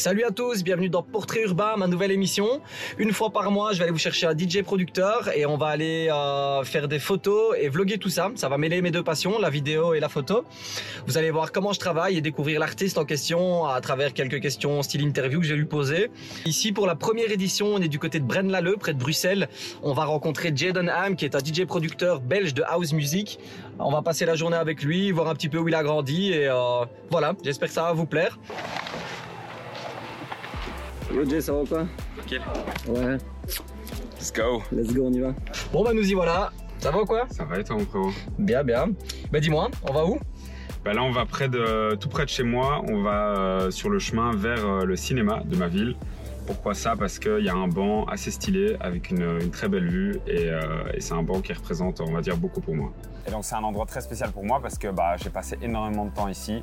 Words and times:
Salut 0.00 0.24
à 0.24 0.30
tous, 0.30 0.64
bienvenue 0.64 0.88
dans 0.88 1.02
Portrait 1.02 1.42
Urbain, 1.42 1.76
ma 1.76 1.86
nouvelle 1.86 2.10
émission. 2.10 2.62
Une 2.96 3.12
fois 3.12 3.28
par 3.28 3.50
mois, 3.50 3.74
je 3.74 3.76
vais 3.76 3.82
aller 3.82 3.92
vous 3.92 3.98
chercher 3.98 4.26
un 4.26 4.34
DJ 4.34 4.62
producteur 4.62 5.28
et 5.36 5.44
on 5.44 5.58
va 5.58 5.66
aller 5.66 6.08
euh, 6.10 6.64
faire 6.64 6.88
des 6.88 6.98
photos 6.98 7.54
et 7.60 7.68
vlogger 7.68 7.98
tout 7.98 8.08
ça. 8.08 8.30
Ça 8.34 8.48
va 8.48 8.56
mêler 8.56 8.80
mes 8.80 8.92
deux 8.92 9.02
passions, 9.02 9.38
la 9.38 9.50
vidéo 9.50 9.92
et 9.92 10.00
la 10.00 10.08
photo. 10.08 10.46
Vous 11.06 11.18
allez 11.18 11.30
voir 11.30 11.52
comment 11.52 11.74
je 11.74 11.80
travaille 11.80 12.16
et 12.16 12.22
découvrir 12.22 12.60
l'artiste 12.60 12.96
en 12.96 13.04
question 13.04 13.66
à 13.66 13.78
travers 13.82 14.14
quelques 14.14 14.40
questions 14.40 14.82
style 14.82 15.02
interview 15.02 15.38
que 15.38 15.44
j'ai 15.44 15.54
lui 15.54 15.66
poser. 15.66 16.10
Ici, 16.46 16.72
pour 16.72 16.86
la 16.86 16.94
première 16.94 17.30
édition, 17.30 17.66
on 17.66 17.82
est 17.82 17.88
du 17.88 17.98
côté 17.98 18.20
de 18.20 18.24
Braine-l'Alleud, 18.24 18.78
près 18.78 18.94
de 18.94 18.98
Bruxelles. 18.98 19.50
On 19.82 19.92
va 19.92 20.06
rencontrer 20.06 20.50
Jaden 20.56 20.88
Ham, 20.88 21.14
qui 21.14 21.26
est 21.26 21.34
un 21.34 21.40
DJ 21.40 21.66
producteur 21.66 22.22
belge 22.22 22.54
de 22.54 22.62
house 22.62 22.94
music. 22.94 23.38
On 23.78 23.92
va 23.92 24.00
passer 24.00 24.24
la 24.24 24.34
journée 24.34 24.56
avec 24.56 24.82
lui, 24.82 25.10
voir 25.10 25.28
un 25.28 25.34
petit 25.34 25.50
peu 25.50 25.58
où 25.58 25.68
il 25.68 25.74
a 25.74 25.82
grandi 25.82 26.32
et 26.32 26.48
euh, 26.48 26.86
voilà, 27.10 27.34
j'espère 27.44 27.68
que 27.68 27.74
ça 27.74 27.82
va 27.82 27.92
vous 27.92 28.06
plaire. 28.06 28.38
Yo 31.12 31.24
Jay, 31.28 31.40
ça 31.40 31.52
va 31.52 31.64
quoi 31.68 31.86
Ok, 32.18 32.40
Ouais, 32.88 33.18
let's 34.18 34.32
go. 34.32 34.62
let's 34.72 34.92
go, 34.94 35.06
on 35.06 35.12
y 35.12 35.20
va. 35.20 35.34
Bon 35.72 35.82
bah 35.82 35.92
nous 35.92 36.08
y 36.08 36.14
voilà. 36.14 36.52
Ça 36.78 36.90
va 36.90 37.02
ou 37.02 37.04
quoi 37.04 37.26
Ça 37.30 37.44
va 37.44 37.58
et 37.58 37.64
toi 37.64 37.76
mon 37.76 37.84
frérot 37.84 38.10
Bien, 38.38 38.62
bien. 38.64 38.86
Bah 39.30 39.40
dis-moi, 39.40 39.70
on 39.88 39.92
va 39.92 40.06
où 40.06 40.18
bah 40.84 40.94
Là 40.94 41.02
on 41.02 41.10
va 41.10 41.26
près 41.26 41.48
de, 41.48 41.94
tout 41.96 42.08
près 42.08 42.24
de 42.24 42.30
chez 42.30 42.42
moi, 42.42 42.82
on 42.88 43.02
va 43.02 43.36
euh, 43.36 43.70
sur 43.70 43.90
le 43.90 43.98
chemin 43.98 44.34
vers 44.34 44.64
euh, 44.66 44.84
le 44.84 44.96
cinéma 44.96 45.42
de 45.44 45.56
ma 45.56 45.68
ville. 45.68 45.96
Pourquoi 46.46 46.74
ça? 46.74 46.96
Parce 46.96 47.18
qu'il 47.18 47.44
y 47.44 47.48
a 47.48 47.54
un 47.54 47.68
banc 47.68 48.04
assez 48.04 48.30
stylé 48.30 48.76
avec 48.80 49.10
une, 49.10 49.38
une 49.40 49.50
très 49.50 49.68
belle 49.68 49.88
vue 49.88 50.20
et, 50.26 50.48
euh, 50.48 50.60
et 50.94 51.00
c'est 51.00 51.14
un 51.14 51.22
banc 51.22 51.40
qui 51.40 51.52
représente 51.52 52.00
on 52.00 52.12
va 52.12 52.20
dire 52.20 52.36
beaucoup 52.36 52.60
pour 52.60 52.74
moi. 52.74 52.92
Et 53.26 53.30
donc 53.30 53.44
c'est 53.44 53.54
un 53.54 53.62
endroit 53.62 53.86
très 53.86 54.00
spécial 54.00 54.30
pour 54.32 54.44
moi 54.44 54.60
parce 54.60 54.78
que 54.78 54.88
bah, 54.88 55.16
j'ai 55.16 55.30
passé 55.30 55.58
énormément 55.62 56.06
de 56.06 56.10
temps 56.10 56.28
ici. 56.28 56.62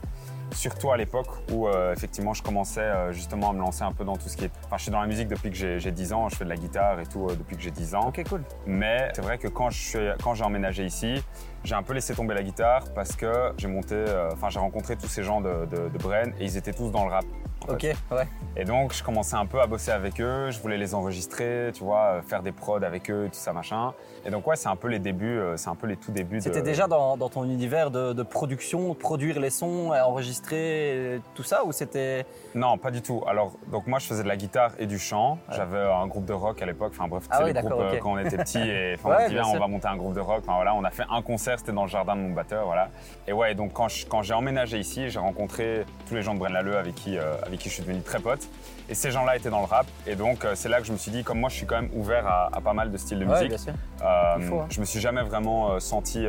Surtout 0.52 0.92
à 0.92 0.98
l'époque 0.98 1.28
où 1.52 1.68
euh, 1.68 1.94
effectivement 1.94 2.34
je 2.34 2.42
commençais 2.42 2.80
euh, 2.80 3.12
justement 3.12 3.50
à 3.50 3.54
me 3.54 3.60
lancer 3.60 3.84
un 3.84 3.92
peu 3.92 4.06
dans 4.06 4.16
tout 4.16 4.30
ce 4.30 4.38
qui 4.38 4.46
est. 4.46 4.52
Enfin, 4.66 4.78
je 4.78 4.84
suis 4.84 4.92
dans 4.92 5.02
la 5.02 5.08
musique 5.08 5.28
depuis 5.28 5.50
que 5.50 5.58
j'ai 5.58 5.80
j'ai 5.80 5.92
10 5.92 6.14
ans, 6.14 6.30
je 6.30 6.36
fais 6.36 6.46
de 6.46 6.50
la 6.50 6.56
guitare 6.56 7.00
et 7.02 7.06
tout 7.06 7.28
euh, 7.28 7.36
depuis 7.36 7.58
que 7.58 7.62
j'ai 7.62 7.72
10 7.72 7.96
ans. 7.96 8.08
Ok, 8.08 8.24
cool. 8.30 8.44
Mais 8.66 9.10
c'est 9.14 9.22
vrai 9.22 9.38
que 9.38 9.50
quand 9.50 9.70
j'ai 9.70 10.44
emménagé 10.44 10.86
ici, 10.86 11.22
j'ai 11.66 11.76
un 11.76 11.84
peu 11.84 11.94
laissé 11.94 12.16
tomber 12.16 12.34
la 12.34 12.44
guitare 12.44 12.86
parce 12.96 13.16
que 13.18 13.52
j'ai 13.58 13.68
monté, 13.68 13.96
euh, 13.96 14.30
enfin 14.32 14.50
j'ai 14.50 14.60
rencontré 14.60 14.96
tous 14.96 15.08
ces 15.08 15.22
gens 15.22 15.42
de, 15.42 15.66
de, 15.66 15.90
de 15.90 15.98
Brenne 15.98 16.34
et 16.40 16.46
ils 16.46 16.56
étaient 16.56 16.74
tous 16.74 16.92
dans 16.92 17.04
le 17.04 17.12
rap. 17.12 17.26
En 17.70 17.74
Ok, 17.74 17.82
fait. 17.82 17.96
ouais. 18.12 18.28
Et 18.56 18.66
donc 18.66 18.94
je 18.94 19.04
commençais 19.04 19.36
un 19.36 19.46
peu 19.46 19.62
à 19.62 19.68
bosser 19.68 19.92
avec 19.92 20.20
eux, 20.22 20.50
je 20.52 20.60
voulais 20.60 20.78
les 20.78 20.96
enregistrer, 20.96 21.72
tu 21.74 21.84
vois, 21.84 22.02
euh, 22.18 22.22
faire 22.22 22.42
des 22.42 22.52
prods 22.52 22.84
avec 22.84 23.10
eux, 23.12 23.26
tout 23.32 23.38
ça 23.40 23.54
machin. 23.54 23.94
Et 24.26 24.30
donc 24.32 24.46
ouais, 24.48 24.56
c'est 24.56 24.68
un 24.70 24.76
peu 24.76 24.88
les 24.88 25.00
débuts, 25.00 25.40
euh, 25.40 25.58
c'est 25.58 25.70
un 25.70 25.76
peu 25.76 25.88
les 25.88 25.96
tout 25.98 26.12
débuts. 26.12 26.42
C'était 26.42 26.62
de... 26.62 26.66
déjà 26.66 26.88
dans, 26.88 27.18
dans 27.18 27.30
ton 27.30 27.44
univers 27.44 27.92
de, 27.92 28.14
de 28.14 28.24
production, 28.24 28.94
produire 28.94 29.40
les 29.40 29.50
sons, 29.50 29.92
enregistrer, 29.92 31.22
tout 31.36 31.44
ça, 31.44 31.64
ou 31.66 31.72
c'était. 31.72 32.26
Non, 32.56 32.78
pas 32.78 32.92
du 32.92 33.02
tout. 33.02 33.24
Alors, 33.28 33.54
donc 33.72 33.88
moi, 33.88 34.00
je 34.00 34.06
faisais 34.08 34.24
de 34.24 34.28
la 34.28 34.38
guitare 34.38 34.72
et 34.80 34.86
du 34.86 35.00
chant. 35.00 35.38
J'avais 35.52 35.80
un 35.80 36.08
groupe 36.08 36.26
de 36.26 36.34
rock 36.34 36.62
à 36.62 36.66
l'époque. 36.66 36.94
Enfin 36.98 37.08
bref, 37.08 37.24
Ah 37.30 37.40
oui, 37.44 37.54
groupes 37.54 37.64
d'accord, 37.64 37.82
euh, 37.82 37.98
quand 38.02 38.14
on 38.14 38.18
était 38.20 38.38
petits. 38.38 38.58
Et 38.60 38.96
enfin, 38.96 39.10
Ouais, 39.16 39.16
on 39.20 39.24
se 39.24 39.28
dit, 39.30 39.34
bien 39.36 39.44
on 39.46 39.60
va 39.60 39.68
monter 39.68 39.88
un 39.88 39.96
groupe 39.98 40.14
de 40.14 40.20
rock. 40.20 40.40
Enfin 40.44 40.56
voilà, 40.56 40.74
on 40.76 40.84
a 40.84 40.92
fait 40.92 41.06
un 41.10 41.22
concert. 41.22 41.60
C'était 41.60 41.72
dans 41.72 41.84
le 41.84 41.90
jardin 41.90 42.16
de 42.16 42.22
mon 42.22 42.32
batteur, 42.34 42.66
voilà. 42.66 42.90
Et 43.28 43.34
ouais, 43.34 43.56
donc 43.56 43.74
quand 43.74 44.22
j'ai 44.22 44.34
emménagé 44.34 44.80
ici, 44.80 45.10
j'ai 45.10 45.20
rencontré 45.20 45.86
tous 46.08 46.16
les 46.16 46.22
gens 46.22 46.34
de 46.34 46.40
Braine-l'Alleud 46.40 46.76
avec 46.76 46.96
qui 46.96 47.18
euh, 47.18 47.36
avec 47.46 47.57
qui 47.58 47.70
je 47.70 47.76
suis 47.76 47.84
devenu 47.84 48.02
très 48.02 48.20
pote. 48.20 48.48
Et 48.90 48.96
ces 48.96 49.12
gens-là 49.12 49.36
étaient 49.36 49.50
dans 49.50 49.60
le 49.60 49.66
rap. 49.66 49.86
Et 50.06 50.16
donc 50.16 50.46
euh, 50.46 50.54
c'est 50.56 50.70
là 50.70 50.80
que 50.80 50.88
je 50.88 50.94
me 50.94 50.98
suis 50.98 51.12
dit, 51.12 51.24
comme 51.24 51.40
moi, 51.40 51.50
je 51.50 51.56
suis 51.56 51.66
quand 51.66 51.82
même 51.82 51.90
ouvert 51.94 52.26
à, 52.26 52.50
à 52.56 52.62
pas 52.62 52.74
mal 52.74 52.92
de 52.92 52.98
styles 52.98 53.20
de 53.20 53.26
Ouais, 53.26 53.34
musique. 53.34 53.50
bien 53.50 53.58
sûr. 53.58 53.74
Euh, 54.04 54.40
faut, 54.48 54.60
hein. 54.62 54.68
Je 54.70 54.80
me 54.80 54.86
suis 54.86 55.00
jamais 55.02 55.24
vraiment 55.24 55.72
euh, 55.74 55.80
senti 55.80 56.26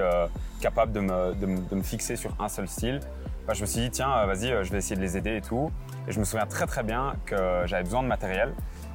capable 0.60 0.92
de 0.92 1.00
me, 1.00 1.34
de, 1.34 1.46
me, 1.46 1.60
de 1.60 1.74
me 1.76 1.82
fixer 1.82 2.16
sur 2.16 2.34
un 2.40 2.48
seul 2.48 2.66
style. 2.68 3.00
Bah, 3.46 3.54
je 3.54 3.60
me 3.62 3.66
suis 3.66 3.80
dit, 3.80 3.90
tiens, 3.90 4.26
vas-y, 4.26 4.48
je 4.64 4.70
vais 4.72 4.78
essayer 4.78 4.96
de 4.96 5.00
les 5.00 5.16
aider 5.16 5.36
et 5.36 5.40
tout. 5.40 5.70
Et 6.08 6.12
je 6.12 6.18
me 6.18 6.24
souviens 6.24 6.46
très 6.46 6.66
très 6.66 6.82
bien 6.82 7.14
que 7.26 7.62
j'avais 7.66 7.84
besoin 7.84 8.02
de 8.02 8.08
matériel. 8.08 8.52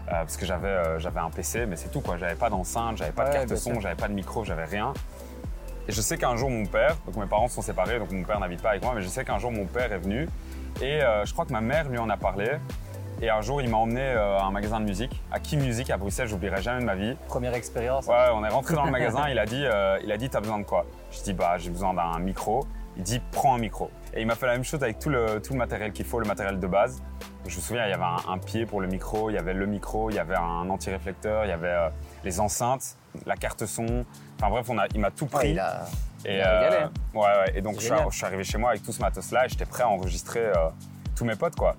parce 0.09 0.35
que 0.37 0.45
j'avais 0.45 0.99
j'avais 0.99 1.19
un 1.21 1.29
PC, 1.29 1.65
mais 1.65 1.75
c'est 1.77 1.89
tout 1.89 2.01
quoi. 2.01 2.17
J'avais 2.17 2.35
pas 2.35 2.49
d'enceinte, 2.49 2.97
j'avais 2.97 3.11
pas 3.13 3.29
de 3.29 3.33
carte 3.33 3.55
son, 3.55 3.79
j'avais 3.79 3.95
pas 3.95 4.07
de 4.09 4.13
micro, 4.13 4.43
j'avais 4.43 4.65
rien. 4.65 4.93
Et 5.87 5.91
je 5.91 6.01
sais 6.01 6.17
qu'un 6.17 6.35
jour 6.37 6.49
mon 6.49 6.65
père, 6.65 6.95
donc 7.05 7.15
mes 7.17 7.25
parents 7.25 7.47
sont 7.49 7.61
séparés, 7.61 7.99
donc 7.99 8.11
mon 8.11 8.23
père 8.23 8.39
n'habite 8.39 8.61
pas 8.61 8.69
avec 8.71 8.83
moi, 8.83 8.93
mais 8.95 9.01
je 9.01 9.07
sais 9.09 9.25
qu'un 9.25 9.37
jour 9.39 9.51
mon 9.51 9.65
père 9.65 9.91
est 9.91 9.97
venu 9.97 10.29
et 10.81 11.01
euh, 11.01 11.25
je 11.25 11.33
crois 11.33 11.45
que 11.45 11.53
ma 11.53 11.61
mère 11.61 11.89
lui 11.89 11.97
en 11.97 12.09
a 12.09 12.17
parlé. 12.17 12.51
Et 13.21 13.29
un 13.29 13.41
jour 13.41 13.61
il 13.61 13.69
m'a 13.69 13.77
emmené 13.77 14.01
euh, 14.01 14.37
à 14.37 14.43
un 14.43 14.51
magasin 14.51 14.79
de 14.79 14.85
musique, 14.85 15.21
à 15.31 15.39
Key 15.39 15.55
Music 15.55 15.89
à 15.89 15.97
Bruxelles, 15.97 16.27
j'oublierai 16.27 16.61
jamais 16.61 16.81
de 16.81 16.85
ma 16.85 16.95
vie. 16.95 17.15
Première 17.27 17.53
expérience. 17.53 18.07
Ouais, 18.07 18.27
on 18.33 18.43
est 18.43 18.49
rentré 18.49 18.75
dans 18.75 18.83
le 18.85 18.91
magasin, 18.91 19.29
il 19.29 19.39
a 19.39 19.45
dit, 19.45 19.63
euh, 19.63 19.97
il 20.03 20.11
a 20.11 20.17
dit, 20.17 20.29
t'as 20.29 20.41
besoin 20.41 20.59
de 20.59 20.63
quoi? 20.63 20.85
Je 21.11 21.21
dis, 21.21 21.33
bah, 21.33 21.57
j'ai 21.57 21.69
besoin 21.69 21.93
d'un 21.93 22.19
micro. 22.19 22.65
Il 22.97 23.03
dit, 23.03 23.19
prends 23.31 23.55
un 23.55 23.57
micro. 23.57 23.89
Et 24.13 24.21
il 24.21 24.27
m'a 24.27 24.35
fait 24.35 24.45
la 24.45 24.53
même 24.53 24.63
chose 24.63 24.81
avec 24.83 24.99
tout 24.99 25.09
le, 25.09 25.41
tout 25.41 25.53
le 25.53 25.59
matériel 25.59 25.91
qu'il 25.93 26.05
faut, 26.05 26.19
le 26.19 26.27
matériel 26.27 26.59
de 26.59 26.67
base. 26.67 27.01
Je 27.47 27.55
me 27.55 27.61
souviens, 27.61 27.85
il 27.85 27.89
y 27.89 27.93
avait 27.93 28.03
un, 28.03 28.17
un 28.31 28.37
pied 28.37 28.65
pour 28.65 28.79
le 28.81 28.87
micro, 28.87 29.29
il 29.29 29.33
y 29.33 29.37
avait 29.37 29.53
le 29.53 29.65
micro, 29.65 30.09
il 30.09 30.15
y 30.15 30.19
avait 30.19 30.35
un 30.35 30.69
anti-réflecteur, 30.69 31.45
il 31.45 31.49
y 31.49 31.51
avait 31.51 31.67
euh, 31.67 31.89
les 32.23 32.39
enceintes, 32.39 32.95
la 33.25 33.35
carte 33.35 33.65
son. 33.65 34.05
Enfin 34.39 34.49
bref, 34.49 34.67
on 34.69 34.77
a, 34.77 34.85
il 34.93 34.99
m'a 35.01 35.11
tout 35.11 35.25
Ouais, 35.25 35.29
pris. 35.31 35.49
il 35.51 35.59
a- 35.59 35.85
Et, 36.25 36.35
il 36.35 36.41
a 36.41 36.59
régalé, 36.61 36.77
hein. 36.83 36.91
ouais, 37.15 37.21
ouais. 37.21 37.51
Et 37.55 37.61
donc, 37.61 37.73
je 37.75 37.79
suis, 37.81 37.89
Génial. 37.89 38.07
je 38.11 38.15
suis 38.15 38.25
arrivé 38.25 38.43
chez 38.45 38.57
moi 38.57 38.69
avec 38.69 38.83
tout 38.83 38.93
ce 38.93 39.01
matos-là 39.01 39.45
et 39.45 39.49
j'étais 39.49 39.65
prêt 39.65 39.83
à 39.83 39.89
enregistrer 39.89 40.39
euh, 40.45 40.69
tous 41.17 41.25
mes 41.25 41.35
potes, 41.35 41.55
quoi. 41.55 41.75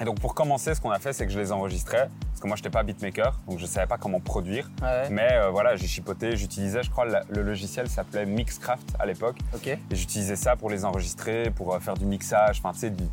Et 0.00 0.04
donc, 0.04 0.18
pour 0.18 0.34
commencer, 0.34 0.74
ce 0.74 0.80
qu'on 0.80 0.90
a 0.90 0.98
fait, 0.98 1.12
c'est 1.12 1.26
que 1.26 1.32
je 1.32 1.38
les 1.38 1.52
enregistrais. 1.52 2.08
Parce 2.30 2.40
que 2.40 2.46
moi, 2.46 2.56
je 2.56 2.62
n'étais 2.62 2.70
pas 2.70 2.82
beatmaker, 2.82 3.38
donc 3.46 3.58
je 3.58 3.64
ne 3.64 3.68
savais 3.68 3.86
pas 3.86 3.98
comment 3.98 4.18
produire. 4.18 4.70
Ouais, 4.82 5.10
Mais 5.10 5.28
euh, 5.32 5.50
voilà, 5.50 5.76
j'ai 5.76 5.86
chipoté, 5.86 6.36
j'utilisais, 6.36 6.82
je 6.82 6.90
crois, 6.90 7.04
le 7.04 7.42
logiciel 7.42 7.86
s'appelait 7.88 8.24
Mixcraft 8.24 8.94
à 8.98 9.04
l'époque. 9.04 9.36
ok. 9.54 9.66
Et 9.66 9.78
j'utilisais 9.90 10.36
ça 10.36 10.56
pour 10.56 10.70
les 10.70 10.86
enregistrer, 10.86 11.50
pour 11.50 11.74
euh, 11.74 11.80
faire 11.80 11.94
du 11.94 12.06
mixage, 12.06 12.60
enfin, 12.60 12.72
tu 12.72 12.78
sais, 12.78 12.88
du, 12.90 13.04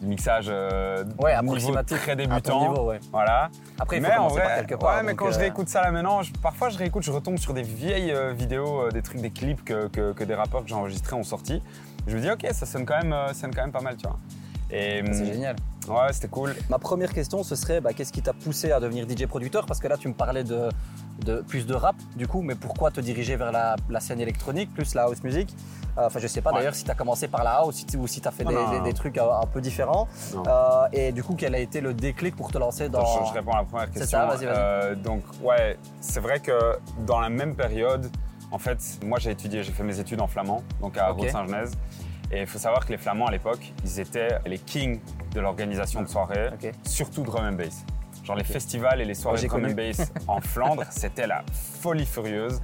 du 0.00 0.06
mixage 0.06 0.46
euh, 0.48 1.04
Ouais, 1.20 1.30
niveau 1.40 1.52
approximatif. 1.52 2.00
très 2.02 2.16
débutant. 2.16 2.68
niveau, 2.68 2.88
ouais. 2.88 2.98
Voilà. 3.12 3.48
Après, 3.78 3.98
il 3.98 4.02
faut 4.02 4.08
mais 4.08 4.14
en 4.16 4.26
commencer 4.26 4.40
par 4.40 4.46
vrai, 4.48 4.56
quelque 4.66 4.74
part. 4.74 4.96
ouais, 4.96 5.02
mais 5.04 5.14
quand 5.14 5.30
je 5.30 5.36
euh, 5.36 5.42
réécoute 5.42 5.68
ça 5.68 5.82
là 5.82 5.92
maintenant, 5.92 6.22
je- 6.22 6.32
parfois 6.32 6.68
je 6.68 6.78
réécoute, 6.78 7.04
je 7.04 7.12
retombe 7.12 7.38
sur 7.38 7.54
des 7.54 7.62
vieilles 7.62 8.10
euh, 8.10 8.32
vidéos, 8.32 8.90
des 8.90 9.02
trucs, 9.02 9.20
des 9.20 9.30
clips 9.30 9.62
que, 9.64 9.86
que- 9.86 10.12
que 10.12 10.24
des 10.24 10.34
rappeurs 10.34 10.62
que 10.64 10.68
j'ai 10.68 10.74
enregistrés 10.74 11.14
ont 11.14 11.22
sorti. 11.22 11.62
Je 12.08 12.16
me 12.16 12.20
dis, 12.20 12.28
ok, 12.30 12.44
ça 12.52 12.66
sonne 12.66 12.84
quand 12.84 13.00
même, 13.04 13.14
sonne 13.34 13.54
quand 13.54 13.62
même 13.62 13.70
pas 13.72 13.82
mal, 13.82 13.96
tu 13.96 14.02
vois. 14.08 14.18
Et, 14.72 15.00
C'est 15.12 15.20
hum, 15.22 15.24
génial. 15.24 15.56
Ouais, 15.88 16.12
c'était 16.12 16.28
cool. 16.28 16.54
Ma 16.68 16.78
première 16.78 17.12
question, 17.12 17.42
ce 17.42 17.54
serait 17.56 17.80
bah, 17.80 17.92
qu'est-ce 17.92 18.12
qui 18.12 18.22
t'a 18.22 18.32
poussé 18.32 18.72
à 18.72 18.80
devenir 18.80 19.06
DJ 19.08 19.26
producteur? 19.26 19.66
Parce 19.66 19.80
que 19.80 19.88
là, 19.88 19.96
tu 19.96 20.08
me 20.08 20.14
parlais 20.14 20.44
de, 20.44 20.68
de 21.24 21.40
plus 21.42 21.66
de 21.66 21.74
rap, 21.74 21.96
du 22.16 22.26
coup, 22.26 22.42
mais 22.42 22.54
pourquoi 22.54 22.90
te 22.90 23.00
diriger 23.00 23.36
vers 23.36 23.52
la, 23.52 23.76
la 23.88 24.00
scène 24.00 24.20
électronique, 24.20 24.72
plus 24.74 24.94
la 24.94 25.04
house 25.04 25.22
music? 25.22 25.48
Euh, 25.96 26.06
Enfin, 26.06 26.20
je 26.20 26.26
sais 26.28 26.40
pas 26.42 26.50
Ouais. 26.52 26.58
d'ailleurs 26.58 26.74
si 26.76 26.84
tu 26.84 26.90
as 26.90 26.94
commencé 26.94 27.26
par 27.26 27.42
la 27.42 27.54
house 27.54 27.84
ou 27.98 28.06
si 28.06 28.20
tu 28.20 28.28
as 28.28 28.30
fait 28.30 28.44
Non, 28.44 28.50
des, 28.50 28.56
non, 28.56 28.70
des- 28.70 28.78
non. 28.78 28.84
des 28.84 28.92
trucs 28.92 29.18
un, 29.18 29.24
un 29.42 29.46
peu 29.46 29.60
différents. 29.60 30.06
Euh, 30.46 30.86
et 30.92 31.10
du 31.12 31.24
coup, 31.24 31.34
quel 31.36 31.54
a 31.54 31.58
été 31.58 31.80
le 31.80 31.92
déclic 31.94 32.36
pour 32.36 32.52
te 32.52 32.58
lancer 32.58 32.88
dans. 32.88 33.04
Je, 33.24 33.28
je 33.30 33.32
réponds 33.34 33.52
à 33.52 33.56
la 33.58 33.64
première 33.64 33.88
C'est 33.92 34.00
question. 34.00 34.18
ça, 34.18 34.26
vas-y, 34.26 34.44
vas-y. 34.46 34.56
Euh, 34.56 34.94
donc, 34.94 35.22
ouais, 35.42 35.76
c'est 36.00 36.20
vrai 36.20 36.38
que 36.40 36.78
dans 37.06 37.18
la 37.18 37.28
même 37.30 37.56
période, 37.56 38.08
en 38.52 38.58
fait, 38.58 38.78
moi 39.04 39.18
j'ai 39.18 39.30
étudié, 39.32 39.62
j'ai 39.64 39.72
fait 39.72 39.82
mes 39.82 39.98
études 39.98 40.20
en 40.20 40.26
flamand, 40.28 40.62
donc 40.80 40.96
à 40.96 41.10
Ok. 41.12 41.18
Rode-Saint-Genèse. 41.20 41.72
Et 42.30 42.40
il 42.40 42.46
faut 42.46 42.58
savoir 42.58 42.84
que 42.84 42.92
les 42.92 42.98
Flamands 42.98 43.26
à 43.26 43.30
l'époque, 43.30 43.72
ils 43.84 44.00
étaient 44.00 44.38
les 44.46 44.58
kings 44.58 45.00
de 45.34 45.40
l'organisation 45.40 46.02
de 46.02 46.08
soirées, 46.08 46.48
Ok. 46.52 46.72
surtout 46.84 47.22
drum 47.22 47.44
and 47.46 47.52
bass. 47.52 47.84
Genre 48.24 48.36
les 48.36 48.44
festivals 48.44 49.00
et 49.00 49.06
les 49.06 49.14
soirées 49.14 49.38
j'ai 49.38 49.46
drum 49.48 49.64
and 49.64 49.72
bass 49.72 50.12
en 50.28 50.40
Flandre, 50.40 50.84
c'était 50.90 51.26
la 51.26 51.42
folie 51.80 52.04
furieuse. 52.04 52.60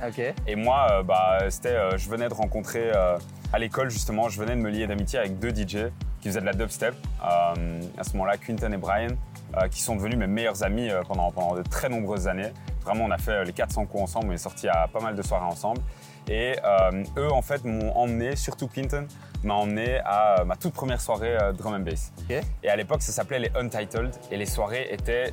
Et 0.46 0.56
moi, 0.56 0.86
euh, 0.90 1.02
bah, 1.02 1.38
c'était, 1.48 1.70
euh, 1.70 1.96
je 1.96 2.08
venais 2.10 2.28
de 2.28 2.34
rencontrer 2.34 2.90
euh, 2.94 3.16
à 3.52 3.58
l'école 3.58 3.88
justement, 3.90 4.28
je 4.28 4.38
venais 4.38 4.54
de 4.56 4.60
me 4.60 4.68
lier 4.68 4.86
d'amitié 4.86 5.18
avec 5.18 5.38
deux 5.38 5.50
DJ 5.54 5.90
qui 6.20 6.28
faisaient 6.28 6.40
de 6.40 6.46
la 6.46 6.52
dubstep. 6.52 6.94
À 7.22 7.54
ce 8.02 8.12
moment-là, 8.12 8.36
Quinton 8.36 8.72
et 8.72 8.76
Brian, 8.76 9.08
qui 9.70 9.80
sont 9.82 9.96
devenus 9.96 10.18
mes 10.18 10.26
meilleurs 10.26 10.62
amis 10.62 10.88
pendant, 11.06 11.30
pendant 11.30 11.54
de 11.54 11.62
très 11.62 11.88
nombreuses 11.88 12.28
années. 12.28 12.50
Vraiment, 12.82 13.04
on 13.04 13.10
a 13.10 13.18
fait 13.18 13.44
les 13.44 13.52
400 13.52 13.86
coups 13.86 14.02
ensemble, 14.04 14.28
on 14.30 14.32
est 14.32 14.38
sortis 14.38 14.68
à 14.68 14.88
pas 14.88 15.00
mal 15.00 15.14
de 15.14 15.22
soirées 15.22 15.44
ensemble. 15.44 15.80
Et 16.28 16.56
euh, 16.64 17.04
eux, 17.18 17.30
en 17.32 17.42
fait, 17.42 17.64
m'ont 17.64 17.92
emmené, 17.96 18.34
surtout 18.36 18.66
Quinton, 18.68 19.06
m'a 19.42 19.54
emmené 19.54 19.98
à 20.04 20.40
euh, 20.40 20.44
ma 20.44 20.56
toute 20.56 20.72
première 20.72 21.00
soirée 21.00 21.36
euh, 21.40 21.52
drum 21.52 21.74
and 21.74 21.80
bass. 21.80 22.12
Et 22.62 22.68
à 22.70 22.76
l'époque, 22.76 23.02
ça 23.02 23.12
s'appelait 23.12 23.38
les 23.40 23.50
Untitled. 23.54 24.10
Et 24.30 24.36
les 24.36 24.46
soirées 24.46 24.88
étaient 24.90 25.32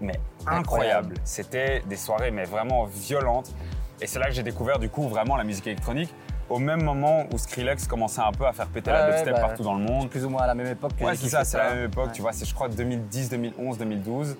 mais 0.00 0.12
Incroyable. 0.46 0.58
incroyables. 0.58 1.14
C'était 1.24 1.80
des 1.88 1.96
soirées 1.96 2.30
mais 2.30 2.44
vraiment 2.44 2.84
violentes. 2.84 3.54
Et 4.02 4.06
c'est 4.06 4.18
là 4.18 4.26
que 4.26 4.32
j'ai 4.32 4.42
découvert 4.42 4.78
du 4.78 4.90
coup 4.90 5.08
vraiment 5.08 5.36
la 5.36 5.44
musique 5.44 5.66
électronique. 5.66 6.12
Au 6.50 6.58
même 6.58 6.82
moment 6.82 7.24
où 7.32 7.38
Skrillex 7.38 7.86
commençait 7.88 8.20
un 8.20 8.30
peu 8.30 8.46
à 8.46 8.52
faire 8.52 8.66
péter 8.66 8.90
Ouais, 8.90 8.96
la 8.98 9.04
ouais, 9.06 9.12
dubstep 9.14 9.34
bah, 9.34 9.40
partout 9.40 9.62
dans 9.62 9.74
le 9.74 9.82
monde. 9.82 10.10
Plus 10.10 10.24
ou 10.26 10.28
moins 10.28 10.42
à 10.42 10.46
la 10.46 10.54
même 10.54 10.66
époque 10.66 10.92
que 10.96 11.02
Ouais, 11.04 11.16
c'est 11.16 11.28
ça, 11.30 11.44
c'est 11.44 11.56
la 11.56 11.74
même 11.74 11.84
époque, 11.86 12.08
Ouais. 12.08 12.12
tu 12.12 12.20
vois, 12.22 12.32
c'est 12.32 12.44
je 12.44 12.54
crois 12.54 12.68
2010, 12.68 13.30
2011, 13.30 13.78
2012. 13.78 14.36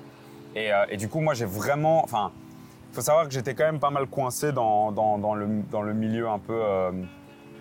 Et, 0.55 0.73
euh, 0.73 0.85
et 0.91 0.97
du 0.99 1.09
coup, 1.09 1.21
moi, 1.21 1.33
j'ai 1.35 1.47
vraiment. 1.47 2.05
Enfin, 2.05 2.33
faut 2.97 3.03
savoir 3.03 3.29
que 3.29 3.35
j'étais 3.35 3.55
quand 3.55 3.65
même 3.65 3.79
pas 3.79 3.91
mal 3.91 4.07
coincé 4.07 4.53
dans, 4.53 4.91
le, 5.35 5.93
milieu 5.93 6.29
un 6.29 6.39
peu 6.39 6.55
euh, 6.55 6.91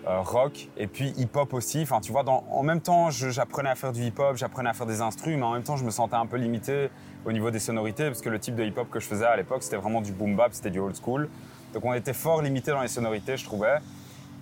euh, 0.06 0.20
rock 0.22 0.68
et 0.78 0.86
puis 0.86 1.12
hip-hop 1.18 1.52
aussi. 1.52 1.82
Enfin, 1.82 2.00
tu 2.00 2.10
vois, 2.10 2.24
en 2.26 2.62
même 2.62 2.80
temps, 2.80 3.10
j'apprenais 3.10 3.68
à 3.68 3.74
faire 3.74 3.92
du 3.92 4.02
hip-hop, 4.02 4.36
j'apprenais 4.36 4.70
à 4.70 4.72
faire 4.72 4.86
des 4.86 5.02
instrus, 5.02 5.36
mais 5.36 5.42
en 5.42 5.52
même 5.52 5.62
temps, 5.62 5.76
je 5.76 5.84
me 5.84 5.90
sentais 5.90 6.16
un 6.16 6.24
peu 6.24 6.38
limité 6.38 6.88
au 7.26 7.32
niveau 7.32 7.50
des 7.50 7.58
sonorités 7.58 8.06
parce 8.06 8.22
que 8.22 8.30
le 8.30 8.38
type 8.38 8.54
de 8.54 8.64
hip-hop 8.64 8.88
que 8.88 8.98
je 8.98 9.06
faisais 9.06 9.26
à 9.26 9.36
l'époque, 9.36 9.62
c'était 9.62 9.76
vraiment 9.76 10.00
du 10.00 10.12
boom 10.12 10.36
bap, 10.36 10.54
c'était 10.54 10.70
du 10.70 10.78
old 10.78 10.96
school. 10.96 11.28
Donc, 11.74 11.84
on 11.84 11.92
était 11.92 12.14
fort 12.14 12.40
limité 12.40 12.70
dans 12.70 12.80
les 12.80 12.88
sonorités, 12.88 13.36
je 13.36 13.44
trouvais. 13.44 13.76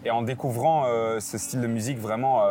Et 0.04 0.12
en 0.12 0.22
découvrant 0.22 0.84
euh, 0.86 1.18
ce 1.18 1.38
style 1.38 1.60
de 1.60 1.66
musique, 1.66 1.98
vraiment 1.98 2.42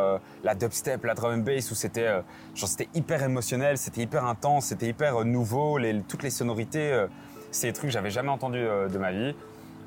la 0.43 0.55
dubstep, 0.55 1.05
la 1.05 1.13
drum 1.13 1.35
and 1.35 1.43
bass, 1.43 1.71
où 1.71 1.75
c'était 1.75 2.07
euh, 2.07 2.85
hyper 2.93 3.23
émotionnel, 3.23 3.77
c'était 3.77 4.01
hyper 4.01 4.25
intense, 4.25 4.65
c'était 4.65 4.87
hyper 4.87 5.23
nouveau, 5.23 5.79
toutes 6.09 6.23
les 6.23 6.31
sonorités, 6.31 7.05
c'est 7.53 7.67
des 7.67 7.73
trucs 7.73 7.89
que 7.89 7.93
j'avais 7.93 8.09
jamais 8.11 8.29
entendus 8.29 8.59
euh, 8.59 8.87
de 8.87 8.97
ma 8.97 9.11
vie. 9.11 9.35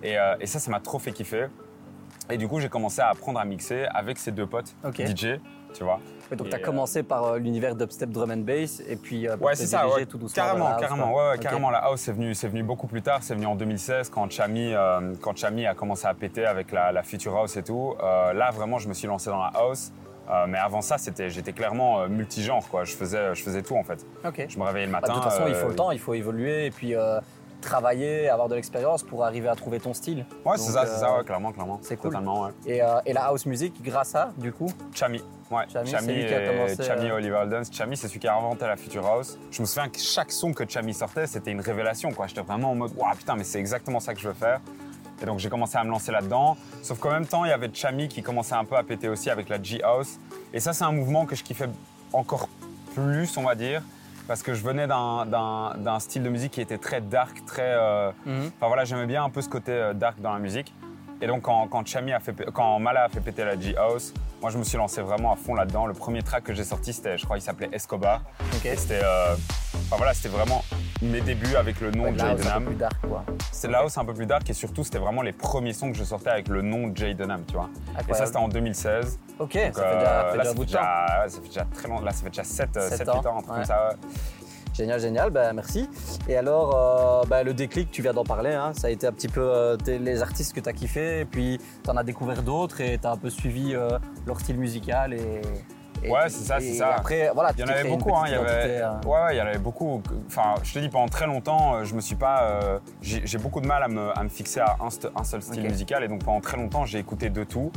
Et, 0.03 0.19
euh, 0.19 0.35
et 0.41 0.47
ça, 0.47 0.59
ça 0.59 0.71
m'a 0.71 0.81
trop 0.81 0.99
fait 0.99 1.13
kiffer. 1.13 1.47
Et 2.31 2.37
du 2.39 2.49
coup, 2.49 2.61
j'ai 2.61 2.69
commencé 2.69 3.01
à 3.01 3.09
apprendre 3.09 3.39
à 3.39 3.45
mixer 3.45 3.87
avec 3.95 4.19
ces 4.19 4.33
deux 4.33 4.47
potes. 4.47 4.75
DJ, 4.99 5.39
tu 5.75 5.85
vois. 5.85 6.01
Ouais, 6.31 6.37
donc 6.37 6.49
tu 6.49 6.57
as 6.57 6.59
euh, 6.59 6.63
commencé 6.63 7.05
par 7.05 7.25
euh, 7.25 7.39
l'univers 7.39 7.77
dubstep 7.77 8.11
drum 8.11 8.33
and 8.33 8.39
bass 8.39 8.83
et 8.89 8.97
puis 8.97 9.29
euh, 9.29 9.37
Ouais, 9.37 9.55
c'est 9.55 9.67
ça, 9.67 9.89
ouais. 9.89 10.07
tout 10.07 10.19
doucement 10.19 10.43
carrément, 10.43 10.65
vers 10.65 10.69
la 10.71 10.75
house, 10.75 10.81
carrément, 10.89 11.15
ouais, 11.15 11.39
carrément. 11.39 11.71
La 11.71 11.79
house, 11.79 12.01
c'est 12.01 12.13
venu, 12.13 12.35
c'est 12.35 12.49
venu 12.49 12.65
beaucoup 12.65 12.89
plus 12.89 13.03
tard. 13.03 13.21
C'est 13.23 13.35
venu 13.35 13.47
en 13.47 13.55
2016 13.55 14.09
quand 14.11 14.29
Chami, 14.31 14.73
quand 15.21 15.37
Chami 15.37 15.67
a 15.67 15.75
commencé 15.75 16.07
à 16.07 16.15
péter 16.15 16.45
avec 16.47 16.73
la, 16.73 16.91
la 16.91 17.03
Future 17.05 17.37
House 17.37 17.57
et 17.57 17.63
tout. 17.63 17.95
Là, 18.01 18.51
vraiment, 18.51 18.79
je 18.79 18.89
me 18.89 18.95
suis 18.95 19.07
lancé 19.07 19.31
dans 19.31 19.41
la 19.43 19.53
house. 19.55 19.93
Euh, 20.29 20.47
mais 20.49 20.59
avant 20.59 20.81
ça, 20.81 20.99
c'était, 20.99 21.31
j'étais 21.31 21.53
clairement 21.53 22.01
euh, 22.01 22.09
multigenre, 22.09 22.69
quoi. 22.69 22.83
Je 22.83 22.97
faisais, 22.97 23.33
je 23.37 23.43
faisais 23.45 23.63
tout 23.63 23.77
en 23.77 23.85
fait. 23.85 24.05
Je 24.49 24.59
me 24.59 24.65
réveillais 24.65 24.87
le 24.87 24.93
Bah, 24.93 24.99
matin. 25.01 25.13
de 25.13 25.19
toute 25.21 25.31
façon, 25.31 25.45
il 25.47 25.55
faut 25.55 25.69
le 25.69 25.77
temps, 25.77 25.93
il 25.93 26.01
faut 26.01 26.15
évoluer 26.15 26.67
et 26.67 26.71
puis 26.73 26.95
travailler, 27.61 28.29
avoir 28.29 28.49
de 28.49 28.55
l'expérience 28.55 29.03
pour 29.03 29.25
arriver 29.25 29.49
à 29.49 29.55
trouver 29.55 29.81
ton 29.81 29.95
style. 29.95 30.25
Ouais, 30.45 30.57
c'est 30.57 30.73
ça, 30.73 30.83
euh, 30.83 30.87
c'est 30.87 31.01
ça, 31.01 31.17
ouais, 31.17 31.25
clairement, 31.25 31.53
clairement. 31.53 31.79
c'est 31.83 31.97
cool. 31.97 32.11
Totalement, 32.11 32.45
ouais. 32.45 32.51
Et, 32.67 32.83
euh, 32.83 32.99
et 33.07 33.13
la 33.13 33.25
house 33.27 33.47
music, 33.47 33.75
grâce 33.83 34.15
à, 34.15 34.33
du 34.37 34.53
coup, 34.53 34.73
Chami. 34.95 35.23
Ouais, 35.51 35.65
Chami, 35.73 35.91
c'est 35.91 36.13
lui 36.13 36.27
qui 36.27 36.35
a 36.35 36.49
commencé, 36.49 36.83
Chami 36.83 37.11
euh, 37.11 37.17
Oliver. 37.17 37.63
Chami, 37.71 37.97
c'est 37.97 38.09
celui 38.09 38.21
qui 38.21 38.29
a 38.29 38.37
inventé 38.37 38.67
la 38.67 38.77
Future 38.77 39.07
House. 39.07 39.39
Je 39.51 39.61
me 39.61 39.67
souviens 39.67 39.89
que 39.89 39.99
chaque 39.99 40.33
son 40.33 40.53
que 40.53 40.69
Chami 40.69 40.93
sortait, 40.93 41.27
c'était 41.27 41.53
une 41.53 41.61
révélation, 41.61 42.13
quoi. 42.13 42.27
J'étais 42.27 42.41
vraiment 42.41 42.73
en 42.73 42.75
mode, 42.75 42.93
waouh, 42.97 43.15
putain, 43.15 43.37
mais 43.37 43.45
c'est 43.45 43.61
exactement 43.61 44.01
ça 44.01 44.15
que 44.15 44.21
je 44.21 44.29
veux 44.29 44.35
faire. 44.35 44.61
Et 45.23 45.25
donc 45.25 45.39
j'ai 45.39 45.49
commencé 45.49 45.79
à 45.79 45.85
me 45.85 45.91
lancer 45.91 46.13
là-dedans. 46.13 46.57
Sauf 46.83 46.99
qu'en 46.99 47.11
même 47.11 47.27
temps, 47.27 47.45
il 47.45 47.49
y 47.49 47.53
avait 47.53 47.71
Chami 47.73 48.09
qui 48.09 48.23
commençait 48.23 48.55
un 48.55 48.65
peu 48.65 48.77
à 48.77 48.83
péter 48.83 49.09
aussi 49.09 49.31
avec 49.31 49.49
la 49.49 49.63
G-House. 49.63 50.19
Et 50.53 50.61
ça, 50.61 50.73
c'est 50.73 50.85
un 50.85 50.93
mouvement 50.93 51.25
que 51.27 51.35
je 51.35 51.43
kiffais 51.43 51.69
encore 52.13 52.49
plus, 52.95 53.37
on 53.37 53.43
va 53.43 53.55
dire. 53.55 53.83
Parce 54.27 54.43
que 54.43 54.55
je 54.55 54.63
venais 54.63 54.87
d'un- 54.87 55.99
style 56.01 56.23
de 56.23 56.29
musique 56.29 56.53
qui 56.53 56.61
était 56.61 56.79
très 56.79 57.01
dark, 57.01 57.45
très. 57.47 57.63
euh, 57.63 58.11
Mhm. 58.25 58.51
Enfin 58.57 58.67
voilà, 58.67 58.85
j'aimais 58.85 59.07
bien 59.07 59.25
un 59.25 59.31
peu 59.31 59.41
ce 59.41 59.49
côté 59.49 59.73
euh, 59.73 59.95
dark 59.95 60.21
dans 60.21 60.33
la 60.33 60.39
musique. 60.41 60.75
Et 61.23 61.27
donc 61.27 61.43
quand, 61.43 61.67
quand, 61.69 61.87
Chami 61.87 62.13
a 62.13 62.21
fait, 62.21 62.35
quand 62.53 62.79
Mala 62.79 63.05
a 63.05 63.09
fait 63.09 63.21
péter 63.21 63.45
la 63.45 63.59
G-House, 63.59 64.13
moi 64.43 64.51
je 64.51 64.59
me 64.59 64.65
suis 64.65 64.77
lancé 64.77 65.01
vraiment 65.01 65.33
à 65.33 65.37
fond 65.37 65.55
là-dedans. 65.55 65.87
Le 65.87 65.95
premier 65.95 66.23
track 66.23 66.45
que 66.45 66.53
j'ai 66.55 66.65
sorti, 66.65 66.93
c'était, 66.93 67.17
je 67.17 67.25
crois, 67.25 67.39
il 67.39 67.41
s'appelait 67.41 67.71
Escobar. 67.73 68.21
ok. 68.55 68.67
Et 68.67 68.77
c'était, 68.77 69.01
euh, 69.03 69.35
enfin 69.75 69.97
voilà, 69.97 70.13
c'était 70.13 70.29
vraiment 70.29 70.63
mes 71.03 71.21
débuts 71.21 71.57
avec 71.57 71.81
le 71.81 71.91
nom 71.91 72.11
de 72.13 72.19
Jay 72.19 72.25
house 72.27 72.33
un 72.33 72.37
peu 72.37 72.43
Denham. 72.45 72.65
plus 72.65 72.75
dark, 72.77 72.95
quoi. 73.09 73.25
C'était 73.53 73.73
là 73.73 73.85
c'est 73.89 74.01
un 74.01 74.05
peu 74.05 74.15
plus 74.15 74.27
dark 74.27 74.49
et 74.49 74.53
surtout 74.53 74.83
c'était 74.85 74.99
vraiment 74.99 75.23
les 75.23 75.33
premiers 75.33 75.73
sons 75.73 75.91
que 75.93 75.97
je 75.99 76.05
sortais 76.05 76.31
avec 76.31 76.49
le 76.49 76.63
nom 76.63 76.89
de 76.89 76.97
Jay 76.97 77.15
Denham, 77.15 77.43
tu 77.47 77.55
vois. 77.55 77.69
Et 78.09 78.15
ça 78.15 78.27
c'était 78.27 78.39
en 78.39 78.49
2016. 78.49 79.19
Ok, 79.39 79.53
Donc, 79.55 79.75
ça 79.75 79.83
fait 79.83 79.99
déjà, 79.99 80.29
fait 80.31 80.37
là, 80.37 80.43
déjà 80.43 80.45
ça 80.45 80.49
fait 80.51 80.55
temps. 80.55 80.63
déjà- 80.65 80.81
ouais, 81.23 81.29
ça 81.29 81.41
fait 81.43 81.49
déjà 81.49 81.67
très 81.75 81.89
longtemps. 81.89 82.05
Là, 82.05 82.11
ça 82.13 82.23
fait 82.23 82.31
déjà 82.31 82.45
7, 82.45 82.69
Sept 82.75 82.99
7 82.99 83.09
ans, 83.09 83.21
8 83.21 83.27
ans, 83.27 83.37
un 83.39 83.43
truc 83.43 83.51
ouais. 83.51 83.55
comme 83.57 83.65
ça. 83.65 83.91
Génial, 84.75 85.01
génial, 85.01 85.31
ben, 85.31 85.53
merci. 85.55 85.89
Et 86.29 86.37
alors, 86.37 86.75
euh, 87.23 87.27
ben, 87.29 87.43
le 87.45 87.55
déclic, 87.55 87.91
tu 87.91 88.03
viens 88.03 88.13
d'en 88.13 88.25
parler, 88.25 88.53
hein, 88.53 88.73
ça 88.75 88.89
a 88.89 88.91
été 88.91 89.07
un 89.07 89.13
petit 89.13 89.29
peu 89.29 89.41
euh, 89.43 89.77
les 89.87 90.21
artistes 90.23 90.53
que 90.55 90.61
tu 90.61 90.69
as 90.69 90.73
kiffé, 90.75 91.21
et 91.21 91.25
puis 91.25 91.59
tu 91.83 91.91
en 91.91 91.97
as 91.97 92.03
découvert 92.05 92.43
d'autres, 92.43 92.81
et 92.83 92.99
tu 92.99 93.07
as 93.07 93.13
un 93.13 93.17
peu 93.17 93.31
suivi 93.31 93.75
euh, 93.75 93.99
leur 94.27 94.39
style 94.41 94.59
musical. 94.59 95.15
Et- 95.15 95.41
Ouais, 96.11 96.29
c'est 96.29 96.45
ça, 96.45 96.61
c'est 96.61 96.67
et 96.67 96.75
ça. 96.75 96.95
après, 96.97 97.31
voilà, 97.35 97.53
Il 97.57 97.61
y 97.61 97.65
en 97.65 97.69
avait 97.69 97.89
beaucoup, 97.89 98.15
hein, 98.15 98.25
il 98.27 98.33
y 98.33 98.37
petite 98.37 98.49
avait, 98.49 98.77
identité, 98.77 98.83
euh, 98.83 99.11
ouais, 99.11 99.25
ouais, 99.25 99.35
il 99.35 99.39
y 99.39 99.41
en 99.41 99.47
avait 99.47 99.59
beaucoup. 99.59 100.03
Enfin, 100.27 100.55
je 100.63 100.75
te 100.75 100.79
dis, 100.79 100.89
pendant 100.89 101.09
très 101.09 101.27
longtemps, 101.27 101.77
euh, 101.77 101.85
je 101.85 101.95
me 101.95 102.01
suis 102.01 102.17
pas, 102.17 102.43
euh, 102.43 102.79
j'ai 103.01 103.39
beaucoup 103.39 103.61
de 103.61 103.67
mal 103.67 103.83
à 103.83 103.89
me, 103.89 104.17
à 104.17 104.23
me 104.23 104.29
fixer 104.29 104.61
à 104.61 104.77
un, 104.81 105.25
seul 105.25 105.43
style 105.43 105.63
musical, 105.63 106.05
et 106.05 106.09
donc 106.09 106.25
pendant 106.25 106.41
très 106.41 106.57
longtemps, 106.57 106.85
j'ai 106.85 106.99
écouté 106.99 107.31
de 107.31 107.45
tout, 107.45 107.73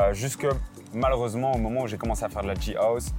euh, 0.00 0.12
jusque 0.12 0.46
malheureusement 0.92 1.52
au 1.52 1.58
moment 1.58 1.82
où 1.82 1.86
j'ai 1.86 1.98
commencé 1.98 2.24
à 2.24 2.28
faire 2.28 2.42
de 2.42 2.48
la 2.48 2.54
G 2.54 2.76
house, 2.76 3.12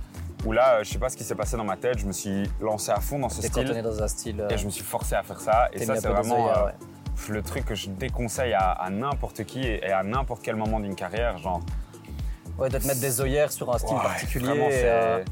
où 0.45 0.51
là, 0.51 0.83
je 0.83 0.89
sais 0.89 0.99
pas 0.99 1.09
ce 1.09 1.17
qui 1.17 1.23
s'est 1.23 1.35
passé 1.35 1.57
dans 1.57 1.63
ma 1.63 1.77
tête, 1.77 1.99
je 1.99 2.05
me 2.05 2.11
suis 2.11 2.49
lancé 2.59 2.91
à 2.91 2.99
fond 2.99 3.19
dans 3.19 3.29
ce 3.29 3.41
style, 3.41 3.81
dans 3.81 4.03
un 4.03 4.07
style. 4.07 4.45
et 4.49 4.57
je 4.57 4.65
me 4.65 4.71
suis 4.71 4.83
forcé 4.83 5.15
à 5.15 5.23
faire 5.23 5.39
ça, 5.39 5.69
et 5.73 5.85
ça, 5.85 5.95
c'est 5.95 6.07
vraiment 6.07 6.49
le 7.29 7.43
truc 7.43 7.65
que 7.65 7.75
je 7.75 7.89
déconseille 7.89 8.53
à, 8.53 8.71
à 8.71 8.89
n'importe 8.89 9.43
qui 9.43 9.63
et 9.63 9.91
à 9.91 10.01
n'importe 10.01 10.41
quel 10.43 10.55
moment 10.55 10.79
d'une 10.79 10.95
carrière, 10.95 11.37
genre. 11.37 11.61
Ouais, 12.61 12.69
de 12.69 12.77
te 12.77 12.85
mettre 12.87 12.99
des 13.01 13.19
œillères 13.21 13.51
sur 13.51 13.73
un 13.73 13.77
style 13.79 13.97
Ouais, 13.97 14.03
particulier. 14.03 14.45
vraiment, 14.45 14.69
et, 14.69 14.81
euh, 14.83 15.23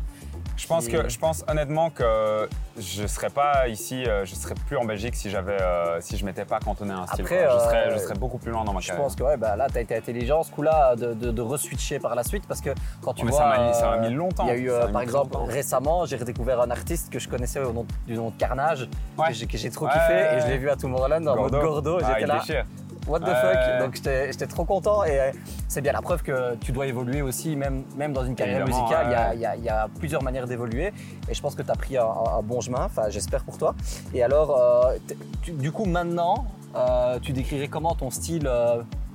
Je 0.58 0.68
pense 0.68 0.88
qui- 0.88 0.92
que, 0.92 1.08
je 1.08 1.18
pense 1.20 1.46
honnêtement 1.48 1.90
que 1.92 2.50
je 2.78 3.06
serais 3.08 3.30
pas 3.30 3.68
ici, 3.70 4.04
euh, 4.06 4.26
je 4.26 4.34
serais 4.36 4.56
plus 4.68 4.76
en 4.78 4.84
Belgique 4.84 5.16
si 5.16 5.30
j'avais, 5.30 5.62
euh, 5.62 6.02
si 6.02 6.18
je 6.18 6.26
m'étais 6.26 6.44
pas 6.44 6.60
cantonné 6.60 6.92
à 6.92 6.98
un 6.98 7.08
style. 7.08 7.22
Après, 7.22 7.44
je, 7.50 7.56
euh, 7.56 7.60
serais, 7.60 7.92
je 7.94 7.98
serais 8.00 8.16
beaucoup 8.16 8.40
plus 8.40 8.52
loin 8.52 8.64
dans 8.66 8.74
ma 8.74 8.80
je 8.81 8.88
carrière. 8.88 9.04
pense 9.06 9.16
que 9.16 9.24
ouais, 9.24 9.38
bah, 9.38 9.56
là, 9.56 9.68
tu 9.72 9.78
as 9.78 9.81
été 9.81 9.96
intelligent 9.96 10.42
ce 10.44 10.52
coup-là 10.52 10.96
de, 10.98 11.14
de, 11.14 11.31
de 11.31 11.42
re-switcher 11.42 12.00
par 12.00 12.14
la 12.16 12.24
suite 12.24 12.44
parce 12.48 12.60
que 12.62 12.72
quand 13.02 13.14
tu 13.14 13.22
Ouais, 13.26 13.31
mais 13.31 13.38
vois. 13.38 13.74
ça 13.74 13.90
m'a 13.92 13.98
mis- 14.10 14.14
longtemps. 14.14 14.46
Il 14.48 14.50
y 14.50 14.52
a 14.52 14.58
eu, 14.58 14.92
par 14.92 15.02
exemple, 15.02 15.34
longtemps. 15.36 15.46
récemment, 15.46 16.06
j'ai 16.06 16.18
redécouvert 16.18 16.60
un 16.62 16.72
artiste 16.72 17.10
que 17.14 17.20
je 17.20 17.30
connaissais 17.30 17.60
au 17.62 17.72
nom, 17.72 17.86
du 18.08 18.16
nom 18.16 18.31
de 18.31 18.36
Carnage, 18.38 18.90
Ouais. 19.18 19.28
que 19.48 19.58
j'ai- 19.58 19.70
trop 19.70 19.88
kiffé, 19.88 20.14
et 20.36 20.42
je 20.42 20.48
l'ai 20.48 20.58
vu 20.58 20.70
à 20.70 20.76
Tomorrowland 20.76 21.26
en 21.28 21.36
mode 21.38 21.52
Gordo. 21.52 22.00
Ah, 22.02 22.08
J'étais 22.08 22.22
il 22.22 22.28
là. 22.28 22.64
What 23.07 23.19
the 23.22 23.34
fuck 23.34 23.80
Donc 23.80 23.96
j'étais 24.04 24.48
trop 24.48 24.66
content, 24.66 25.04
et 25.04 25.19
euh, 25.19 25.31
c'est 25.68 25.81
bien 25.81 25.92
la 25.94 26.01
preuve 26.01 26.22
que 26.24 26.56
tu 26.56 26.72
dois 26.72 26.88
évoluer 26.88 27.22
aussi, 27.22 27.56
même, 27.56 27.84
même 27.98 28.13
dans 28.13 28.25
une 28.25 28.36
carrière 28.36 28.62
Évidemment, 28.62 28.84
musicale. 28.86 29.06
il 29.07 29.12
y 29.12 29.16
a- 29.16 29.30
ouais. 29.30 29.36
Il 29.36 29.42
y, 29.42 29.46
a, 29.46 29.56
il 29.56 29.63
y 29.63 29.69
a 29.69 29.88
plusieurs 30.00 30.24
manières 30.24 30.48
d'évoluer, 30.48 30.92
et 31.30 31.34
je 31.34 31.42
pense 31.42 31.56
que 31.56 31.62
tu 31.63 31.72
as 31.72 31.75
pris 31.75 31.98
un, 31.98 32.04
un 32.06 32.42
bon 32.42 32.62
chemin, 32.62 32.84
enfin, 32.86 33.10
j'espère 33.10 33.44
pour 33.44 33.57
toi. 33.57 33.75
Et 34.13 34.24
alors, 34.24 34.57
euh, 34.60 34.98
tu- 35.42 35.51
du 35.54 35.72
coup, 35.72 35.86
maintenant, 35.86 36.46
euh, 36.75 37.18
tu 37.22 37.31
décrirais 37.34 37.68
comment 37.68 37.96
ton 37.96 38.10
style 38.12 38.50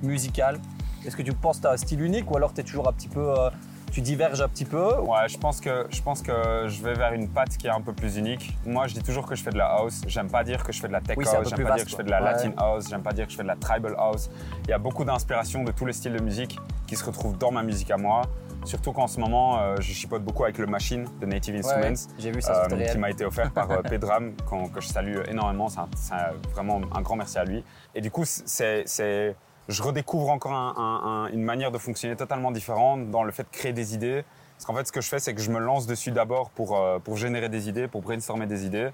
musical? 0.03 0.59
Est-ce 1.07 1.17
que 1.17 1.23
tu 1.23 1.33
penses 1.33 1.59
que 1.59 1.63
tu 1.63 1.69
as 1.69 1.73
un 1.73 1.77
style 1.77 2.01
unique 2.01 2.31
ou 2.31 2.37
alors 2.37 2.53
tu 2.55 2.61
es 2.61 2.65
toujours 2.65 2.89
un 2.89 2.93
petit 2.93 3.09
peu. 3.09 3.21
euh, 3.39 3.51
tu 3.95 4.01
diverges 4.01 4.41
un 4.41 4.49
petit 4.49 4.65
peu 4.65 4.97
Ouais, 4.99 5.29
je 5.29 5.39
pense 5.39 5.61
que 5.61 5.87
je 5.89 6.03
pense 6.03 6.21
que 6.21 6.67
je 6.67 6.83
vais 6.83 6.95
vers 6.95 7.13
une 7.13 7.29
patte 7.29 7.57
qui 7.57 7.69
est 7.69 7.71
un 7.71 7.81
peu 7.81 7.93
plus 7.93 8.17
unique. 8.17 8.53
Moi, 8.67 8.89
je 8.89 8.95
dis 8.95 9.03
toujours 9.03 9.25
que 9.25 9.37
je 9.37 9.43
fais 9.45 9.51
de 9.53 9.57
la 9.59 9.67
house. 9.67 10.01
J'aime 10.09 10.29
pas 10.29 10.43
dire 10.43 10.65
que 10.65 10.73
je 10.73 10.81
fais 10.81 10.89
de 10.89 10.93
la 10.93 11.01
tech 11.01 11.17
Oui, 11.17 11.25
house. 11.27 11.49
J'aime 11.49 11.59
pas 11.63 11.69
vaste, 11.71 11.77
dire 11.77 11.85
que 11.85 11.91
je 11.93 11.97
fais 11.97 12.03
de 12.03 12.11
la 12.11 12.19
Ouais. 12.23 12.33
latin 12.33 12.53
house. 12.57 12.89
J'aime 12.91 13.03
pas 13.03 13.13
dire 13.13 13.27
que 13.27 13.31
je 13.33 13.37
fais 13.37 13.45
de 13.45 13.49
la 13.49 13.55
tribal 13.57 13.95
house. 13.97 14.31
Il 14.65 14.71
y 14.71 14.73
a 14.73 14.79
beaucoup 14.79 15.05
d'inspiration 15.05 15.63
de 15.63 15.71
tous 15.71 15.87
les 15.87 15.93
styles 15.93 16.15
de 16.15 16.23
musique 16.23 16.59
qui 16.89 16.97
se 16.97 17.05
retrouvent 17.05 17.39
dans 17.39 17.53
ma 17.53 17.63
musique 17.63 17.91
à 17.93 17.97
moi. 17.97 18.23
Surtout 18.65 18.93
qu'en 18.93 19.07
ce 19.07 19.21
moment, 19.21 19.61
euh, 19.61 19.77
je 19.79 19.93
chipote 19.93 20.25
beaucoup 20.25 20.43
avec 20.43 20.59
le 20.59 20.67
Machine 20.67 21.07
de 21.21 21.27
Native 21.27 21.55
Instruments. 21.55 21.83
ouais, 21.91 21.95
J'ai 22.19 22.33
vu 22.33 22.43
ça, 22.43 22.65
euh, 22.65 22.87
qui 22.87 22.99
m'a 22.99 23.11
été 23.11 23.25
offert 23.25 23.53
par 23.53 23.71
euh, 23.71 23.83
Pedram, 23.83 24.33
que 24.75 24.81
je 24.81 24.89
salue 24.89 25.19
énormément. 25.29 25.69
C'est 25.69 25.81
un- 25.81 25.89
c'est 25.97 26.15
un- 26.15 26.33
vraiment 26.53 26.81
un 26.95 27.01
grand 27.03 27.15
merci 27.17 27.39
à 27.39 27.45
lui. 27.45 27.63
Et 27.95 28.01
du 28.01 28.11
coup, 28.11 28.25
c'est, 28.25 28.83
c'est- 28.87 29.37
je 29.69 29.83
redécouvre 29.83 30.31
encore 30.31 30.53
un- 30.53 30.75
un- 30.77 31.09
un- 31.25 31.27
une 31.33 31.43
manière 31.43 31.71
de 31.71 31.79
fonctionner 31.79 32.17
totalement 32.17 32.51
différente 32.53 33.11
dans 33.11 33.23
le 33.23 33.33
fait 33.33 33.45
de 33.45 33.49
créer 33.51 33.73
des 33.73 33.95
idées. 33.95 34.25
Parce 34.57 34.67
qu'en 34.67 34.75
fait, 34.75 34.87
ce 34.87 34.93
que 34.93 35.01
je 35.01 35.09
fais, 35.09 35.19
c'est 35.19 35.35
que 35.35 35.41
je 35.41 35.51
me 35.51 35.59
lance 35.59 35.87
dessus 35.87 36.11
d'abord 36.13 36.51
pour, 36.51 36.77
euh, 36.77 36.99
pour 36.99 37.17
générer 37.17 37.49
des 37.49 37.69
idées, 37.69 37.89
pour 37.89 38.03
brainstormer 38.03 38.47
des 38.47 38.65
idées. 38.67 38.91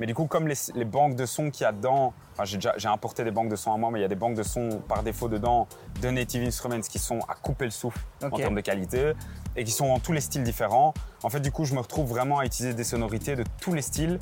Mais 0.00 0.06
du 0.06 0.14
coup, 0.14 0.26
comme 0.26 0.48
les, 0.48 0.56
les 0.74 0.84
banques 0.84 1.14
de 1.14 1.24
sons 1.24 1.52
qu'il 1.52 1.62
y 1.62 1.66
a 1.66 1.70
dedans, 1.70 2.12
enfin, 2.32 2.44
j'ai 2.44 2.56
déjà 2.56 2.74
j'ai 2.76 2.88
importé 2.88 3.22
des 3.22 3.30
banques 3.30 3.48
de 3.48 3.54
sons 3.54 3.72
à 3.72 3.76
moi, 3.76 3.90
mais 3.92 4.00
il 4.00 4.02
y 4.02 4.04
a 4.04 4.08
des 4.08 4.16
banques 4.16 4.34
de 4.34 4.42
sons 4.42 4.82
par 4.88 5.04
défaut 5.04 5.28
dedans 5.28 5.68
de 6.02 6.10
Native 6.10 6.42
Instruments 6.42 6.80
qui 6.80 6.98
sont 6.98 7.20
à 7.28 7.34
couper 7.36 7.66
le 7.66 7.70
souffle 7.70 8.00
en 8.26 8.30
termes 8.42 8.56
de 8.56 8.60
qualité 8.60 9.12
et 9.54 9.62
qui 9.62 9.70
sont 9.70 9.86
dans 9.86 10.00
tous 10.00 10.10
les 10.10 10.20
styles 10.20 10.42
différents. 10.42 10.94
En 11.22 11.28
fait, 11.30 11.38
du 11.38 11.52
coup, 11.52 11.64
je 11.64 11.74
me 11.74 11.78
retrouve 11.80 12.08
vraiment 12.08 12.40
à 12.40 12.44
utiliser 12.44 12.74
des 12.74 12.82
sonorités 12.82 13.36
de 13.36 13.44
tous 13.60 13.72
les 13.72 13.82
styles. 13.82 14.18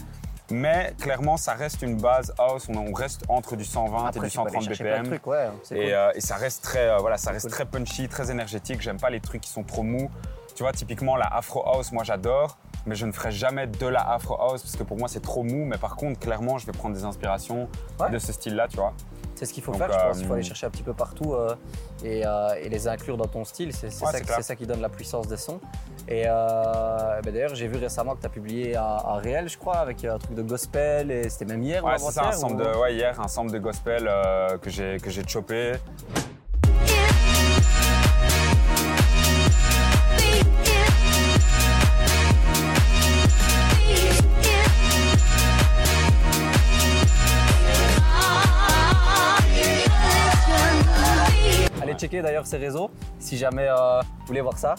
Mais 0.52 0.94
clairement, 1.00 1.36
ça 1.36 1.54
reste 1.54 1.82
une 1.82 1.96
base 1.96 2.32
house. 2.38 2.66
On, 2.68 2.76
on 2.76 2.92
reste 2.92 3.22
entre 3.28 3.56
du 3.56 3.64
120 3.64 4.06
Après, 4.06 4.20
et 4.20 4.22
du 4.24 4.30
tu 4.30 4.36
peux 4.36 4.42
aller 4.42 4.50
130 4.52 4.64
chercher 4.64 4.84
plein 4.84 4.92
de 4.98 5.02
BPM. 5.02 5.06
trucs, 5.18 5.26
ouais, 5.26 5.48
c'est 5.62 5.76
Et, 5.76 5.82
cool. 5.84 5.92
euh, 5.92 6.12
et 6.14 6.20
ça 6.20 6.36
reste 6.36 6.62
très, 6.62 6.88
euh, 6.88 6.98
voilà, 6.98 7.16
ça 7.16 7.30
reste 7.30 7.46
cool. 7.46 7.50
très 7.52 7.64
punchy, 7.66 8.08
très 8.08 8.30
énergétique. 8.30 8.80
J'aime 8.80 8.98
pas 9.00 9.10
les 9.10 9.20
trucs 9.20 9.40
qui 9.40 9.50
sont 9.50 9.62
trop 9.64 9.82
mous. 9.82 10.10
Tu 10.54 10.62
vois, 10.62 10.72
typiquement 10.72 11.16
la 11.16 11.26
Afro 11.26 11.66
House, 11.66 11.92
moi 11.92 12.04
j'adore, 12.04 12.58
mais 12.84 12.94
je 12.94 13.06
ne 13.06 13.12
ferai 13.12 13.30
jamais 13.32 13.66
de 13.66 13.86
la 13.86 14.02
Afro 14.12 14.34
House 14.38 14.62
parce 14.62 14.76
que 14.76 14.82
pour 14.82 14.98
moi 14.98 15.08
c'est 15.08 15.22
trop 15.22 15.42
mou. 15.42 15.64
Mais 15.64 15.78
par 15.78 15.96
contre, 15.96 16.20
clairement, 16.20 16.58
je 16.58 16.66
vais 16.66 16.72
prendre 16.72 16.94
des 16.94 17.04
inspirations 17.04 17.68
Ouais. 17.98 18.10
de 18.10 18.18
ce 18.18 18.32
style-là, 18.32 18.68
tu 18.68 18.76
vois. 18.76 18.92
C'est 19.42 19.46
ce 19.46 19.54
qu'il 19.54 19.64
faut 19.64 19.72
donc, 19.72 19.80
faire, 19.80 19.90
je 19.92 20.06
pense. 20.06 20.20
Il 20.20 20.24
faut 20.26 20.30
euh, 20.30 20.36
aller 20.36 20.44
chercher 20.44 20.66
un 20.66 20.70
petit 20.70 20.84
peu 20.84 20.92
partout 20.92 21.34
euh, 21.34 21.56
et, 22.04 22.24
euh, 22.24 22.54
et 22.62 22.68
les 22.68 22.86
inclure 22.86 23.16
dans 23.16 23.26
ton 23.26 23.44
style. 23.44 23.72
C'est 23.72 23.86
Ouais, 23.86 24.22
ça, 24.24 24.40
ça 24.40 24.54
qui 24.54 24.68
donne 24.68 24.80
la 24.80 24.88
puissance 24.88 25.26
des 25.26 25.36
sons. 25.36 25.58
Et 26.06 26.22
ben 26.26 27.20
d'ailleurs, 27.24 27.56
j'ai 27.56 27.66
vu 27.66 27.76
récemment 27.76 28.14
que 28.14 28.20
tu 28.20 28.26
as 28.26 28.30
publié 28.30 28.76
un, 28.76 28.82
un 28.84 29.16
réel, 29.16 29.48
je 29.48 29.58
crois, 29.58 29.78
avec 29.78 30.04
un 30.04 30.16
truc 30.16 30.36
de 30.36 30.42
gospel. 30.42 31.10
Et 31.10 31.28
c'était 31.28 31.46
même 31.46 31.60
hier 31.60 31.84
ou 31.84 31.88
Ouais, 31.88 31.98
c'est 31.98 32.12
ça, 32.12 32.20
un 32.20 32.24
avant-hier, 32.28 32.38
sample 32.40 32.54
ou- 32.54 32.64
de, 32.72 32.76
ouais, 32.78 32.94
hier, 32.94 33.20
un 33.20 33.26
sample 33.26 33.50
de 33.50 33.58
gospel 33.58 34.08
que 34.60 34.70
j'ai 34.70 35.26
chopé. 35.26 35.72
Checker 52.02 52.22
d'ailleurs 52.22 52.46
ses 52.46 52.56
réseaux 52.56 52.90
si 53.18 53.36
jamais 53.36 53.68
euh, 53.68 54.00
vous 54.20 54.26
voulez 54.26 54.40
voir 54.40 54.58
ça. 54.58 54.74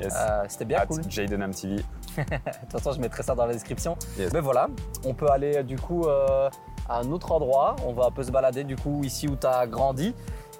Yes. 0.00 0.14
Euh, 0.16 0.44
c'était 0.48 0.64
bien 0.64 0.78
At 0.78 0.86
cool. 0.86 1.02
Jaden 1.08 1.46
MTV. 1.48 1.76
De 2.16 2.22
toute 2.22 2.72
façon, 2.72 2.92
je 2.92 3.00
mettrai 3.00 3.22
ça 3.22 3.34
dans 3.34 3.46
la 3.46 3.52
description. 3.52 3.96
Yes. 4.18 4.32
Mais 4.32 4.40
voilà, 4.40 4.68
on 5.04 5.14
peut 5.14 5.28
aller 5.30 5.58
euh, 5.58 5.62
du 5.62 5.76
coup 5.76 6.04
euh, 6.04 6.48
à 6.88 7.00
un 7.00 7.10
autre 7.10 7.32
endroit. 7.32 7.76
On 7.86 7.92
va 7.92 8.06
un 8.06 8.10
peu 8.10 8.22
se 8.22 8.30
balader 8.30 8.64
du 8.64 8.76
coup 8.76 9.02
ici 9.04 9.28
où 9.28 9.36
tu 9.36 9.46
as 9.46 9.66
grandi. 9.66 10.14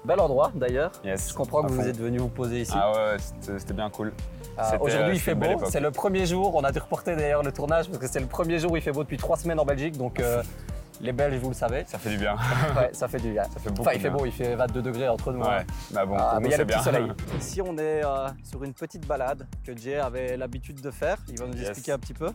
Bel 0.05 0.19
endroit 0.19 0.51
d'ailleurs. 0.55 0.91
Yes. 1.03 1.29
Je 1.29 1.33
comprends 1.33 1.61
à 1.61 1.67
que 1.67 1.71
vous 1.73 1.87
êtes 1.87 1.97
venu 1.99 2.19
vous 2.19 2.29
poser 2.29 2.61
ici. 2.61 2.73
Ah 2.75 2.91
ouais, 2.91 3.17
c'était 3.57 3.73
bien 3.73 3.89
cool. 3.89 4.13
Euh, 4.59 4.77
Aujourd'hui, 4.79 5.15
il 5.15 5.19
fait 5.19 5.35
beau. 5.35 5.61
C'est 5.69 5.79
le 5.79 5.91
premier 5.91 6.25
jour. 6.25 6.55
On 6.55 6.63
a 6.63 6.71
dû 6.71 6.79
reporter 6.79 7.15
d'ailleurs 7.15 7.43
le 7.43 7.51
tournage 7.51 7.87
parce 7.87 7.99
que 7.99 8.07
c'est 8.07 8.19
le 8.19 8.25
premier 8.27 8.59
jour 8.59 8.71
où 8.71 8.75
il 8.75 8.81
fait 8.81 8.91
beau 8.91 9.03
depuis 9.03 9.17
trois 9.17 9.37
semaines 9.37 9.59
en 9.59 9.65
Belgique. 9.65 9.97
Donc, 9.97 10.19
euh, 10.19 10.43
les 11.01 11.11
Belges, 11.13 11.37
vous 11.39 11.49
le 11.49 11.53
savez. 11.55 11.83
Ça 11.87 11.97
fait 11.99 12.09
du 12.09 12.17
bien. 12.17 12.35
Ouais, 12.75 12.89
ça 12.93 13.07
fait 13.07 13.19
du 13.19 13.31
bien. 13.31 13.43
Ça 13.45 13.59
fait 13.59 13.69
beaucoup 13.69 13.81
Enfin, 13.81 13.91
il 13.93 14.01
fait 14.01 14.09
bien. 14.09 14.17
beau. 14.17 14.25
Il 14.25 14.31
fait 14.31 14.55
22 14.55 14.81
degrés 14.81 15.07
entre 15.09 15.31
nous. 15.31 15.41
Ouais, 15.41 15.59
hein. 15.59 15.65
bah 15.91 16.05
bon, 16.05 16.15
Ah, 16.19 16.37
mais 16.41 16.47
il 16.49 16.51
y 16.51 16.53
a 16.53 16.57
le 16.57 16.65
petit 16.65 16.75
bien. 16.75 16.83
soleil. 16.83 17.11
Ici, 17.39 17.61
on 17.61 17.77
est 17.77 18.03
euh, 18.03 18.27
sur 18.43 18.63
une 18.63 18.73
petite 18.73 19.07
balade 19.07 19.47
que 19.65 19.75
Jay 19.75 19.95
avait 19.97 20.37
l'habitude 20.37 20.81
de 20.81 20.91
faire. 20.91 21.17
Il 21.29 21.39
va 21.39 21.47
nous 21.47 21.53
Yes. 21.57 21.69
expliquer 21.69 21.91
un 21.93 21.99
petit 21.99 22.13
peu. 22.13 22.29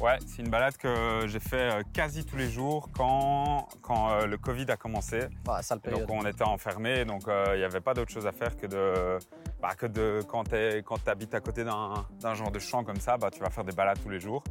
Ouais, 0.00 0.18
c'est 0.26 0.40
une 0.42 0.48
balade 0.48 0.76
que 0.78 1.26
j'ai 1.26 1.38
fait 1.38 1.56
euh, 1.70 1.82
quasi 1.92 2.24
tous 2.24 2.36
les 2.36 2.50
jours 2.50 2.88
quand, 2.96 3.68
quand 3.82 4.10
euh, 4.10 4.26
le 4.26 4.38
Covid 4.38 4.64
a 4.70 4.76
commencé. 4.76 5.28
Sale 5.60 5.80
période. 5.80 6.06
Donc 6.06 6.10
on 6.10 6.26
était 6.26 6.42
enfermés, 6.44 7.04
donc 7.04 7.28
euh, 7.28 7.52
il 7.54 7.58
n'y 7.58 7.64
avait 7.64 7.80
pas 7.82 7.92
d'autre 7.92 8.10
chose 8.10 8.26
à 8.26 8.32
faire 8.32 8.56
que 8.56 8.66
de, 8.66 9.18
bah, 9.60 9.74
que 9.76 9.86
de 9.86 10.20
quand 10.26 10.44
tu 10.44 11.10
habites 11.10 11.34
à 11.34 11.40
côté 11.40 11.62
d'un 11.62 11.92
d'un 12.20 12.34
genre 12.34 12.50
de 12.50 12.58
champ 12.58 12.82
comme 12.84 12.96
ça, 13.00 13.18
bah, 13.18 13.30
tu 13.30 13.40
vas 13.40 13.50
faire 13.50 13.64
des 13.64 13.72
balades 13.72 13.98
tous 14.02 14.08
les 14.08 14.18
jours. 14.18 14.42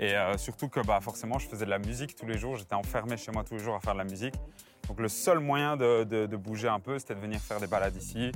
Et 0.00 0.16
euh, 0.16 0.38
surtout 0.38 0.68
que 0.70 0.80
bah, 0.80 0.98
forcément 1.02 1.38
je 1.38 1.46
faisais 1.46 1.66
de 1.66 1.70
la 1.70 1.78
musique 1.78 2.16
tous 2.16 2.26
les 2.26 2.38
jours, 2.38 2.56
j'étais 2.56 2.74
enfermé 2.74 3.18
chez 3.18 3.32
moi 3.32 3.44
tous 3.44 3.54
les 3.54 3.60
jours 3.60 3.74
à 3.74 3.80
faire 3.80 3.92
de 3.92 3.98
la 3.98 4.04
musique. 4.04 4.34
Donc 4.88 4.98
le 4.98 5.08
seul 5.08 5.40
moyen 5.40 5.76
de, 5.76 6.36
bouger 6.36 6.68
un 6.68 6.80
peu, 6.80 6.98
c'était 6.98 7.14
de 7.14 7.20
venir 7.20 7.38
faire 7.38 7.60
des 7.60 7.66
balades 7.66 7.94
ici. 7.94 8.32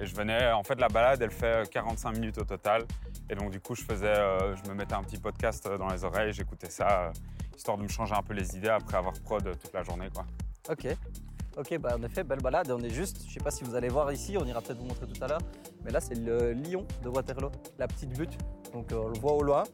Et 0.00 0.04
je 0.04 0.16
venais, 0.16 0.50
en 0.50 0.64
fait 0.64 0.80
la 0.80 0.88
balade 0.88 1.22
elle 1.22 1.30
fait 1.30 1.70
45 1.70 2.10
minutes 2.10 2.38
au 2.38 2.44
total. 2.44 2.84
Et 3.30 3.36
donc 3.36 3.52
du 3.52 3.60
coup 3.60 3.76
je 3.76 3.84
faisais, 3.84 4.06
euh, 4.08 4.56
je 4.56 4.68
me 4.68 4.74
mettais 4.74 4.94
un 4.94 5.04
petit 5.04 5.18
podcast 5.18 5.68
dans 5.78 5.88
les 5.88 6.02
oreilles, 6.02 6.32
j'écoutais 6.32 6.70
ça, 6.70 7.02
euh, 7.02 7.12
histoire 7.56 7.78
de 7.78 7.84
me 7.84 7.88
changer 7.88 8.14
un 8.14 8.22
peu 8.22 8.34
les 8.34 8.56
idées 8.56 8.68
après 8.68 8.96
avoir 8.96 9.14
prod 9.20 9.44
toute 9.44 9.72
la 9.72 9.84
journée. 9.84 10.08
Quoi. 10.12 10.26
Ok. 10.68 10.88
Ok, 11.56 11.78
bah 11.78 11.96
en 11.98 12.02
effet, 12.02 12.22
belle 12.22 12.42
balade. 12.42 12.70
On 12.70 12.82
est 12.82 12.90
juste, 12.90 13.24
je 13.26 13.32
sais 13.32 13.40
pas 13.40 13.50
si 13.50 13.64
vous 13.64 13.74
allez 13.74 13.88
voir 13.88 14.12
ici, 14.12 14.36
on 14.38 14.44
ira 14.44 14.60
peut-être 14.60 14.76
vous 14.76 14.88
montrer 14.88 15.06
tout 15.06 15.24
à 15.24 15.26
l'heure. 15.26 15.40
Mais 15.84 15.90
là, 15.90 16.00
c'est 16.00 16.14
le 16.14 16.52
lion 16.52 16.86
de 17.02 17.08
Waterloo, 17.08 17.50
la 17.78 17.88
petite 17.88 18.10
butte. 18.10 18.36
Donc 18.76 18.92
euh, 18.92 18.96
on 19.04 19.08
le 19.08 19.18
voit 19.18 19.32
au 19.32 19.42
loin. 19.42 19.64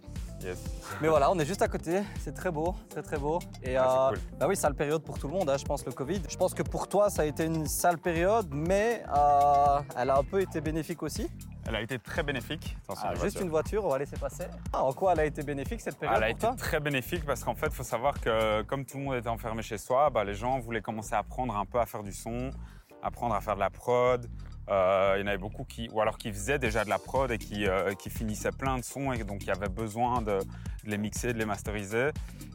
Yes. 0.44 0.58
Mais 1.00 1.08
voilà, 1.08 1.30
on 1.32 1.38
est 1.40 1.44
juste 1.44 1.62
à 1.62 1.66
côté. 1.68 2.02
C'est 2.20 2.34
très 2.34 2.50
beau, 2.52 2.74
très 2.88 3.02
très 3.02 3.18
beau. 3.18 3.40
Et 3.64 3.76
Ah, 3.76 4.10
euh, 4.12 4.14
c'est 4.14 4.20
cool. 4.30 4.38
bah 4.38 4.46
oui, 4.48 4.56
sale 4.56 4.74
période 4.74 5.02
pour 5.02 5.18
tout 5.18 5.26
le 5.26 5.32
monde, 5.34 5.48
hein, 5.50 5.56
je 5.56 5.64
pense, 5.64 5.84
le 5.84 5.90
Covid. 5.92 6.20
Je 6.28 6.36
pense 6.36 6.54
que 6.54 6.62
pour 6.62 6.86
toi, 6.88 7.10
ça 7.10 7.22
a 7.22 7.24
été 7.24 7.44
une 7.44 7.66
sale 7.66 7.98
période, 7.98 8.48
mais 8.52 9.02
euh, 9.08 9.80
elle 9.96 10.10
a 10.10 10.18
un 10.18 10.24
peu 10.24 10.40
été 10.40 10.60
bénéfique 10.60 11.02
aussi. 11.02 11.28
Elle 11.66 11.76
a 11.76 11.80
été 11.80 11.98
très 11.98 12.22
bénéfique. 12.22 12.76
Attention, 12.84 13.08
Ah, 13.10 13.14
juste 13.16 13.40
une 13.40 13.50
voiture, 13.50 13.84
on 13.84 13.88
va 13.88 13.98
laisser 13.98 14.16
passer. 14.16 14.44
Ah, 14.72 14.84
en 14.84 14.92
quoi 14.92 15.12
elle 15.14 15.20
a 15.20 15.24
été 15.26 15.42
bénéfique 15.42 15.80
cette 15.80 15.96
période 15.98 16.16
Elle 16.18 16.24
a 16.24 16.26
pour 16.34 16.36
été 16.36 16.46
toi? 16.46 16.56
très 16.56 16.80
bénéfique 16.80 17.24
parce 17.24 17.42
qu'en 17.44 17.54
fait, 17.54 17.66
il 17.66 17.72
faut 17.72 17.84
savoir 17.84 18.20
que 18.20 18.62
comme 18.62 18.84
tout 18.84 18.98
le 18.98 19.04
monde 19.04 19.14
était 19.16 19.28
enfermé 19.28 19.62
chez 19.62 19.78
soi, 19.78 20.10
bah, 20.10 20.22
les 20.24 20.34
gens 20.34 20.58
voulaient 20.60 20.82
commencer 20.82 21.14
à 21.14 21.18
apprendre 21.18 21.56
un 21.56 21.64
peu 21.66 21.78
à 21.80 21.86
faire 21.86 22.02
du 22.04 22.12
son, 22.12 22.50
apprendre 23.02 23.34
à 23.34 23.40
faire 23.40 23.54
de 23.54 23.60
la 23.60 23.70
prod. 23.70 24.28
Euh, 24.72 25.16
il 25.18 25.20
y 25.20 25.24
en 25.24 25.26
avait 25.26 25.38
beaucoup 25.38 25.64
qui, 25.64 25.88
ou 25.92 26.00
alors 26.00 26.16
qui 26.16 26.32
faisaient 26.32 26.58
déjà 26.58 26.82
de 26.82 26.88
la 26.88 26.98
prod 26.98 27.30
et 27.30 27.36
qui, 27.36 27.66
euh, 27.66 27.92
qui 27.92 28.08
finissaient 28.08 28.52
plein 28.52 28.78
de 28.78 28.84
sons 28.84 29.12
et 29.12 29.22
donc 29.22 29.42
il 29.42 29.48
y 29.48 29.50
avait 29.50 29.68
besoin 29.68 30.22
de, 30.22 30.38
les 30.84 30.96
mixer, 30.96 31.34
de 31.34 31.38
les 31.38 31.44
masteriser. 31.44 32.08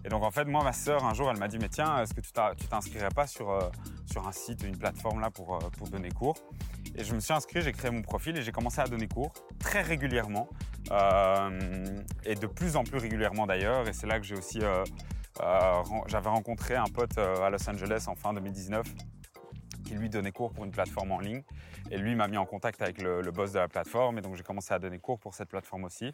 Et 0.03 0.09
donc 0.09 0.23
en 0.23 0.31
fait, 0.31 0.45
moi, 0.45 0.63
ma 0.63 0.73
sœur, 0.73 1.05
un 1.05 1.13
jour, 1.13 1.29
elle 1.29 1.37
m'a 1.37 1.47
dit, 1.47 1.59
mais 1.59 1.69
tiens, 1.69 2.01
est-ce 2.01 2.15
que 2.15 2.21
tu 2.21 2.67
t'inscrirais 2.67 3.09
pas 3.13 3.27
sur, 3.27 3.51
euh, 3.51 3.69
sur 4.11 4.27
un 4.27 4.31
site, 4.31 4.63
une 4.63 4.77
plateforme 4.77 5.19
là 5.19 5.29
pour, 5.29 5.59
pour 5.77 5.89
donner 5.89 6.09
cours? 6.09 6.37
Et 6.95 7.03
je 7.03 7.13
me 7.13 7.19
suis 7.19 7.33
inscrit, 7.33 7.61
j'ai 7.61 7.73
créé 7.73 7.91
mon 7.91 8.01
profil 8.01 8.35
et 8.35 8.41
j'ai 8.41 8.51
commencé 8.51 8.81
à 8.81 8.85
donner 8.85 9.07
cours 9.07 9.31
très 9.59 9.83
régulièrement 9.83 10.49
et 12.25 12.35
de 12.35 12.47
plus 12.47 12.75
en 12.75 12.83
plus 12.83 12.97
régulièrement 12.97 13.45
d'ailleurs. 13.45 13.87
Et 13.87 13.93
c'est 13.93 14.07
là 14.07 14.19
que 14.19 14.25
j'ai 14.25 14.35
aussi, 14.35 14.61
j'avais 16.07 16.29
rencontré 16.29 16.75
un 16.75 16.85
pote 16.85 17.15
à 17.19 17.49
Los 17.51 17.69
Angeles 17.69 18.05
en 18.07 18.15
fin 18.15 18.33
2019 18.33 18.87
qui 19.87 19.95
lui 19.95 20.09
donnait 20.09 20.31
cours 20.31 20.51
pour 20.51 20.65
une 20.65 20.71
plateforme 20.71 21.11
en 21.11 21.19
ligne. 21.19 21.43
Et 21.91 21.97
lui 21.97 22.15
m'a 22.15 22.27
mis 22.27 22.37
en 22.37 22.45
contact 22.45 22.81
avec 22.81 23.01
le, 23.01 23.21
boss 23.31 23.53
de 23.53 23.59
la 23.59 23.67
plateforme. 23.67 24.17
Et 24.17 24.21
donc 24.21 24.35
j'ai 24.35 24.43
commencé 24.43 24.73
à 24.73 24.79
donner 24.79 24.99
cours 24.99 25.19
pour 25.19 25.33
cette 25.33 25.49
plateforme 25.49 25.85
aussi. 25.85 26.11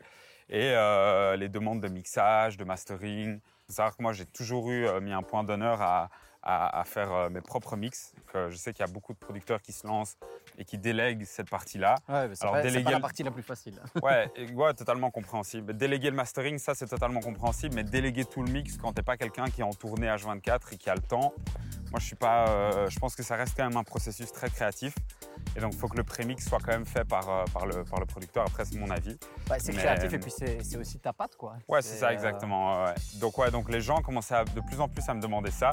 Et 0.50 0.72
euh, 0.74 1.36
les 1.36 1.50
demandes 1.50 1.82
de 1.82 1.88
mixage, 1.88 2.58
de 2.58 2.64
mastering. 2.64 3.36
Il 3.36 3.66
faut 3.68 3.74
savoir 3.74 3.98
que 3.98 4.04
moi 4.04 4.14
j'ai 4.14 4.26
toujours 4.26 4.70
eu 4.70 4.86
euh, 4.86 5.02
mis 5.02 5.12
un 5.12 5.24
point 5.24 5.44
d'honneur 5.44 5.82
à, 5.82 6.10
à- 6.44 6.80
à 6.80 6.84
faire 6.84 7.12
euh, 7.12 7.30
mes 7.30 7.42
propres 7.42 7.76
mix. 7.76 8.14
Que 8.32 8.50
je 8.50 8.56
sais 8.58 8.74
qu'il 8.74 8.86
y 8.86 8.90
a 8.90 8.92
beaucoup 8.92 9.14
de 9.14 9.18
producteurs 9.18 9.62
qui 9.62 9.72
se 9.72 9.88
lancent 9.88 10.18
et 10.58 10.66
qui 10.66 10.78
délèguent 10.78 11.24
cette 11.26 11.50
partie-là. 11.50 11.96
Ouais, 12.10 12.28
mais 12.28 12.36
c'est 12.36 12.44
Alors, 12.44 12.56
pas, 12.56 12.62
c'est 12.62 12.68
déléguer 12.70 12.84
pas 12.86 12.92
la 12.92 13.00
partie 13.00 13.24
la 13.24 13.32
plus 13.32 13.44
facile. 13.44 13.80
Ouais, 14.04 14.74
totalement 14.74 15.10
compréhensible. 15.12 15.76
Déléguer 15.76 16.10
le 16.10 16.16
mastering, 16.16 16.58
ça 16.58 16.76
c'est 16.76 16.88
totalement 16.88 17.20
compréhensible, 17.22 17.76
mais 17.76 17.84
déléguer 17.84 18.26
tout 18.26 18.44
le 18.44 18.52
mix 18.52 18.78
quand 18.78 18.92
t'es 18.94 19.02
pas 19.04 19.18
quelqu'un 19.18 19.46
qui 19.46 19.62
est 19.62 19.64
en 19.64 19.72
tournée 19.74 20.08
H24 20.08 20.60
et 20.74 20.78
qui 20.78 20.90
a 20.90 20.96
le 20.96 21.02
temps, 21.02 21.34
moi 21.92 22.00
je 22.00 22.06
suis 22.06 22.16
pas. 22.16 22.48
euh, 22.50 22.90
je 22.90 23.00
pense 23.00 23.16
que 23.16 23.24
ça 23.24 23.36
reste 23.36 23.56
quand 23.56 23.68
même 23.68 23.78
un 23.78 23.84
processus 23.84 24.32
très 24.32 24.50
créatif. 24.50 24.94
Et 25.56 25.60
donc 25.60 25.74
il 25.74 25.80
faut 25.80 25.88
que 25.88 25.98
le 25.98 26.04
prémix 26.04 26.48
soit 26.48 26.60
quand 26.60 26.72
même 26.72 26.86
fait 26.86 27.06
par, 27.06 27.30
euh, 27.30 27.44
par, 27.54 27.66
le, 27.66 27.84
par 27.84 28.00
le 28.00 28.06
producteur. 28.06 28.44
Après, 28.46 28.66
c'est 28.66 28.78
mon 28.78 28.90
avis. 28.90 29.18
C'est 29.60 29.72
Mais- 29.74 29.78
créatif 29.80 30.12
et 30.14 30.20
puis 30.20 30.32
c'est 30.32 30.64
c'est 30.64 30.78
aussi 30.78 31.00
ta 31.00 31.14
patte, 31.14 31.36
quoi. 31.36 31.56
Ouais, 31.68 31.82
c'est 31.82 31.98
ça, 31.98 32.08
euh, 32.08 32.12
exactement. 32.12 32.84
ouais. 32.86 32.94
Donc, 33.16 33.38
ouais, 33.38 33.52
donc 33.52 33.70
les 33.70 33.82
gens 33.82 34.02
commençaient 34.02 34.36
à- 34.36 34.46
de 34.46 34.62
plus 34.62 34.80
en 34.80 34.88
plus 34.90 35.08
à 35.08 35.14
me 35.14 35.22
demander 35.22 35.52
ça. 35.52 35.70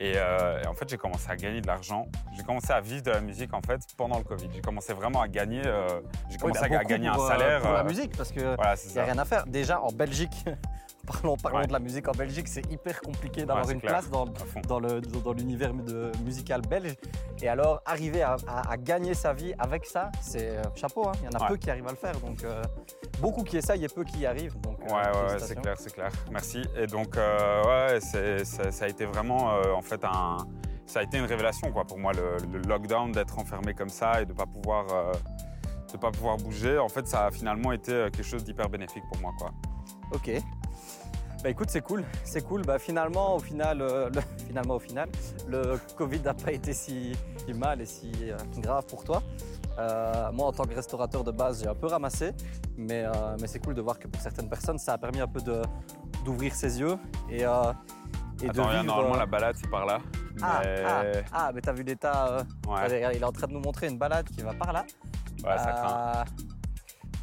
Et, 0.00 0.14
euh, 0.16 0.62
et 0.62 0.66
en 0.66 0.72
fait, 0.72 0.88
j'ai 0.88 0.96
commencé 0.96 1.30
à 1.30 1.36
gagner 1.36 1.60
de 1.60 1.66
l'argent. 1.66 2.06
J'ai 2.34 2.42
commencé 2.42 2.72
à 2.72 2.80
vivre 2.80 3.02
de 3.02 3.10
la 3.10 3.20
musique 3.20 3.52
en 3.52 3.60
fait 3.60 3.80
pendant 3.98 4.16
le 4.16 4.24
Covid. 4.24 4.48
J'ai 4.50 4.62
commencé 4.62 4.94
vraiment 4.94 5.20
à 5.20 5.28
gagner. 5.28 5.60
euh, 5.66 6.00
j'ai 6.30 6.36
oui, 6.36 6.38
commencé 6.38 6.68
bah, 6.70 6.78
à, 6.78 6.84
gagner 6.84 7.10
pour, 7.10 7.22
un 7.22 7.26
euh, 7.26 7.28
salaire. 7.28 7.60
Pour 7.60 7.72
la 7.72 7.84
musique, 7.84 8.16
parce 8.16 8.32
que 8.32 8.56
Voilà, 8.56 8.76
n'y 8.92 8.98
a 8.98 9.04
rien 9.04 9.18
à 9.18 9.26
faire. 9.26 9.46
Déjà, 9.46 9.82
en 9.82 9.92
Belgique, 9.92 10.46
parlons, 11.12 11.36
parlons 11.36 11.58
Ouais. 11.58 11.66
de 11.66 11.72
la 11.72 11.78
musique 11.78 12.06
en 12.08 12.12
Belgique, 12.12 12.48
c'est 12.48 12.70
hyper 12.72 13.00
compliqué 13.00 13.44
d'avoir 13.44 13.66
Ouais, 13.66 13.72
une 13.74 13.80
clair. 13.80 13.92
place 13.92 14.10
dans, 14.10 14.24
le- 14.80 15.00
dans 15.00 15.32
l'univers 15.32 15.72
de- 15.74 16.12
musical 16.24 16.60
belge. 16.62 16.94
Et 17.42 17.48
alors, 17.48 17.80
arriver 17.86 18.22
à, 18.22 18.36
à- 18.46 18.72
à 18.72 18.76
gagner 18.76 19.14
sa 19.14 19.32
vie 19.32 19.54
avec 19.58 19.86
ça, 19.86 20.10
c'est 20.20 20.50
euh, 20.58 20.62
chapeau. 20.74 21.08
hein. 21.08 21.12
Il 21.22 21.24
y 21.24 21.28
en 21.28 21.38
a 21.38 21.42
Ouais. 21.42 21.48
peu 21.48 21.56
qui 21.56 21.70
arrivent 21.70 21.86
à 21.88 21.92
le 21.92 21.96
faire. 21.96 22.18
Donc, 22.20 22.44
euh, 22.44 22.62
beaucoup 23.20 23.42
qui 23.42 23.56
essayent 23.56 23.84
et 23.84 23.88
peu 23.88 24.04
qui 24.04 24.20
y 24.20 24.26
arrivent. 24.26 24.58
Donc, 24.60 24.78
euh, 24.80 24.84
Ouais, 24.86 24.92
ouais, 24.92 25.32
ouais, 25.32 25.38
c'est 25.38 25.60
clair, 25.60 25.76
c'est 25.78 25.92
clair. 25.92 26.10
Merci. 26.30 26.62
Et 26.76 26.86
donc, 26.86 27.16
euh, 27.16 27.64
ouais, 27.64 28.00
c'est- 28.00 28.44
ça, 28.44 28.70
ça 28.70 28.84
a 28.84 28.88
été 28.88 29.06
vraiment, 29.06 29.54
en 29.74 29.82
fait, 29.82 30.04
un, 30.04 30.36
ça 30.86 31.00
a 31.00 31.02
été 31.02 31.18
une 31.18 31.24
révélation, 31.26 31.70
quoi, 31.72 31.84
pour 31.84 31.98
moi, 31.98 32.12
le, 32.12 32.36
le 32.52 32.58
lockdown, 32.68 33.12
d'être 33.12 33.38
enfermé 33.38 33.74
comme 33.74 33.88
ça 33.90 34.20
et 34.22 34.26
de 34.26 34.32
pas 34.32 34.46
pouvoir, 34.46 34.84
de 35.92 35.96
pas 35.96 36.10
pouvoir 36.10 36.36
bouger. 36.36 36.78
En 36.78 36.88
fait, 36.88 37.06
ça 37.08 37.26
a 37.26 37.30
finalement 37.30 37.72
été 37.72 37.92
quelque 38.12 38.22
chose 38.22 38.44
d'hyper 38.44 38.68
bénéfique 38.68 39.02
pour 39.12 39.20
moi, 39.20 39.32
quoi. 39.38 39.50
Ok. 40.12 40.30
Bah 41.42 41.48
écoute, 41.48 41.70
c'est 41.70 41.80
cool, 41.80 42.04
c'est 42.22 42.42
cool. 42.46 42.62
Bah 42.62 42.78
finalement, 42.78 43.36
au 43.36 43.38
final, 43.38 43.80
euh, 43.80 44.10
le, 44.10 44.20
finalement, 44.46 44.74
au 44.74 44.78
final, 44.78 45.08
le 45.48 45.78
Covid 45.96 46.20
n'a 46.20 46.34
pas 46.34 46.52
été 46.52 46.72
si, 46.74 47.12
si 47.46 47.54
mal 47.54 47.80
et 47.80 47.86
si 47.86 48.12
euh, 48.24 48.36
grave 48.58 48.84
pour 48.86 49.04
toi. 49.04 49.22
Euh, 49.78 50.30
moi, 50.32 50.48
en 50.48 50.52
tant 50.52 50.64
que 50.64 50.74
restaurateur 50.74 51.24
de 51.24 51.30
base, 51.30 51.62
j'ai 51.62 51.68
un 51.68 51.74
peu 51.74 51.86
ramassé, 51.86 52.32
mais, 52.76 53.04
mais 53.40 53.46
c'est 53.46 53.60
cool 53.64 53.74
de 53.74 53.80
voir 53.80 53.98
que 53.98 54.06
pour 54.08 54.20
certaines 54.20 54.48
personnes, 54.50 54.78
ça 54.78 54.92
a 54.94 54.98
permis 54.98 55.20
un 55.20 55.28
peu 55.28 55.40
de- 55.40 55.62
d'ouvrir 56.24 56.54
ses 56.54 56.78
yeux 56.80 56.98
et, 57.30 57.40
et 57.40 57.44
Attends, 57.44 57.72
de 58.42 58.50
vivre. 58.50 58.82
normalement, 58.84 59.14
euh, 59.14 59.18
la 59.18 59.26
balade, 59.26 59.56
c'est 59.58 59.70
par 59.70 59.86
là. 59.86 59.98
ah, 60.42 60.60
Mais- 60.62 60.82
ah, 60.86 61.02
ah, 61.32 61.50
mais 61.54 61.60
t'as 61.62 61.72
vu 61.72 61.82
l'état. 61.84 62.44
ouais, 62.68 63.14
Il 63.16 63.22
est 63.22 63.24
en 63.24 63.32
train 63.32 63.46
de 63.46 63.52
nous 63.54 63.60
montrer 63.60 63.86
une 63.88 63.96
balade 63.96 64.28
qui 64.28 64.42
va 64.42 64.52
par 64.52 64.72
là. 64.74 64.84
ouais, 65.42 65.56
ça 65.58 65.72
craint. 65.72 66.24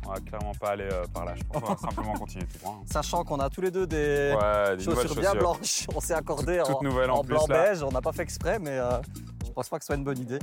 On 0.08 0.14
va 0.14 0.20
clairement 0.22 0.54
pas 0.54 0.70
aller 0.70 0.88
euh, 0.90 1.04
par 1.14 1.26
là. 1.26 1.34
Je 1.36 1.44
pense 1.44 1.62
qu'on 1.62 1.74
va 1.74 1.78
simplement 1.90 2.14
continuer 2.14 2.46
tout 2.46 2.60
droit. 2.60 2.78
hein. 2.80 2.86
sachant 2.90 3.24
qu'on 3.26 3.40
a 3.40 3.50
tous 3.50 3.62
les 3.62 3.72
deux 3.72 3.86
des, 3.86 4.34
Ouais, 4.40 4.78
des 4.78 4.86
nouvelles 4.86 5.08
chaussures 5.08 5.22
bien 5.22 5.32
chaussures. 5.34 5.40
blanches. 5.40 5.88
On 5.96 6.00
s'est 6.00 6.14
accordé 6.14 6.62
Toutes 6.66 6.76
en, 6.78 6.82
nouvelles 6.84 7.12
en 7.12 7.22
plus, 7.22 7.28
blanc 7.30 7.46
là. 7.50 7.56
beige. 7.66 7.84
On 7.84 7.92
n'a 7.92 8.02
pas 8.02 8.14
fait 8.14 8.24
exprès, 8.24 8.58
mais 8.60 8.78
euh, 8.78 9.02
je 9.46 9.52
pense 9.52 9.68
pas 9.70 9.78
que 9.78 9.84
ce 9.84 9.88
soit 9.88 9.96
une 9.96 10.04
bonne 10.06 10.20
idée. 10.20 10.40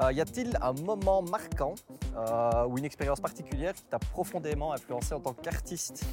Euh, 0.00 0.12
y 0.12 0.20
a-t-il 0.20 0.56
un 0.62 0.72
moment 0.74 1.22
marquant 1.22 1.74
euh, 2.16 2.64
ou 2.66 2.78
une 2.78 2.84
expérience 2.84 3.18
particulière 3.20 3.74
qui 3.74 3.82
t'a 3.82 3.98
profondément 3.98 4.72
influencé 4.72 5.12
en 5.14 5.20
tant 5.20 5.32
qu'artiste? 5.32 6.04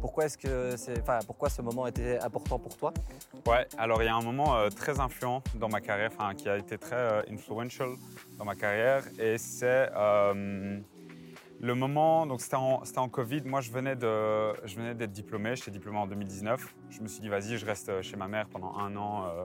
Pourquoi 0.00 0.24
est-ce 0.26 0.38
que 0.38 0.76
c'est, 0.76 1.00
enfin, 1.00 1.18
pourquoi 1.26 1.48
ce 1.48 1.62
moment 1.62 1.86
était 1.86 2.18
important 2.20 2.58
pour 2.58 2.76
toi? 2.76 2.92
Ouais, 3.46 3.66
alors 3.78 4.02
il 4.02 4.06
y 4.06 4.08
a 4.08 4.14
un 4.14 4.22
moment 4.22 4.56
euh, 4.56 4.68
très 4.68 4.98
influent 5.00 5.42
dans 5.56 5.68
ma 5.68 5.80
carrière, 5.80 6.10
enfin 6.16 6.34
qui 6.34 6.48
a 6.48 6.56
été 6.56 6.76
très 6.78 6.96
euh, 6.96 7.22
influential 7.30 7.90
dans 8.38 8.44
ma 8.44 8.54
carrière, 8.56 9.04
et 9.18 9.38
c'est 9.38 9.88
euh, 9.96 10.78
le 11.62 11.74
moment. 11.74 12.26
Donc 12.26 12.42
c'était 12.42 12.56
en, 12.56 13.08
Covid. 13.08 13.42
Moi, 13.46 13.60
je 13.60 13.70
venais 13.70 13.96
de, 13.96 14.52
je 14.66 14.76
venais 14.76 14.94
d'être 14.94 15.12
diplômé. 15.12 15.56
J'étais 15.56 15.70
diplômé 15.70 15.98
en 15.98 16.06
2019. 16.06 16.74
Je 16.90 17.00
me 17.00 17.08
suis 17.08 17.20
dit 17.20 17.28
vas-y, 17.28 17.56
je 17.56 17.64
reste 17.64 18.02
chez 18.02 18.16
ma 18.16 18.28
mère 18.28 18.48
pendant 18.48 18.76
un 18.76 18.94
an 18.96 19.24
euh, 19.24 19.44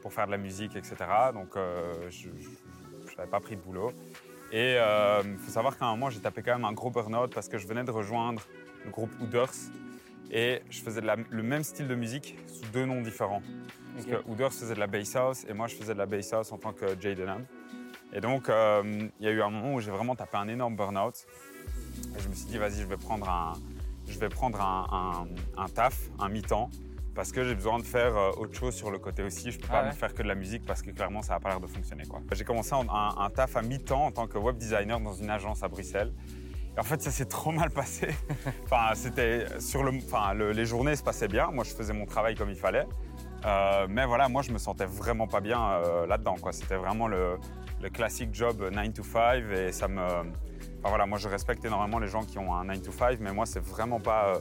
pour 0.00 0.12
faire 0.12 0.26
de 0.26 0.30
la 0.30 0.38
musique, 0.38 0.76
etc. 0.76 0.96
Donc 1.34 1.56
euh, 1.56 2.08
je 2.08 2.30
n'avais 3.18 3.30
pas 3.30 3.40
pris 3.40 3.56
de 3.56 3.60
boulot. 3.60 3.92
Et 4.52 4.76
il 4.76 5.38
faut 5.38 5.50
savoir 5.50 5.76
qu'à 5.76 5.86
un 5.86 5.90
moment, 5.90 6.08
j'ai 6.08 6.20
tapé 6.20 6.40
quand 6.42 6.52
même 6.52 6.64
un 6.64 6.72
gros 6.72 6.90
burn-out 6.90 7.34
parce 7.34 7.48
que 7.48 7.58
je 7.58 7.66
venais 7.66 7.82
de 7.82 7.90
rejoindre 7.90 8.40
le 8.84 8.90
groupe 8.90 9.10
Hooders. 9.20 9.52
Et 10.30 10.62
je 10.70 10.80
faisais 10.82 11.00
de 11.00 11.06
la- 11.06 11.16
le 11.16 11.42
même 11.42 11.62
style 11.62 11.88
de 11.88 11.94
musique 11.94 12.36
sous 12.46 12.64
deux 12.72 12.84
noms 12.84 13.00
différents. 13.00 13.42
Parce 13.94 14.06
que 14.06 14.28
Hooders 14.28 14.52
faisait 14.52 14.74
de 14.74 14.80
la 14.80 14.86
bass 14.86 15.16
house 15.16 15.44
et 15.48 15.52
moi 15.52 15.66
je 15.66 15.74
faisais 15.74 15.94
de 15.94 15.98
la 15.98 16.06
bass 16.06 16.32
house 16.32 16.52
en 16.52 16.58
tant 16.58 16.72
que 16.72 16.86
Jay 17.00 17.14
Denham. 17.14 17.44
Et 18.12 18.20
donc 18.20 18.48
euh, 18.48 19.08
il 19.18 19.26
y 19.26 19.28
a 19.28 19.32
eu 19.32 19.42
un 19.42 19.50
moment 19.50 19.74
où 19.74 19.80
j'ai 19.80 19.90
vraiment 19.90 20.14
tapé 20.14 20.36
un 20.36 20.48
énorme 20.48 20.76
burn-out. 20.76 21.26
Et 22.16 22.20
je 22.20 22.28
me 22.28 22.34
suis 22.34 22.46
dit 22.46 22.58
vas-y 22.58 22.80
je 22.80 22.86
vais 22.86 22.96
prendre 22.96 23.28
un, 23.28 23.54
je 24.08 24.18
vais 24.18 24.28
prendre 24.28 24.60
un, 24.60 24.86
un- 25.58 25.62
un 25.62 25.68
taf, 25.68 25.98
un 26.18 26.28
mi-temps, 26.28 26.70
parce 27.14 27.32
que 27.32 27.44
j'ai 27.44 27.54
besoin 27.54 27.78
de 27.78 27.84
faire 27.84 28.16
euh, 28.16 28.30
autre 28.38 28.54
chose 28.54 28.74
sur 28.74 28.90
le 28.90 28.98
côté 28.98 29.22
aussi. 29.22 29.50
Je 29.50 29.58
peux 29.58 29.66
Ah 29.70 29.72
pas 29.74 29.82
ouais. 29.82 29.88
me 29.88 29.92
faire 29.94 30.14
que 30.14 30.22
de 30.22 30.28
la 30.28 30.34
musique 30.34 30.64
parce 30.66 30.82
que 30.82 30.90
clairement 30.90 31.22
ça 31.22 31.34
n'a 31.34 31.40
pas 31.40 31.48
l'air 31.50 31.60
de 31.60 31.66
fonctionner. 31.66 32.04
J'ai 32.32 32.44
commencé 32.44 32.74
en- 32.74 32.88
un, 32.88 33.16
un 33.18 33.30
taf 33.30 33.56
à 33.56 33.62
mi-temps 33.62 34.06
en 34.06 34.10
tant 34.12 34.26
que 34.26 34.38
web 34.38 34.56
designer 34.56 35.00
dans 35.00 35.14
une 35.14 35.30
agence 35.30 35.62
à 35.62 35.68
Bruxelles. 35.68 36.12
Et 36.76 36.80
en 36.80 36.82
fait, 36.82 37.00
ça 37.00 37.10
s'est 37.10 37.24
trop 37.24 37.52
mal 37.52 37.70
passé. 37.70 38.08
enfin, 38.64 38.94
c'était 38.94 39.46
sur 39.60 39.82
le, 39.82 39.92
enfin, 39.96 40.34
le- 40.34 40.52
les 40.52 40.66
journées 40.66 40.94
se 40.94 41.02
passaient 41.02 41.26
bien. 41.28 41.50
Moi, 41.50 41.64
je 41.64 41.70
faisais 41.70 41.94
mon 41.94 42.04
travail 42.04 42.34
comme 42.34 42.50
il 42.50 42.56
fallait. 42.56 42.86
Euh, 43.46 43.86
mais 43.88 44.04
voilà, 44.04 44.28
moi, 44.28 44.42
je 44.42 44.50
me 44.52 44.58
sentais 44.58 44.84
vraiment 44.84 45.26
pas 45.26 45.40
bien 45.40 45.58
euh, 45.62 46.06
là-dedans. 46.06 46.36
C'était 46.50 46.76
vraiment 46.76 47.08
le, 47.08 47.38
le 47.82 47.88
classique 47.88 48.28
job 48.34 48.62
9 48.70 48.92
to 48.92 49.02
5 49.02 49.42
et 49.56 49.72
ça 49.72 49.88
me. 49.88 50.02
Enfin 50.80 50.88
voilà, 50.90 51.06
moi, 51.06 51.18
je 51.18 51.28
respecte 51.28 51.64
énormément 51.64 51.98
les 51.98 52.08
gens 52.08 52.22
qui 52.24 52.38
ont 52.38 52.54
un 52.54 52.64
9 52.64 52.82
to 52.82 52.92
5, 52.92 53.18
mais 53.20 53.32
moi, 53.32 53.46
c'est 53.46 53.60
vraiment 53.64 54.00
pas. 54.00 54.34
euh, 54.36 54.38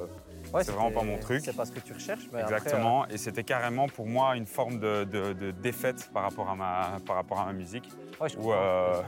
Ouais, 0.53 0.63
C'est 0.63 0.71
vraiment 0.71 0.91
pas 0.91 1.01
mon 1.03 1.17
truc. 1.17 1.41
C'est 1.43 1.55
pas 1.55 1.65
ce 1.65 1.71
que 1.71 1.79
tu 1.79 1.91
recherches. 1.91 2.29
mais 2.31 2.39
après, 2.39 2.55
Exactement, 2.55 3.07
et 3.07 3.17
c'était 3.17 3.43
carrément 3.43 3.87
pour 3.89 4.05
moi 4.05 4.37
une 4.37 4.45
forme 4.45 4.79
de, 4.79 5.03
de- 5.03 5.33
de 5.33 5.49
défaite 5.51 6.09
par 6.13 6.21
rapport 6.23 6.47
à 6.49 6.55
ma, 6.55 6.99
par 7.05 7.15
rapport 7.15 7.39
à 7.39 7.45
ma 7.45 7.51
musique. 7.53 7.89
euh, 7.91 8.23
ouais, 8.23 8.29
je 8.29 8.35
Où, 8.37 8.41
comprends. 8.43 8.53
euh, 8.57 9.01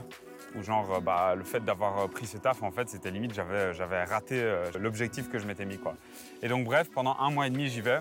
où 0.55 0.63
genre, 0.63 0.95
euh, 0.95 0.99
bah, 0.99 1.35
le 1.35 1.43
fait 1.43 1.59
d'avoir 1.63 1.99
euh, 1.99 2.07
pris 2.07 2.25
ce 2.25 2.37
taf, 2.37 2.63
en 2.63 2.71
fait, 2.71 2.89
c'était 2.89 3.11
limite, 3.11 3.33
j'avais, 3.35 3.71
j'avais 3.75 4.03
raté 4.03 4.41
euh, 4.41 4.65
l'objectif 4.79 5.29
que 5.29 5.37
je 5.37 5.45
m'étais 5.45 5.63
mis. 5.65 5.77
Quoi. 5.77 5.93
Et 6.41 6.47
donc, 6.49 6.65
bref, 6.65 6.89
pendant 6.93 7.15
un 7.19 7.29
mois 7.29 7.45
et 7.47 7.49
demi, 7.51 7.67
j'y 7.69 7.81
vais. 7.81 7.99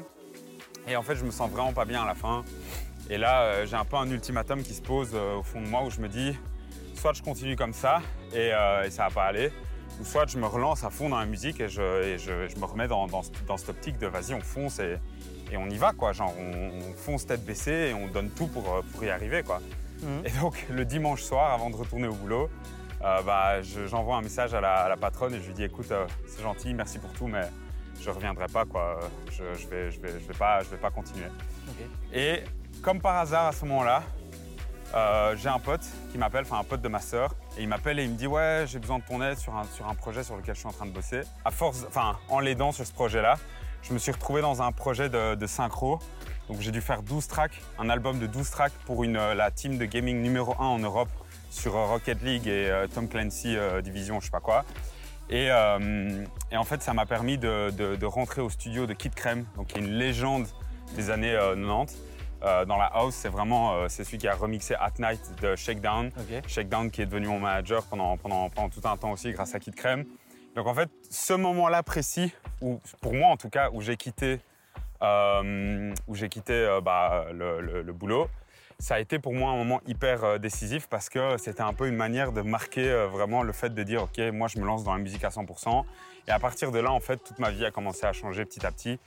Et 0.88 0.96
en 0.96 1.02
fait, 1.02 1.14
je 1.14 1.24
me 1.24 1.30
sens 1.30 1.50
vraiment 1.50 1.74
pas 1.74 1.84
bien 1.84 2.02
à 2.02 2.06
la 2.06 2.14
fin. 2.14 2.42
Et 3.10 3.18
là, 3.18 3.42
euh, 3.42 3.66
j'ai 3.66 3.76
un 3.76 3.84
peu 3.84 3.96
un 3.96 4.10
ultimatum 4.10 4.62
qui 4.62 4.72
se 4.72 4.82
pose 4.82 5.10
euh, 5.14 5.36
au 5.36 5.42
fond 5.42 5.60
de 5.60 5.68
moi 5.68 5.84
où 5.84 5.90
je 5.90 6.00
me 6.00 6.08
dis, 6.08 6.36
soit 7.06 7.12
je 7.12 7.22
continue 7.22 7.54
comme 7.54 7.72
ça 7.72 8.00
et, 8.32 8.50
euh, 8.52 8.82
et 8.84 8.90
ça 8.90 9.04
va 9.04 9.10
pas 9.10 9.24
aller, 9.26 9.52
ou 10.00 10.04
soit 10.04 10.26
je 10.28 10.38
me 10.38 10.46
relance 10.46 10.82
à 10.82 10.90
fond 10.90 11.08
dans 11.08 11.20
la 11.20 11.24
musique 11.26 11.60
et 11.60 11.68
je, 11.68 12.02
et 12.02 12.18
je, 12.18 12.48
je 12.48 12.56
me 12.56 12.64
remets 12.64 12.88
dans, 12.88 13.06
dans, 13.06 13.20
dans 13.46 13.56
cette 13.56 13.68
optique 13.68 13.96
de 13.98 14.08
vas-y, 14.08 14.34
on 14.34 14.40
fonce 14.40 14.80
et, 14.80 14.96
et 15.52 15.56
on 15.56 15.68
y 15.70 15.76
va, 15.76 15.92
quoi. 15.92 16.12
Genre, 16.12 16.34
on, 16.36 16.80
on 16.80 16.94
fonce 16.96 17.24
tête 17.24 17.44
baissée 17.44 17.90
et 17.90 17.94
on 17.94 18.08
donne 18.08 18.30
tout 18.30 18.48
pour, 18.48 18.74
euh, 18.74 18.80
pour 18.92 19.04
y 19.04 19.10
arriver, 19.10 19.44
quoi. 19.44 19.60
Mhm. 20.02 20.22
Et 20.24 20.30
donc, 20.40 20.66
le 20.68 20.84
dimanche 20.84 21.22
soir, 21.22 21.52
avant 21.52 21.70
de 21.70 21.76
retourner 21.76 22.08
au 22.08 22.14
boulot, 22.14 22.50
euh, 23.04 23.22
bah, 23.22 23.62
je- 23.62 23.86
j'envoie 23.86 24.16
un 24.16 24.22
message 24.22 24.52
à 24.52 24.60
la, 24.60 24.72
à 24.72 24.88
la 24.88 24.96
patronne 24.96 25.32
et 25.34 25.40
je 25.40 25.46
lui 25.46 25.54
dis 25.54 25.62
écoute, 25.62 25.92
euh, 25.92 26.06
c'est 26.26 26.42
gentil, 26.42 26.74
merci 26.74 26.98
pour 26.98 27.12
tout, 27.12 27.28
mais 27.28 27.42
je 28.02 28.10
reviendrai 28.10 28.46
pas, 28.48 28.64
quoi. 28.64 28.98
Je, 29.30 29.44
je 29.56 29.68
vais, 29.68 29.92
je, 29.92 30.00
vais, 30.00 30.08
je, 30.08 30.26
vais 30.26 30.34
pas, 30.36 30.58
je 30.64 30.70
vais 30.70 30.76
pas 30.76 30.90
continuer. 30.90 31.28
Et 32.12 32.40
comme 32.82 33.00
par 33.00 33.14
hasard, 33.18 33.46
à 33.46 33.52
ce 33.52 33.64
moment-là, 33.64 34.02
euh, 34.94 35.36
j'ai 35.36 35.48
un 35.48 35.58
pote 35.58 35.84
qui 36.10 36.18
m'appelle, 36.18 36.42
enfin 36.42 36.58
un 36.58 36.64
pote 36.64 36.80
de 36.80 36.88
ma 36.88 37.00
sœur, 37.00 37.34
et 37.58 37.62
il 37.62 37.68
m'appelle 37.68 37.98
et 37.98 38.04
il 38.04 38.10
me 38.10 38.16
dit 38.16 38.26
ouais, 38.26 38.64
j'ai 38.66 38.78
besoin 38.78 38.98
de 38.98 39.04
ton 39.04 39.22
aide 39.22 39.38
sur 39.38 39.54
un, 39.54 39.64
sur 39.64 39.88
un 39.88 39.94
projet 39.94 40.22
sur 40.22 40.36
lequel 40.36 40.54
je 40.54 40.60
suis 40.60 40.68
en 40.68 40.72
train 40.72 40.86
de 40.86 40.92
bosser. 40.92 41.22
À 41.44 41.50
force, 41.50 41.84
enfin 41.88 42.18
en 42.28 42.40
l'aidant 42.40 42.72
sur 42.72 42.86
ce 42.86 42.92
projet-là, 42.92 43.36
je 43.82 43.92
me 43.92 43.98
suis 43.98 44.12
retrouvé 44.12 44.40
dans 44.40 44.62
un 44.62 44.72
projet 44.72 45.08
de, 45.08 45.46
synchro. 45.46 45.98
Donc 46.48 46.60
j'ai 46.60 46.70
dû 46.70 46.80
faire 46.80 47.02
12 47.02 47.26
tracks, 47.26 47.60
un 47.78 47.90
album 47.90 48.18
de 48.18 48.26
12 48.26 48.50
tracks 48.50 48.72
pour 48.84 49.02
euh, 49.04 49.34
la 49.34 49.50
team 49.50 49.78
de 49.78 49.84
gaming 49.84 50.22
numéro 50.22 50.54
1 50.58 50.64
en 50.64 50.78
Europe 50.78 51.10
sur 51.50 51.76
euh, 51.76 51.86
Rocket 51.86 52.22
League 52.22 52.46
et 52.46 52.70
Tom 52.94 53.08
Clancy 53.08 53.56
Division, 53.82 54.20
je 54.20 54.26
sais 54.26 54.30
pas 54.30 54.40
quoi. 54.40 54.64
Et, 55.28 55.50
en 55.50 56.64
fait, 56.64 56.82
ça 56.82 56.94
m'a 56.94 57.04
permis 57.04 57.36
de, 57.36 58.04
rentrer 58.04 58.40
au 58.40 58.50
studio 58.50 58.86
de 58.86 58.92
Kid 58.92 59.14
Crème, 59.14 59.44
donc 59.56 59.68
qui 59.68 59.78
est 59.78 59.80
une 59.80 59.98
légende 59.98 60.46
des 60.94 61.10
années 61.10 61.34
euh, 61.34 61.56
90. 61.56 61.96
Euh, 62.42 62.64
dans 62.66 62.76
la 62.76 62.86
house, 62.86 63.14
c'est 63.14 63.28
vraiment 63.30 63.74
euh, 63.74 63.86
c'est 63.88 64.04
celui 64.04 64.18
qui 64.18 64.28
a 64.28 64.34
remixé 64.34 64.74
At 64.74 64.92
Night 64.98 65.20
de 65.40 65.56
Shakedown. 65.56 66.10
Shakedown 66.46 66.90
qui 66.90 67.02
est 67.02 67.06
devenu 67.06 67.28
mon 67.28 67.40
manager 67.40 67.82
pendant, 67.84 68.16
pendant, 68.18 68.50
pendant 68.50 68.68
tout 68.68 68.80
un 68.84 68.96
temps 68.96 69.12
aussi 69.12 69.32
grâce 69.32 69.54
à 69.54 69.58
Kid 69.58 69.74
Crème. 69.74 70.04
Donc 70.54 70.66
en 70.66 70.74
fait, 70.74 70.88
ce 71.10 71.32
moment-là 71.34 71.82
précis, 71.82 72.32
où, 72.60 72.80
pour 73.00 73.14
moi 73.14 73.28
en 73.28 73.36
tout 73.36 73.48
cas, 73.50 73.70
où 73.72 73.80
j'ai 73.80 73.96
quitté, 73.96 74.40
euh, 75.02 75.94
où 76.08 76.14
j'ai 76.14 76.28
quitté 76.28 76.78
bah, 76.82 77.26
le, 77.32 77.60
le- 77.60 77.82
le 77.82 77.92
boulot, 77.92 78.28
ça 78.78 78.96
a 78.96 79.00
été 79.00 79.18
pour 79.18 79.32
moi 79.32 79.52
un 79.52 79.56
moment 79.56 79.80
hyper 79.86 80.38
décisif 80.38 80.86
parce 80.88 81.08
que 81.08 81.38
c'était 81.38 81.62
un 81.62 81.72
peu 81.72 81.88
une 81.88 81.96
manière 81.96 82.32
de 82.32 82.42
marquer 82.42 83.06
vraiment 83.10 83.42
le 83.42 83.52
fait 83.52 83.70
de 83.74 83.82
dire 83.82 84.02
ok, 84.02 84.18
moi 84.32 84.48
je 84.48 84.58
me 84.58 84.66
lance 84.66 84.84
dans 84.84 84.92
la 84.92 84.98
musique 85.00 85.24
à 85.24 85.28
100%. 85.30 85.84
Et 86.28 86.30
à 86.30 86.38
partir 86.38 86.72
de 86.72 86.78
là, 86.80 86.92
en 86.92 87.00
fait, 87.00 87.16
toute 87.18 87.38
ma 87.38 87.50
vie 87.50 87.64
a 87.64 87.70
commencé 87.70 88.04
à 88.04 88.12
changer 88.12 88.44
petit 88.44 88.66
à 88.66 88.70
petit 88.72 88.98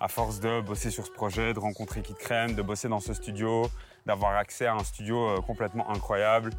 à 0.00 0.08
force 0.08 0.40
de 0.40 0.60
bosser 0.60 0.90
sur 0.90 1.04
ce 1.06 1.10
projet, 1.10 1.54
de 1.54 1.58
rencontrer 1.58 2.02
Kid 2.02 2.16
Crème, 2.16 2.54
de 2.54 2.62
bosser 2.62 2.88
dans 2.88 3.00
ce 3.00 3.14
studio, 3.14 3.66
d'avoir 4.06 4.36
accès 4.36 4.66
à 4.66 4.74
un 4.74 4.84
studio 4.84 5.28
euh, 5.28 5.40
complètement 5.40 5.90
incroyable 5.90 6.50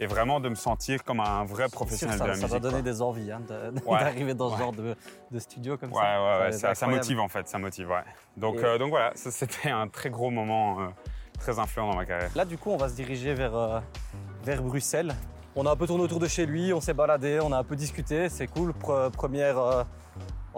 et 0.00 0.06
vraiment 0.06 0.38
de 0.40 0.48
me 0.48 0.54
sentir 0.54 1.02
comme 1.04 1.20
un 1.20 1.44
vrai 1.44 1.64
sûr, 1.68 1.72
professionnel 1.72 2.18
ça, 2.18 2.24
de 2.24 2.28
la 2.28 2.34
ça 2.36 2.42
musique. 2.42 2.52
va 2.54 2.60
donner 2.60 2.82
quoi. 2.82 2.92
des 2.92 3.02
envies 3.02 3.32
hein, 3.32 3.40
de- 3.48 3.80
Ouais. 3.84 3.98
d'arriver 4.00 4.34
dans 4.34 4.48
ce 4.48 4.54
Ouais. 4.54 4.58
genre 4.60 4.72
de, 4.72 4.94
de 5.30 5.38
studio 5.38 5.76
comme 5.76 5.92
Ouais, 5.92 6.00
ça. 6.02 6.22
ouais, 6.22 6.44
ouais, 6.46 6.52
ça, 6.52 6.74
ça 6.74 6.86
motive 6.86 7.18
en 7.20 7.28
fait, 7.28 7.48
ça 7.48 7.58
motive, 7.58 7.88
ouais. 7.90 8.02
Donc, 8.36 8.56
Et- 8.56 8.64
euh, 8.64 8.78
donc 8.78 8.90
voilà, 8.90 9.12
ça, 9.14 9.30
c'était 9.30 9.70
un 9.70 9.88
très 9.88 10.10
gros 10.10 10.30
moment, 10.30 10.80
euh, 10.80 10.86
très 11.38 11.58
influent 11.58 11.88
dans 11.90 11.96
ma 11.96 12.04
carrière. 12.04 12.30
Là, 12.36 12.44
du 12.44 12.58
coup, 12.58 12.70
on 12.70 12.76
va 12.76 12.88
se 12.88 12.94
diriger 12.94 13.34
vers, 13.34 13.56
euh, 13.56 13.80
vers 14.44 14.62
Bruxelles. 14.62 15.14
On 15.56 15.66
a 15.66 15.70
un 15.72 15.76
peu 15.76 15.86
tourné 15.88 16.04
autour 16.04 16.20
de 16.20 16.28
chez 16.28 16.46
lui, 16.46 16.72
on 16.72 16.80
s'est 16.80 16.94
baladé, 16.94 17.40
on 17.42 17.50
a 17.52 17.58
un 17.58 17.64
peu 17.64 17.74
discuté, 17.74 18.28
c'est 18.28 18.46
cool. 18.46 18.70
Pre- 18.80 19.10
première, 19.10 19.58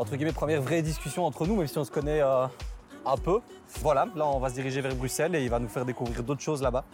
entre 0.01 0.17
guillemets, 0.17 0.33
première 0.33 0.63
vraie 0.63 0.81
discussion 0.81 1.27
entre 1.27 1.47
nous, 1.47 1.57
même 1.57 1.67
si 1.67 1.77
on 1.77 1.85
se 1.85 1.91
connaît 1.91 2.23
euh, 2.23 2.47
un 3.05 3.17
peu. 3.19 3.41
Voilà, 3.83 4.07
là, 4.17 4.27
on 4.27 4.39
va 4.39 4.49
se 4.49 4.55
diriger 4.55 4.81
vers 4.81 4.95
Bruxelles 4.95 5.35
et 5.35 5.45
il 5.45 5.51
va 5.51 5.59
nous 5.59 5.69
faire 5.69 5.85
découvrir 5.85 6.23
d'autres 6.23 6.41
choses 6.41 6.63
là-bas. 6.63 6.85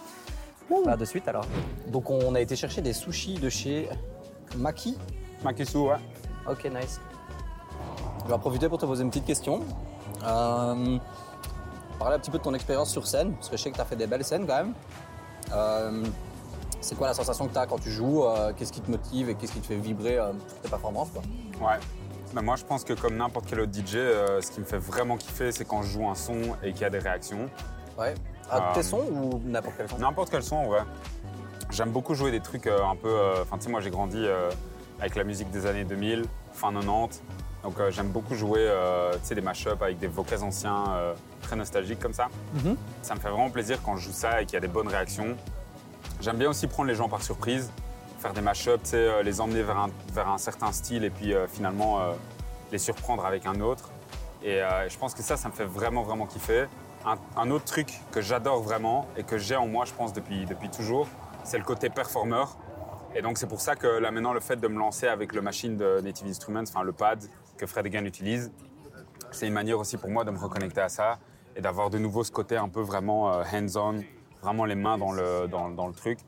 Là, 0.85 0.97
de 0.97 1.05
suite 1.05 1.29
alors. 1.29 1.47
Donc, 1.87 2.11
on 2.11 2.35
a 2.35 2.40
été 2.40 2.57
chercher 2.57 2.83
des 2.83 2.92
sushis 2.92 3.35
de 3.35 3.49
chez 3.49 3.88
Maki. 4.57 4.99
Makisu, 5.45 5.79
ouais. 5.79 5.97
Ok, 6.51 6.64
nice. 6.64 7.01
Je 8.25 8.29
vais 8.29 8.35
en 8.35 8.40
profiter 8.40 8.69
pour 8.69 8.79
te 8.79 8.87
poser 8.87 9.05
une 9.05 9.11
petite 9.11 9.27
question. 9.27 9.61
Euh, 10.25 10.99
parler 12.01 12.16
un 12.16 12.19
petit 12.19 12.33
peu 12.33 12.38
de 12.38 12.42
ton 12.42 12.55
expérience 12.55 12.90
sur 12.90 13.07
scène, 13.07 13.35
parce 13.35 13.49
que 13.49 13.57
je 13.57 13.62
sais 13.62 13.71
que 13.71 13.77
tu 13.77 13.81
as 13.81 13.85
fait 13.85 13.95
des 13.95 14.09
belles 14.09 14.25
scènes 14.25 14.49
quand 14.49 14.57
même. 14.57 14.75
Euh, 15.53 16.05
c'est 16.81 16.97
quoi 16.97 17.07
la 17.07 17.14
sensation 17.14 17.47
que 17.47 17.53
tu 17.53 17.59
as 17.59 17.66
quand 17.66 17.79
tu 17.79 17.90
joues 17.90 18.25
euh, 18.25 18.53
Qu'est-ce 18.57 18.73
qui 18.73 18.81
te 18.81 18.90
motive 18.90 19.31
et 19.31 19.37
qu'est-ce 19.37 19.53
qui 19.53 19.61
te 19.61 19.66
fait 19.66 19.77
vibrer 19.77 20.19
euh, 20.19 20.33
tes 20.62 20.69
performances 20.69 21.11
quoi? 21.11 21.23
Ouais. 21.69 21.79
Moi, 22.35 22.57
je 22.57 22.65
pense 22.65 22.85
que 22.85 22.93
comme 22.93 23.17
n'importe 23.17 23.47
quel 23.49 23.61
autre 23.61 23.73
DJ, 23.73 23.95
euh, 23.97 24.41
ce 24.43 24.51
qui 24.51 24.61
me 24.61 24.65
fait 24.67 24.79
vraiment 24.79 25.17
kiffer, 25.17 25.53
c'est 25.53 25.65
quand 25.65 25.83
je 25.83 25.89
joue 25.93 26.09
un 26.09 26.15
son 26.15 26.39
et 26.62 26.73
qu'il 26.73 26.83
y 26.83 26.85
a 26.85 26.91
des 26.91 26.99
réactions. 26.99 27.49
Ouais. 27.99 28.15
À 28.51 28.71
Euh, 28.71 28.75
tes 28.75 28.83
sons 28.83 29.01
ou 29.11 29.41
n'importe 29.45 29.77
quel 29.79 29.89
son? 29.89 29.99
N'importe 29.99 30.31
quel 30.31 30.43
son, 30.43 30.65
vrai. 30.65 30.81
J'aime 31.71 31.91
beaucoup 31.91 32.15
jouer 32.15 32.31
des 32.31 32.41
trucs 32.41 32.67
euh, 32.67 32.85
un 32.85 32.95
peu. 32.97 33.09
euh, 33.09 33.43
Enfin, 33.43 33.57
tu 33.59 33.65
sais, 33.65 33.71
moi, 33.71 33.81
j'ai 33.81 33.91
grandi 33.91 34.19
euh, 34.25 34.51
avec 35.01 35.17
la 35.17 35.25
musique 35.25 35.51
des 35.51 35.67
années 35.67 35.85
2000, 35.85 36.25
fin 36.53 36.73
90. 36.73 37.23
Donc, 37.65 37.81
euh, 37.81 37.91
j'aime 37.91 38.09
beaucoup 38.09 38.35
jouer 38.35 38.61
euh, 38.61 39.12
tu 39.15 39.19
sais, 39.25 39.35
des 39.35 39.41
mashups 39.41 39.81
avec 39.81 39.99
des 39.99 40.07
vocals 40.07 40.43
anciens, 40.45 40.85
euh, 40.91 41.15
très 41.43 41.57
nostalgiques 41.57 41.99
comme 42.01 42.12
ça. 42.12 42.29
Mhm. 42.55 42.77
Ça 43.03 43.15
me 43.15 43.21
fait 43.21 43.29
vraiment 43.31 43.51
plaisir 43.51 43.79
quand 43.85 43.97
je 43.97 44.05
joue 44.07 44.12
ça 44.12 44.43
et 44.43 44.47
qu'il 44.47 44.55
y 44.55 44.59
a 44.59 44.61
des 44.61 44.69
bonnes 44.69 44.89
réactions. 44.89 45.37
J'aime 46.21 46.37
bien 46.37 46.51
aussi 46.51 46.67
prendre 46.67 46.89
les 46.89 46.95
gens 46.95 47.09
par 47.09 47.23
surprise, 47.23 47.71
faire 48.18 48.33
des 48.33 48.40
mashups, 48.40 48.92
euh, 48.94 49.22
les 49.22 49.40
emmener 49.40 49.62
vers 49.62 50.29
un, 50.29 50.38
certain 50.38 50.72
style 50.72 51.05
et 51.05 51.11
puis 51.11 51.35
euh, 51.35 51.46
finalement 51.46 52.00
euh, 52.00 52.12
les 52.72 52.79
surprendre 52.79 53.24
avec 53.26 53.46
un 53.46 53.61
autre. 53.61 53.90
Et 54.42 54.62
euh, 54.62 54.88
je 54.88 54.96
pense 54.98 55.14
que 55.14 55.22
ça, 55.22 55.37
ça 55.37 55.48
me 55.48 55.55
fait 55.55 55.64
vraiment, 55.64 56.02
vraiment 56.02 56.26
kiffer. 56.26 56.66
Un, 57.37 57.50
autre 57.52 57.64
truc 57.64 58.00
que 58.11 58.20
j'adore 58.20 58.62
vraiment 58.62 59.07
et 59.16 59.22
que 59.22 59.38
j'ai 59.38 59.55
en 59.55 59.68
moi, 59.68 59.85
je 59.85 59.92
pense, 59.92 60.12
depuis, 60.12 60.44
toujours, 60.76 61.07
c'est 61.44 61.57
le 61.57 61.62
côté 61.62 61.88
performeur. 61.88 62.57
Et 63.14 63.22
donc, 63.22 63.38
c'est 63.38 63.46
pour 63.46 63.61
ça 63.61 63.76
que 63.76 63.87
là, 63.87 64.11
maintenant, 64.11 64.33
le 64.33 64.40
fait 64.40 64.57
de 64.57 64.66
me 64.66 64.76
lancer 64.76 65.07
avec 65.07 65.33
le 65.33 65.40
machine 65.40 65.76
de 65.76 66.00
Native 66.00 66.26
Instruments, 66.26 66.64
enfin 66.68 66.83
le 66.83 66.90
pad 66.90 67.22
que 67.57 67.64
Fred 67.64 67.87
Egan 67.87 68.05
utilise, 68.05 68.50
c'est 69.31 69.46
une 69.46 69.52
manière 69.52 69.79
aussi 69.79 69.96
pour 69.96 70.11
moi 70.11 70.24
de 70.24 70.33
me 70.33 70.38
reconnecter 70.38 70.81
à 70.81 70.88
ça 70.88 71.18
et 71.55 71.61
d'avoir 71.61 71.90
de 71.90 71.98
nouveau 71.98 72.24
ce 72.24 72.33
côté 72.33 72.57
un 72.57 72.68
peu 72.68 72.81
vraiment 72.81 73.31
hands-on, 73.40 74.02
vraiment 74.42 74.64
les 74.64 74.74
mains 74.74 74.98
dans 74.98 75.12
le 75.12 75.94
truc. 75.94 76.18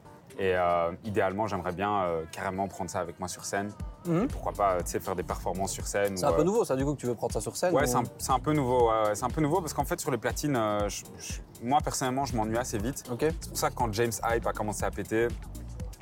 Et 0.40 0.54
euh, 0.54 0.92
idéalement, 1.04 1.48
j'aimerais 1.48 1.72
bien 1.72 2.02
euh, 2.02 2.24
carrément 2.30 2.68
prendre 2.68 2.88
ça 2.88 3.00
avec 3.00 3.18
moi 3.18 3.26
sur 3.28 3.44
scène. 3.44 3.72
Mhm. 4.06 4.22
Et 4.22 4.26
pourquoi 4.28 4.52
pas, 4.52 4.76
tu 4.84 4.92
sais, 4.92 5.00
faire 5.00 5.16
des 5.16 5.24
performances 5.24 5.72
sur 5.72 5.86
scène. 5.86 6.16
C'est 6.16 6.24
un 6.26 6.32
peu 6.32 6.42
euh, 6.42 6.44
nouveau 6.44 6.64
ça 6.64 6.76
du 6.76 6.84
coup 6.84 6.94
que 6.94 7.00
tu 7.00 7.06
veux 7.06 7.16
prendre 7.16 7.32
ça 7.32 7.40
sur 7.40 7.56
scène 7.56 7.74
Ouais, 7.74 7.82
ou- 7.82 7.86
c'est 8.18 8.30
un, 8.32 8.38
peu 8.38 8.52
nouveau. 8.52 8.88
c'est 9.14 9.24
un 9.24 9.30
peu 9.30 9.40
nouveau 9.40 9.60
parce 9.60 9.74
qu'en 9.74 9.84
fait, 9.84 10.00
sur 10.00 10.12
les 10.12 10.18
platines, 10.18 10.54
je- 10.88 11.02
je- 11.18 11.40
moi 11.66 11.80
personnellement, 11.82 12.24
je 12.24 12.36
m'ennuie 12.36 12.56
assez 12.56 12.78
vite. 12.78 13.02
Ok. 13.10 13.26
C'est 13.40 13.48
pour 13.48 13.58
ça 13.58 13.70
que 13.70 13.74
quand 13.74 13.92
James 13.92 14.12
Hype 14.30 14.46
a 14.46 14.52
commencé 14.52 14.84
à 14.84 14.90
péter 14.92 15.24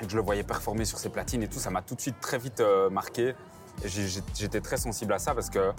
et 0.02 0.04
que 0.04 0.10
je 0.10 0.16
le 0.16 0.22
voyais 0.22 0.42
performer 0.42 0.84
sur 0.84 0.98
ses 0.98 1.08
platines 1.08 1.42
et 1.42 1.48
tout, 1.48 1.58
ça 1.58 1.70
m'a 1.70 1.80
tout 1.80 1.94
de 1.94 2.00
suite 2.02 2.20
très 2.20 2.36
vite 2.36 2.62
marqué. 2.90 3.34
J'étais 3.84 4.60
très 4.60 4.76
sensible 4.76 5.12
à 5.14 5.18
ça 5.18 5.34
parce 5.34 5.48
que 5.50 5.72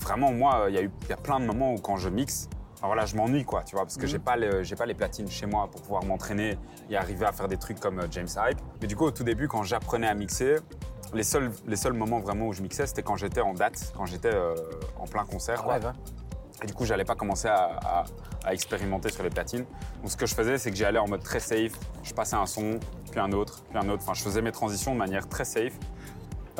vraiment, 0.00 0.32
moi, 0.32 0.64
il 0.68 0.74
y, 0.74 0.78
a 0.78 0.82
eu- 0.82 0.90
il 1.02 1.08
y 1.10 1.12
a 1.12 1.16
plein 1.16 1.38
de 1.38 1.44
moments 1.46 1.72
où 1.74 1.78
quand 1.78 1.96
je 1.96 2.08
mixe, 2.08 2.48
enfin, 2.80 2.86
voilà, 2.86 3.06
je 3.06 3.14
m'ennuie, 3.14 3.44
quoi, 3.44 3.62
tu 3.62 3.76
vois, 3.76 3.84
parce 3.84 3.96
que 3.96 4.06
j'ai 4.06 4.18
pas, 4.18 4.36
les- 4.36 4.64
j'ai 4.64 4.74
pas 4.76 4.86
les 4.86 4.94
platines 4.94 5.30
chez 5.30 5.46
moi 5.46 5.68
pour 5.70 5.82
pouvoir 5.82 6.04
m'entraîner 6.04 6.58
et 6.88 6.96
arriver 6.96 7.26
à 7.26 7.32
faire 7.32 7.46
des 7.48 7.56
trucs 7.58 7.78
comme 7.78 8.00
euh, 8.00 8.06
James 8.10 8.28
Hype. 8.36 8.58
Mais 8.80 8.86
du 8.88 8.96
coup, 8.96 9.04
au 9.04 9.10
tout 9.10 9.24
début, 9.24 9.46
quand 9.48 9.62
j'apprenais 9.62 10.08
à 10.08 10.14
mixer, 10.14 10.56
les 11.12 11.22
seuls, 11.22 11.50
les 11.66 11.76
seuls 11.76 11.92
moments 11.92 12.20
vraiment 12.20 12.46
où 12.46 12.52
je 12.52 12.62
mixais, 12.62 12.86
c'était 12.86 13.02
quand 13.02 13.16
j'étais 13.16 13.40
en 13.40 13.52
date, 13.54 13.92
quand 13.96 14.06
j'étais 14.06 14.32
euh, 14.34 14.54
en 14.98 15.06
plein 15.06 15.24
concert. 15.24 15.62
quoi. 15.62 15.74
Ouais, 15.74 15.78
va. 15.80 15.92
Et 16.62 16.66
du 16.66 16.74
coup, 16.74 16.84
j'allais 16.84 17.04
pas 17.04 17.14
commencer 17.14 17.48
à, 17.48 17.78
à- 17.84 18.04
à 18.44 18.52
expérimenter 18.54 19.10
sur 19.10 19.22
les 19.22 19.30
platines. 19.30 19.64
Donc, 20.02 20.10
ce 20.10 20.16
que 20.16 20.26
je 20.26 20.34
faisais, 20.34 20.56
c'est 20.58 20.70
que 20.70 20.76
j'y 20.76 20.84
allais 20.84 20.98
en 20.98 21.08
mode 21.08 21.22
très 21.22 21.40
safe. 21.40 21.72
Je 22.02 22.12
passais 22.14 22.36
un 22.36 22.46
son, 22.46 22.78
puis 23.10 23.20
un 23.20 23.32
autre, 23.32 23.62
puis 23.68 23.78
un 23.78 23.88
autre. 23.88 24.02
Enfin, 24.02 24.14
je 24.14 24.22
faisais 24.22 24.40
mes 24.42 24.52
transitions 24.52 24.92
de 24.94 24.98
manière 24.98 25.28
très 25.28 25.44
safe. 25.44 25.72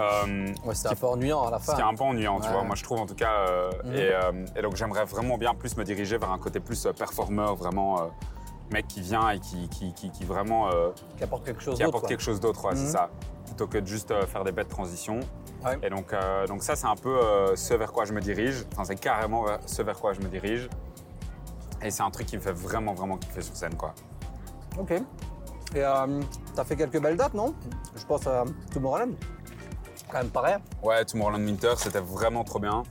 Euh, 0.01 0.47
Ouais, 0.65 0.75
c'était 0.75 0.89
un 0.89 0.95
peu 0.95 1.07
ennuyant 1.07 1.47
à 1.47 1.51
la 1.51 1.59
fin. 1.59 1.75
qui 1.75 1.81
est 1.81 1.85
un 1.85 1.95
peu 1.95 2.05
ennuyant, 2.05 2.41
tu 2.41 2.49
vois, 2.49 2.63
moi 2.65 2.75
je 2.75 2.83
trouve 2.85 3.01
en 3.01 3.07
tout 3.07 3.15
cas. 3.15 3.33
euh, 3.49 3.71
Mhm. 3.85 3.93
et, 3.95 4.11
euh, 4.13 4.47
et 4.57 4.63
donc 4.63 4.77
j'aimerais 4.77 5.05
vraiment 5.05 5.37
bien 5.39 5.55
plus 5.55 5.77
me 5.77 5.85
diriger 5.85 6.17
vers 6.19 6.31
un 6.33 6.39
côté 6.39 6.61
plus 6.61 6.87
euh, 6.87 6.93
performeur, 6.93 7.55
vraiment 7.57 8.11
mec 8.73 8.87
qui 8.89 9.01
vient 9.03 9.29
et 9.31 9.41
qui, 9.41 9.69
qui, 9.69 9.93
qui, 9.93 10.11
qui 10.11 10.25
vraiment 10.25 10.69
Qui 11.17 11.25
apporte 11.25 11.45
quelque 11.45 11.61
chose 11.63 11.75
qui 11.75 11.81
d'autre. 11.83 11.89
apporte 11.91 12.03
quoi. 12.03 12.09
quelque 12.09 12.23
chose 12.23 12.41
d'autre, 12.41 12.65
ouais, 12.67 12.73
Mhm. 12.75 12.79
c'est 12.79 12.93
ça. 12.93 13.11
Plutôt 13.47 13.67
que 13.67 13.79
de 13.79 13.87
juste 13.87 14.15
faire 14.27 14.45
des 14.45 14.53
bêtes 14.53 14.69
transitions. 14.69 15.19
Ouais. 15.65 15.77
Et 15.83 15.91
donc, 15.91 16.15
donc 16.47 16.63
ça, 16.63 16.77
c'est 16.77 16.87
un 16.87 16.95
peu 16.95 17.19
ce 17.57 17.75
vers 17.75 17.91
quoi 17.93 18.05
je 18.05 18.13
me 18.13 18.21
dirige. 18.21 18.65
Enfin, 18.73 18.85
c'est 18.85 18.95
carrément 18.97 19.45
ce 19.67 19.83
vers 19.83 19.99
quoi 19.99 20.13
je 20.13 20.21
me 20.21 20.29
dirige. 20.29 20.69
Et 21.83 21.91
c'est 21.91 22.03
un 22.05 22.11
truc 22.11 22.27
qui 22.29 22.37
me 22.37 22.41
fait 22.43 22.53
vraiment, 22.53 22.95
vraiment 22.95 23.17
kiffer 23.17 23.41
sur 23.43 23.57
scène, 23.57 23.75
quoi. 23.75 23.93
Ok. 24.79 24.93
Et 25.75 25.83
t'as 26.55 26.65
fait 26.65 26.77
quelques 26.77 27.01
belles 27.03 27.17
dates, 27.17 27.35
non? 27.35 27.55
Je 27.97 28.05
pense 28.07 28.27
à 28.29 28.45
Tomorrowland. 28.73 29.15
Quand 30.11 30.19
même 30.19 30.31
pareil. 30.31 30.57
Ouais, 30.83 31.05
Tomorrowland 31.05 31.45
Winter, 31.45 31.73
c'était 31.77 32.01
vraiment 32.01 32.45
trop 32.45 32.59
bien. 32.59 32.83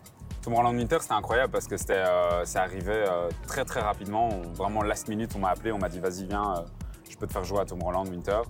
Tomorrowland 0.42 0.76
Winter, 0.78 0.98
c'était 1.02 1.14
incroyable 1.14 1.52
parce 1.52 1.68
que 1.68 1.76
c'était, 1.78 1.94
euh, 1.98 2.46
c'est 2.46 2.60
arrivé 2.60 2.94
euh, 2.94 3.30
très 3.48 3.66
très 3.66 3.82
rapidement. 3.82 4.30
On- 4.30 4.54
vraiment, 4.54 4.82
last 4.84 5.08
minute, 5.10 5.32
on 5.36 5.40
m'a 5.40 5.50
appelé, 5.50 5.72
on 5.72 5.78
m'a 5.78 5.90
dit 5.90 6.00
vas-y, 6.00 6.26
viens, 6.26 6.54
euh, 6.58 6.62
je 7.10 7.18
peux 7.18 7.28
te 7.28 7.34
faire 7.34 7.44
jouer 7.44 7.60
à 7.60 7.66
Tomorrowland 7.66 8.08
Winter. 8.08 8.42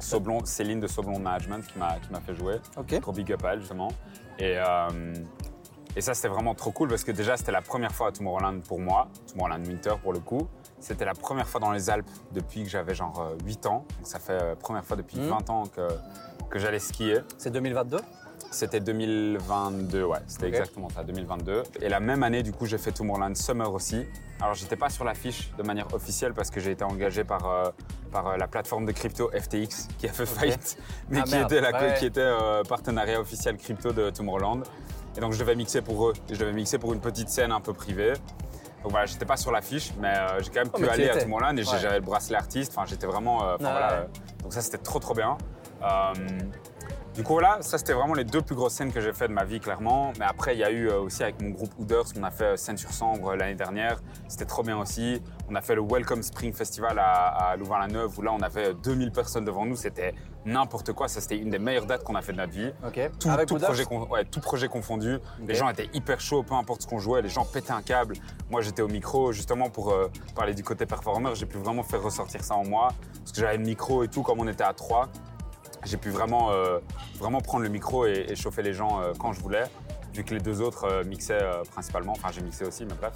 Soblon, 0.00 0.44
Céline 0.44 0.80
de 0.80 0.86
Soblon 0.86 1.18
Management 1.18 1.66
qui 1.66 1.78
m'a, 1.78 1.98
qui 1.98 2.10
m'a 2.12 2.20
fait 2.20 2.34
jouer. 2.34 2.56
Ok. 2.76 3.00
Trop 3.00 3.12
big 3.12 3.32
up 3.32 3.44
à 3.44 3.52
elle, 3.54 3.60
justement. 3.60 3.88
Et, 4.38 4.56
euh, 4.58 5.14
et 5.96 6.00
ça, 6.00 6.14
c'était 6.14 6.28
vraiment 6.28 6.54
trop 6.54 6.70
cool 6.70 6.88
parce 6.88 7.02
que 7.04 7.10
déjà, 7.12 7.36
c'était 7.36 7.50
la 7.52 7.62
première 7.62 7.92
fois 7.92 8.08
à 8.08 8.12
Tomorrowland 8.12 8.60
pour 8.60 8.78
moi, 8.80 9.08
Tomorrowland 9.32 9.66
Winter 9.66 9.94
pour 10.02 10.12
le 10.12 10.20
coup. 10.20 10.46
C'était 10.80 11.04
la 11.04 11.14
première 11.14 11.48
fois 11.48 11.60
dans 11.60 11.72
les 11.72 11.90
Alpes 11.90 12.08
depuis 12.32 12.62
que 12.62 12.68
j'avais 12.68 12.94
genre 12.94 13.20
euh, 13.20 13.36
8 13.44 13.66
ans. 13.66 13.84
Donc 13.96 14.06
ça 14.06 14.18
fait 14.18 14.38
la 14.38 14.56
première 14.56 14.84
fois 14.84 14.96
depuis 14.96 15.18
Mhm. 15.18 15.28
20 15.28 15.50
ans 15.50 15.64
que, 15.66 15.88
que 16.50 16.58
j'allais 16.58 16.78
skier. 16.78 17.18
C'est 17.36 17.50
2022 17.50 17.98
C'était 18.50 18.80
2022, 18.80 20.04
ouais, 20.04 20.18
c'était 20.26 20.48
exactement 20.48 20.88
ça, 20.88 21.02
2022. 21.04 21.64
Et 21.82 21.88
la 21.88 22.00
même 22.00 22.22
année, 22.22 22.42
du 22.42 22.52
coup, 22.52 22.64
j'ai 22.66 22.78
fait 22.78 22.92
Tomorrowland 22.92 23.34
Summer 23.34 23.70
aussi. 23.72 24.06
Alors, 24.40 24.54
j'étais 24.54 24.76
pas 24.76 24.88
sur 24.88 25.04
l'affiche 25.04 25.50
de 25.58 25.62
manière 25.64 25.92
officielle 25.92 26.32
parce 26.32 26.48
que 26.50 26.60
j'ai 26.60 26.70
été 26.70 26.84
engagé 26.84 27.24
par, 27.24 27.46
euh, 27.46 27.70
par 28.12 28.28
euh, 28.28 28.36
la 28.36 28.46
plateforme 28.46 28.86
de 28.86 28.92
crypto 28.92 29.28
FTX 29.34 29.88
qui 29.98 30.06
a 30.08 30.12
fait 30.12 30.24
faillite, 30.24 30.78
mais 31.10 31.18
Ah, 31.20 31.24
qui, 31.24 31.30
merde, 31.32 31.52
était 31.52 31.60
la, 31.60 31.72
ouais. 31.72 31.94
qui 31.98 32.06
était 32.06 32.20
euh, 32.20 32.62
partenariat 32.62 33.20
officiel 33.20 33.56
crypto 33.58 33.92
de 33.92 34.08
Tomorrowland. 34.10 34.62
Et 35.16 35.20
donc, 35.20 35.32
je 35.32 35.40
devais 35.40 35.56
mixer 35.56 35.82
pour 35.82 36.08
eux. 36.08 36.12
Et 36.30 36.34
je 36.34 36.40
devais 36.40 36.52
mixer 36.52 36.78
pour 36.78 36.92
une 36.94 37.00
petite 37.00 37.28
scène 37.28 37.50
un 37.52 37.60
peu 37.60 37.72
privée. 37.74 38.12
Donc 38.82 38.92
voilà, 38.92 39.06
j'étais 39.06 39.24
pas 39.24 39.36
sur 39.36 39.50
l'affiche, 39.50 39.92
mais 40.00 40.08
euh, 40.16 40.40
j'ai 40.40 40.50
quand 40.50 40.60
même 40.60 40.70
Oh, 40.72 40.78
pu 40.78 40.88
aller 40.88 41.08
à 41.08 41.12
étais. 41.14 41.24
Tomorrowland 41.24 41.56
et 41.58 41.64
j'ai 41.64 41.72
Ouais. 41.72 41.78
géré 41.78 41.94
le 41.96 42.04
bracelet 42.04 42.36
artiste. 42.36 42.72
Enfin, 42.76 42.86
j'étais 42.88 43.06
vraiment. 43.06 43.42
euh, 43.44 43.56
voilà, 43.58 43.88
ouais. 43.88 43.94
euh, 44.04 44.42
donc 44.42 44.52
ça, 44.52 44.60
c'était 44.60 44.78
trop, 44.78 44.98
trop 45.00 45.14
bien. 45.14 45.36
Du 47.18 47.24
coup, 47.24 47.32
voilà, 47.32 47.58
ça 47.62 47.78
c'était 47.78 47.94
vraiment 47.94 48.14
les 48.14 48.22
deux 48.22 48.42
plus 48.42 48.54
grosses 48.54 48.74
scènes 48.74 48.92
que 48.92 49.00
j'ai 49.00 49.12
fait 49.12 49.26
de 49.26 49.32
ma 49.32 49.42
vie, 49.42 49.58
clairement. 49.58 50.12
Mais 50.20 50.24
après, 50.24 50.54
il 50.54 50.60
y 50.60 50.62
a 50.62 50.70
eu 50.70 50.88
euh, 50.88 51.00
aussi 51.00 51.24
avec 51.24 51.42
mon 51.42 51.50
groupe 51.50 51.72
Hooders, 51.76 52.04
on 52.16 52.22
a 52.22 52.30
fait 52.30 52.44
euh, 52.44 52.56
Scène 52.56 52.76
sur 52.78 52.92
Sambre 52.92 53.30
euh, 53.30 53.36
l'année 53.36 53.56
dernière. 53.56 53.98
C'était 54.28 54.44
trop 54.44 54.62
bien 54.62 54.78
aussi. 54.78 55.20
On 55.50 55.56
a 55.56 55.60
fait 55.60 55.74
le 55.74 55.82
Welcome 55.82 56.22
Spring 56.22 56.52
Festival 56.52 56.96
à, 56.96 57.26
à 57.50 57.56
Louvain-la-Neuve 57.56 58.16
où 58.16 58.22
là, 58.22 58.30
on 58.32 58.40
avait 58.40 58.72
2000 58.72 59.10
personnes 59.10 59.44
devant 59.44 59.66
nous. 59.66 59.74
C'était 59.74 60.14
n'importe 60.46 60.92
quoi. 60.92 61.08
Ça, 61.08 61.20
c'était 61.20 61.38
une 61.38 61.50
des 61.50 61.58
meilleures 61.58 61.86
dates 61.86 62.04
qu'on 62.04 62.14
a 62.14 62.22
fait 62.22 62.30
de 62.30 62.36
notre 62.38 62.52
vie. 62.52 62.70
Tout, 63.18 63.28
Avec 63.30 63.48
tout 63.48 63.54
Wooders 63.54 63.66
projet, 63.70 63.84
con- 63.84 64.06
ouais, 64.08 64.24
tout 64.24 64.40
projet 64.40 64.68
confondu. 64.68 65.18
Les 65.40 65.56
gens 65.56 65.68
étaient 65.70 65.90
hyper 65.94 66.20
chauds, 66.20 66.44
peu 66.44 66.54
importe 66.54 66.82
ce 66.82 66.86
qu'on 66.86 67.00
jouait. 67.00 67.20
Les 67.20 67.28
gens 67.28 67.44
pétaient 67.44 67.72
un 67.72 67.82
câble. 67.82 68.14
Moi, 68.48 68.60
j'étais 68.60 68.82
au 68.82 68.86
micro, 68.88 69.32
justement, 69.32 69.70
pour 69.70 69.90
euh, 69.90 70.06
parler 70.36 70.54
du 70.54 70.62
côté 70.62 70.86
performeur. 70.86 71.34
J'ai 71.34 71.46
pu 71.46 71.58
vraiment 71.58 71.82
faire 71.82 72.00
ressortir 72.00 72.44
ça 72.44 72.54
en 72.54 72.64
moi. 72.64 72.90
Parce 73.18 73.32
que 73.32 73.40
j'avais 73.40 73.56
le 73.56 73.64
micro 73.64 74.04
et 74.04 74.08
tout, 74.08 74.22
comme 74.22 74.38
on 74.38 74.46
était 74.46 74.62
à 74.62 74.72
trois. 74.72 75.08
J'ai 75.84 75.96
pu 75.96 76.10
vraiment, 76.10 76.50
euh, 76.50 76.78
vraiment 77.18 77.40
prendre 77.40 77.64
le 77.64 77.70
micro 77.70 78.06
et, 78.06 78.26
et 78.28 78.36
chauffer 78.36 78.62
les 78.62 78.72
gens 78.72 79.00
euh, 79.00 79.12
quand 79.18 79.32
je 79.32 79.40
voulais. 79.40 79.64
Vu 80.14 80.24
que 80.24 80.34
les 80.34 80.40
deux 80.40 80.60
autres 80.60 80.84
euh, 80.84 81.04
mixaient 81.04 81.44
principalement. 81.70 82.12
Enfin, 82.12 82.30
j'ai 82.32 82.40
mixé 82.40 82.64
aussi, 82.64 82.84
mais 82.84 82.94
bref. 82.94 83.12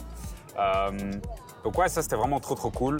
Donc, 1.64 1.78
ouais, 1.78 1.88
ça, 1.88 2.02
c'était 2.02 2.16
vraiment 2.16 2.40
trop, 2.40 2.54
trop 2.54 2.70
cool. 2.70 2.98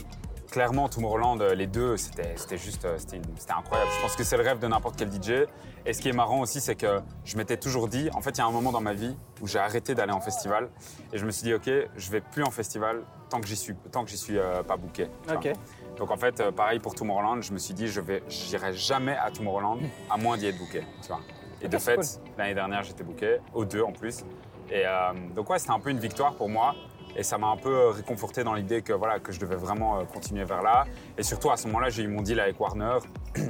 Clairement, 0.50 0.88
Tomorrowland, 0.88 1.38
les 1.54 1.66
deux, 1.66 1.96
c'était 1.96 2.58
juste 2.58 2.86
c'était 2.98 3.20
incroyable. 3.56 3.90
Je 3.96 4.02
pense 4.02 4.16
que 4.16 4.22
c'est 4.22 4.36
le 4.36 4.42
rêve 4.42 4.58
de 4.58 4.66
n'importe 4.66 4.96
quel 4.96 5.10
DJ. 5.10 5.46
Et 5.86 5.94
ce 5.94 6.02
qui 6.02 6.10
est 6.10 6.12
marrant 6.12 6.40
aussi, 6.40 6.60
c'est 6.60 6.74
que 6.74 7.00
je 7.24 7.36
m'étais 7.38 7.56
toujours 7.56 7.88
dit, 7.88 8.10
en 8.12 8.20
fait, 8.20 8.30
il 8.32 8.38
y 8.38 8.40
a 8.42 8.46
un 8.46 8.50
moment 8.50 8.70
dans 8.70 8.82
ma 8.82 8.92
vie 8.92 9.16
où 9.40 9.46
j'ai 9.46 9.58
arrêté 9.58 9.94
d'aller 9.94 10.12
en 10.12 10.20
festival. 10.20 10.68
Et 11.12 11.18
je 11.18 11.24
me 11.24 11.30
suis 11.30 11.44
dit, 11.44 11.54
OK, 11.54 11.70
je 11.96 12.10
vais 12.10 12.20
plus 12.20 12.44
en 12.44 12.50
festival 12.50 13.02
tant 13.30 13.40
que 13.40 13.46
j'y 13.46 13.56
suis, 13.56 13.74
tant 13.90 14.04
que 14.04 14.10
j'y 14.10 14.18
suis 14.18 14.38
pas 14.68 14.76
booké. 14.76 15.08
vois. 15.48 15.54
Donc 15.98 16.10
en 16.10 16.16
fait, 16.16 16.40
euh, 16.40 16.50
pareil 16.50 16.78
pour 16.78 16.94
Tomorrowland, 16.94 17.42
je 17.42 17.52
me 17.52 17.58
suis 17.58 17.74
dit, 17.74 17.88
je 17.88 18.00
vais, 18.00 18.22
j'irai 18.28 18.72
jamais 18.72 19.16
à 19.16 19.30
Tomorrowland 19.30 19.78
à 20.10 20.16
moins 20.16 20.36
d'y 20.36 20.46
être 20.46 20.58
booké. 20.58 20.84
Tu 21.02 21.08
vois. 21.08 21.20
Et 21.60 21.68
de 21.68 21.78
c'est 21.78 21.96
fait, 21.96 22.20
l'année 22.36 22.54
dernière, 22.54 22.82
j'étais 22.82 23.04
booké, 23.04 23.38
aux 23.54 23.64
deux 23.64 23.82
en 23.82 23.92
plus. 23.92 24.24
Et 24.70 24.86
euh, 24.86 25.12
donc 25.34 25.50
ouais, 25.50 25.58
c'était 25.58 25.72
un 25.72 25.80
peu 25.80 25.90
une 25.90 26.00
victoire 26.00 26.34
pour 26.34 26.48
moi. 26.48 26.74
Et 27.14 27.22
ça 27.22 27.36
m'a 27.36 27.48
un 27.48 27.58
peu 27.58 27.68
euh, 27.68 27.90
réconforté 27.90 28.42
dans 28.42 28.54
l'idée 28.54 28.80
que 28.80 28.94
voilà 28.94 29.18
que 29.18 29.32
je 29.32 29.40
devais 29.40 29.56
vraiment 29.56 30.04
continuer 30.06 30.44
vers 30.44 30.62
là. 30.62 30.86
Et 31.18 31.22
surtout 31.22 31.50
à 31.50 31.56
ce 31.56 31.66
moment-là, 31.66 31.90
j'ai 31.90 32.04
eu 32.04 32.08
mon 32.08 32.22
deal 32.22 32.40
avec 32.40 32.58
Warner. 32.58 32.98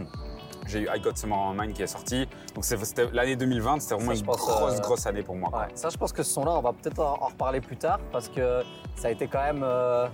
j'ai 0.67 0.81
eu 0.81 0.89
I 0.95 1.01
Got 1.01 1.17
Summer 1.17 1.39
on 1.39 1.55
Mine 1.55 1.73
qui 1.73 1.83
est 1.83 1.87
sorti. 1.87 2.29
Donc 2.55 2.65
l'année 3.13 3.37
2020, 3.37 3.81
c'était 3.81 3.95
vraiment 3.95 4.13
Ça, 4.13 4.19
une 4.19 4.27
pense, 4.27 4.37
grosse 4.37 4.79
euh, 4.79 4.81
grosse 4.81 5.07
année 5.07 5.23
pour 5.23 5.37
moi. 5.37 5.51
Ouais, 5.51 5.69
ça, 5.75 5.89
je 5.91 5.97
pense 5.97 6.13
que 6.13 6.23
ce 6.23 6.33
son-là, 6.33 6.53
on 6.53 6.61
va 6.61 6.73
peut-être 6.73 7.01
en 7.01 7.23
en 7.23 7.27
reparler 7.27 7.61
plus 7.61 7.77
tard 7.77 7.99
parce 8.11 8.29
que 8.29 8.63
ça 8.97 9.09
a 9.09 9.11
été 9.11 9.27
quand 9.27 9.43
même 9.43 9.63
euh, 9.63 10.09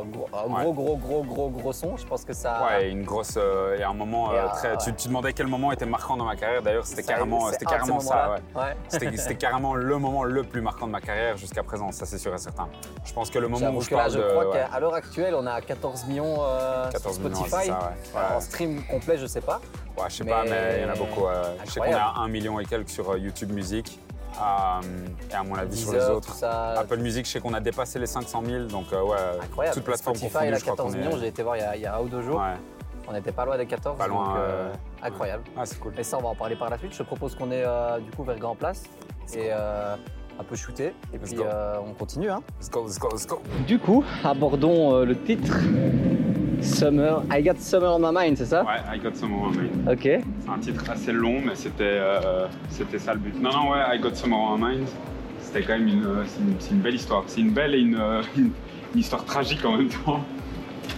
un, 0.00 0.04
gros, 0.04 0.28
un 0.32 0.52
Ouais. 0.52 0.62
gros, 0.62 0.72
gros, 0.72 0.96
gros, 0.96 1.22
gros, 1.24 1.50
gros 1.50 1.72
son. 1.72 1.96
Je 1.96 2.06
pense 2.06 2.24
que 2.24 2.32
ça. 2.32 2.64
Ouais, 2.66 2.90
une 2.90 3.04
grosse 3.04 3.36
et 3.36 3.82
un 3.82 3.92
moment 3.94 4.32
euh, 4.32 4.46
très. 4.48 4.76
Tu, 4.78 4.92
demandais 5.08 5.32
quel 5.32 5.46
moment 5.46 5.72
était 5.72 5.86
marquant 5.86 6.16
dans 6.16 6.24
ma 6.24 6.36
carrière. 6.36 6.62
D'ailleurs, 6.62 6.86
c'était 6.86 7.02
carrément, 7.02 7.50
c'était 7.50 7.66
un 7.66 7.70
de 7.70 7.74
carrément 7.76 8.00
ça. 8.00 8.30
Ouais. 8.54 8.60
Ouais. 8.62 8.76
C'était 9.16 9.34
carrément 9.36 9.74
le 9.74 9.98
moment 9.98 10.24
le 10.24 10.42
plus 10.42 10.60
marquant 10.60 10.86
de 10.86 10.92
ma 10.92 11.00
carrière 11.00 11.36
jusqu'à 11.36 11.62
présent, 11.62 11.90
ça 11.92 12.06
c'est 12.06 12.18
sûr 12.18 12.34
et 12.34 12.38
certain. 12.38 12.68
Je 13.04 13.12
pense 13.12 13.30
que 13.30 13.38
le 13.38 13.48
moment 13.48 13.70
où 13.70 13.80
je 13.80 13.88
que 13.88 13.94
là, 13.94 14.00
parle 14.02 14.12
je 14.12 14.18
de 14.18 14.22
crois 14.30 14.52
qu'à 14.52 14.80
l'heure 14.80 14.94
actuelle, 14.94 15.34
on 15.34 15.46
a 15.46 15.60
14 15.60 16.06
millions 16.06 16.36
euh, 16.40 16.90
14 16.90 17.14
sur 17.16 17.24
millions, 17.24 17.34
Spotify. 17.44 17.70
c'est 18.02 18.12
ça, 18.12 18.36
En 18.36 18.40
stream 18.40 18.82
complet, 18.86 19.16
je 19.18 19.26
sais 19.26 19.40
pas. 19.40 19.60
Ouais, 19.96 20.04
je 20.08 20.14
sais 20.16 20.24
mais- 20.24 20.30
pas, 20.30 20.44
mais 20.44 20.78
il 20.78 20.82
y 20.82 20.86
en 20.86 20.92
a 20.92 20.96
beaucoup. 20.96 21.26
euh, 21.26 21.54
je 21.64 21.70
sais 21.70 21.80
qu'on 21.80 21.86
est 21.86 21.92
à 21.92 21.96
Incroyable. 22.08 22.18
1 22.24 22.28
million 22.28 22.60
et 22.60 22.64
quelques 22.64 22.90
sur 22.90 23.10
euh, 23.10 23.18
YouTube 23.18 23.52
Music. 23.52 24.00
Euh, 24.40 25.06
et 25.30 25.34
à 25.34 25.42
mon 25.42 25.54
avis 25.54 25.76
sur 25.76 25.92
les 25.92 26.04
autres. 26.06 26.32
ça. 26.34 26.72
Apple 26.80 26.98
Music, 26.98 27.26
je 27.26 27.32
sais 27.32 27.40
qu'on 27.40 27.54
a 27.54 27.60
dépassé 27.60 27.98
les 27.98 28.06
500 28.06 28.42
000, 28.44 28.64
donc 28.64 28.86
euh, 28.92 29.02
ouais, 29.02 29.16
Incroyable. 29.42 29.74
toute 29.76 29.84
plateforme 29.84 30.16
Spotify, 30.16 30.32
confondue, 30.32 30.48
il 30.50 30.54
a 30.54 30.58
je 30.58 30.62
crois 30.64 30.76
14 30.76 30.92
qu'on 30.92 30.98
millions. 30.98 31.16
est... 31.16 31.20
J'ai 31.20 31.26
été 31.28 31.42
voir 31.42 31.56
il 31.56 31.60
y, 31.60 31.62
a, 31.64 31.76
il 31.76 31.82
y 31.82 31.86
a 31.86 31.96
un 31.96 32.00
ou 32.00 32.08
deux 32.08 32.22
jours. 32.22 32.38
Ouais, 32.40 32.54
On 33.08 33.12
n'était 33.12 33.32
pas 33.32 33.44
loin 33.44 33.56
des 33.56 33.66
14. 33.66 33.96
Pas 33.98 34.06
loin, 34.08 34.24
donc, 34.26 34.36
euh, 34.36 34.40
euh, 34.40 34.72
incroyable. 35.02 35.44
ouais 35.56 35.66
c'est 35.66 35.78
cool. 35.78 35.92
Et 35.98 36.02
ça, 36.04 36.18
on 36.18 36.22
va 36.22 36.28
en 36.30 36.34
parler 36.34 36.56
par 36.56 36.70
la 36.70 36.78
suite. 36.78 36.92
Je 36.92 36.98
te 36.98 37.02
propose 37.04 37.34
qu'on 37.36 37.50
ait 37.50 37.62
euh, 37.64 37.98
du 38.00 38.10
coup 38.10 38.24
vers 38.24 38.38
Grand 38.38 38.54
Place 38.56 38.82
et 39.34 39.48
euh, 39.52 39.96
un 40.38 40.44
peu 40.44 40.56
shooter. 40.56 40.94
Et 41.12 41.18
Let's 41.18 41.28
puis 41.30 41.34
go. 41.36 41.44
euh, 41.44 41.76
on 41.86 41.92
continue. 41.94 42.30
Hein. 42.30 42.42
Let's 42.60 42.70
go, 42.70 42.84
let's 42.86 42.98
go, 42.98 43.08
let's 43.12 43.26
go. 43.26 43.40
Du 43.66 43.78
coup, 43.78 44.04
abordons 44.24 44.94
euh, 44.96 45.04
le 45.04 45.20
titre. 45.22 45.54
Summer. 46.64 47.22
I 47.30 47.42
got 47.42 47.58
summer 47.60 47.88
on 47.88 47.98
my 48.00 48.10
mind, 48.12 48.36
c'est 48.38 48.46
ça? 48.46 48.62
Ouais, 48.64 48.80
I 48.96 48.98
Got 48.98 49.14
Summer 49.14 49.36
on 49.42 49.50
My 49.50 49.58
Mind. 49.58 49.88
Ok. 49.90 50.02
C'est 50.02 50.50
un 50.50 50.58
titre 50.58 50.90
assez 50.90 51.12
long, 51.12 51.40
mais 51.44 51.54
c'était 51.54 51.82
euh, 51.84 52.46
c'était 52.70 52.98
ça 52.98 53.12
le 53.14 53.20
but. 53.20 53.40
Non, 53.40 53.50
non, 53.52 53.70
ouais, 53.72 53.78
I 53.96 54.00
Got 54.00 54.14
Summer 54.14 54.38
on 54.38 54.56
My 54.58 54.76
Mind, 54.76 54.88
c'était 55.40 55.62
quand 55.62 55.74
même 55.78 55.88
une, 55.88 56.04
euh, 56.04 56.24
c'est 56.26 56.40
une, 56.40 56.54
c'est 56.58 56.70
une 56.72 56.80
belle 56.80 56.94
histoire. 56.94 57.24
C'est 57.26 57.40
une 57.40 57.50
belle 57.50 57.74
et 57.74 57.80
une, 57.80 57.96
euh, 58.00 58.22
une- 58.36 58.50
une 58.94 59.00
histoire 59.00 59.24
tragique 59.24 59.64
en 59.64 59.76
même 59.76 59.88
temps. 59.88 60.20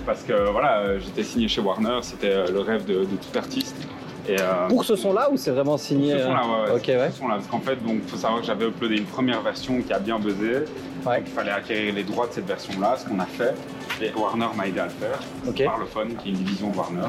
Parce 0.04 0.22
que 0.22 0.50
voilà, 0.50 0.98
j'étais 0.98 1.22
signé 1.22 1.48
chez 1.48 1.60
Warner, 1.60 1.98
c'était 2.02 2.46
le 2.50 2.60
rêve 2.60 2.84
de, 2.84 3.00
de 3.00 3.04
tout 3.04 3.36
artiste. 3.38 3.76
Et, 4.28 4.36
euh, 4.40 4.66
Pour 4.68 4.84
ce 4.84 4.96
son-là 4.96 5.30
ou 5.30 5.36
c'est 5.36 5.52
vraiment 5.52 5.76
signé 5.76 6.12
ce 6.18 6.24
son-là, 6.24 6.42
ouais, 6.42 6.72
ouais, 6.72 6.96
ouais. 6.98 7.10
ce 7.10 7.18
son-là. 7.18 7.34
Parce 7.36 7.46
qu'en 7.46 7.60
fait, 7.60 7.76
donc, 7.84 8.02
faut 8.06 8.16
savoir 8.16 8.40
que 8.40 8.46
j'avais 8.46 8.66
uploadé 8.66 8.96
une 8.96 9.04
première 9.04 9.40
version 9.40 9.80
qui 9.80 9.92
a 9.92 9.98
bien 10.00 10.18
buzzé. 10.18 10.64
Ouais. 11.06 11.18
Donc, 11.18 11.26
il 11.26 11.32
fallait 11.32 11.52
acquérir 11.52 11.94
les 11.94 12.02
droits 12.02 12.26
de 12.26 12.32
cette 12.32 12.46
version-là, 12.46 12.96
ce 12.98 13.06
qu'on 13.08 13.20
a 13.20 13.24
fait. 13.26 13.54
Et 14.02 14.12
Warner 14.14 14.48
m'a 14.56 14.66
aidé 14.68 14.80
à 14.80 14.84
le 14.84 14.90
faire. 14.90 15.18
Ok. 15.48 15.64
Parlophone, 15.64 16.14
qui 16.16 16.28
est 16.28 16.32
une 16.32 16.38
division 16.38 16.70
de 16.70 16.76
Warner. 16.76 17.08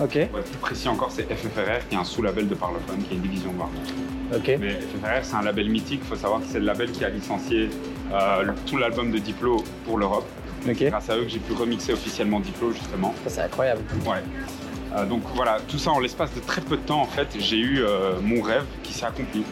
Ok. 0.00 0.28
Pour 0.28 0.38
être 0.38 0.50
plus 0.50 0.58
précis 0.58 0.88
encore, 0.88 1.10
c'est 1.10 1.24
FFRR, 1.24 1.88
qui 1.88 1.96
est 1.96 1.98
un 1.98 2.04
sous-label 2.04 2.46
de 2.48 2.54
Parlophone, 2.54 3.02
qui 3.02 3.14
est 3.14 3.16
une 3.16 3.22
division 3.22 3.52
de 3.52 3.58
Warner. 3.58 4.58
Mais 4.60 4.70
FFRR, 4.80 5.24
c'est 5.24 5.34
un 5.36 5.42
label 5.42 5.68
mythique. 5.70 6.00
Il 6.04 6.08
faut 6.08 6.14
savoir 6.16 6.40
que 6.40 6.46
c'est 6.46 6.60
le 6.60 6.66
label 6.66 6.92
qui 6.92 7.04
a 7.04 7.08
licencié 7.08 7.70
euh, 8.12 8.42
le- 8.42 8.54
tout 8.66 8.76
l'album 8.76 9.10
de 9.10 9.18
Diplo 9.18 9.64
pour 9.84 9.98
l'Europe. 9.98 10.26
C'est 10.64 10.74
grâce 10.74 11.08
à 11.10 11.16
eux 11.16 11.22
que 11.22 11.28
j'ai 11.28 11.38
pu 11.38 11.52
remixer 11.54 11.92
officiellement 11.92 12.38
Diplo, 12.40 12.72
justement. 12.72 13.14
Ça, 13.24 13.30
C'est 13.30 13.40
incroyable. 13.42 13.80
Ouais. 14.06 14.18
Euh, 14.96 15.04
donc 15.06 15.22
voilà, 15.34 15.58
tout 15.66 15.78
ça 15.78 15.90
en 15.90 15.98
l'espace 15.98 16.32
de 16.34 16.40
très 16.40 16.60
peu 16.60 16.76
de 16.76 16.82
temps, 16.82 17.00
en 17.02 17.06
fait, 17.06 17.28
j'ai 17.38 17.58
eu 17.58 17.80
euh, 17.82 18.14
mon 18.22 18.42
rêve 18.42 18.64
qui 18.82 18.92
s'est 18.92 19.06
accompli. 19.06 19.42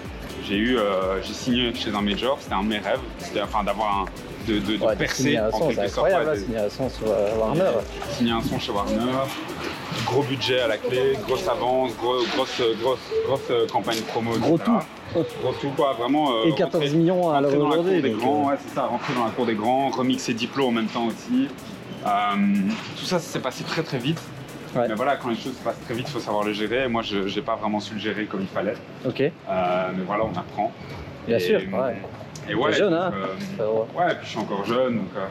J'ai 0.47 0.57
eu, 0.59 0.79
j'ai 1.25 1.33
signé 1.33 1.75
chez 1.75 1.91
un 1.93 2.01
major, 2.03 2.39
c'était 2.41 2.55
un 2.55 2.63
de 2.63 2.69
mes 2.69 2.79
rêves, 2.79 3.01
c'était 3.19 3.43
enfin 3.43 3.65
d'avoir 3.65 4.03
un, 4.03 4.05
de, 4.47 4.59
de, 4.59 4.77
de 4.77 4.85
Ouais, 4.85 4.95
de 4.95 4.99
percer 4.99 5.23
signer 5.23 5.39
un 5.39 5.49
en 5.49 5.51
son, 5.53 5.71
c'est 5.71 5.77
quelque 5.77 5.89
sorte, 5.91 6.07
incroyable, 6.07 6.25
ouais, 6.25 6.35
là, 6.35 6.41
de- 6.41 6.45
signer 6.45 6.59
un 6.59 6.71
son 6.71 6.89
sur 6.91 7.07
euh, 7.09 7.37
Warner. 7.39 7.71
signer 8.11 8.33
un 8.33 8.43
son 8.43 8.59
chez 8.59 8.73
Warner, 8.73 9.13
gros 10.07 10.23
budget 10.23 10.61
à 10.61 10.69
la 10.69 10.77
clé, 10.79 11.19
grosse 11.27 11.49
avance, 11.49 11.93
gros- 11.97 12.25
grosse, 12.37 12.63
grosse, 12.81 12.99
grosse 13.27 13.41
euh, 13.51 13.67
campagne 13.67 14.01
promo, 14.03 14.33
Gros 14.39 14.57
etc. 14.57 14.71
Gros 15.15 15.53
tout 15.61 15.71
quoi, 15.77 15.95
vraiment. 15.99 16.33
euh, 16.33 16.47
Et 16.47 16.55
14 16.55 16.83
rentrer- 16.85 16.97
millions 16.97 17.31
à 17.31 17.41
l'heure 17.41 17.51
d'aujourd'hui. 17.53 18.03
des 18.03 18.11
grands, 18.11 18.49
ouais, 18.49 18.57
c'est 18.67 18.75
ça, 18.75 18.83
rentrer 18.87 19.15
dans 19.15 19.25
la 19.25 19.31
cour 19.31 19.47
des 19.47 19.55
grands, 19.55 19.89
remixer 19.91 20.35
Diplo 20.35 20.69
en 20.69 20.73
même 20.73 20.87
temps 20.89 21.07
aussi. 21.07 21.49
Tout 22.05 23.05
ça, 23.05 23.19
ça 23.19 23.21
s'est 23.21 23.41
passé 23.41 23.65
très 23.65 23.83
très 23.83 23.99
vite. 23.99 24.21
Ouais. 24.75 24.87
Mais 24.89 24.95
voilà, 24.95 25.17
quand 25.17 25.29
les 25.31 25.37
choses 25.37 25.57
se 25.57 25.65
passent 25.65 25.81
très 25.87 25.95
vite, 25.95 26.07
il 26.09 26.13
faut 26.13 26.21
savoir 26.21 26.45
les 26.45 26.53
gérer. 26.53 26.85
Et 26.85 26.89
moi, 26.89 27.01
je 27.03 27.19
n'ai 27.35 27.43
pas 27.43 27.57
vraiment 27.57 27.81
su 27.81 27.95
le 27.95 28.01
gérer 28.01 28.27
comme 28.27 28.43
il 28.43 28.47
fallait. 28.47 28.75
Ok. 29.07 29.21
Euh, 29.23 29.33
mais 29.97 30.05
voilà, 30.07 30.25
on 30.25 30.39
apprend. 30.39 30.71
Bien 31.27 31.39
Et- 31.39 31.41
sûr, 31.41 31.61
ouais. 31.61 31.97
Et 32.49 32.55
ouais, 32.55 32.73
jeune, 32.73 32.91
donc, 32.93 33.01
hein. 33.01 33.13
euh, 33.61 33.83
Ouais, 33.97 34.13
et 34.13 34.15
puis 34.17 34.25
je 34.25 34.31
suis 34.31 34.39
encore 34.39 34.65
jeune, 34.65 34.99
donc 34.99 35.09
euh, 35.17 35.27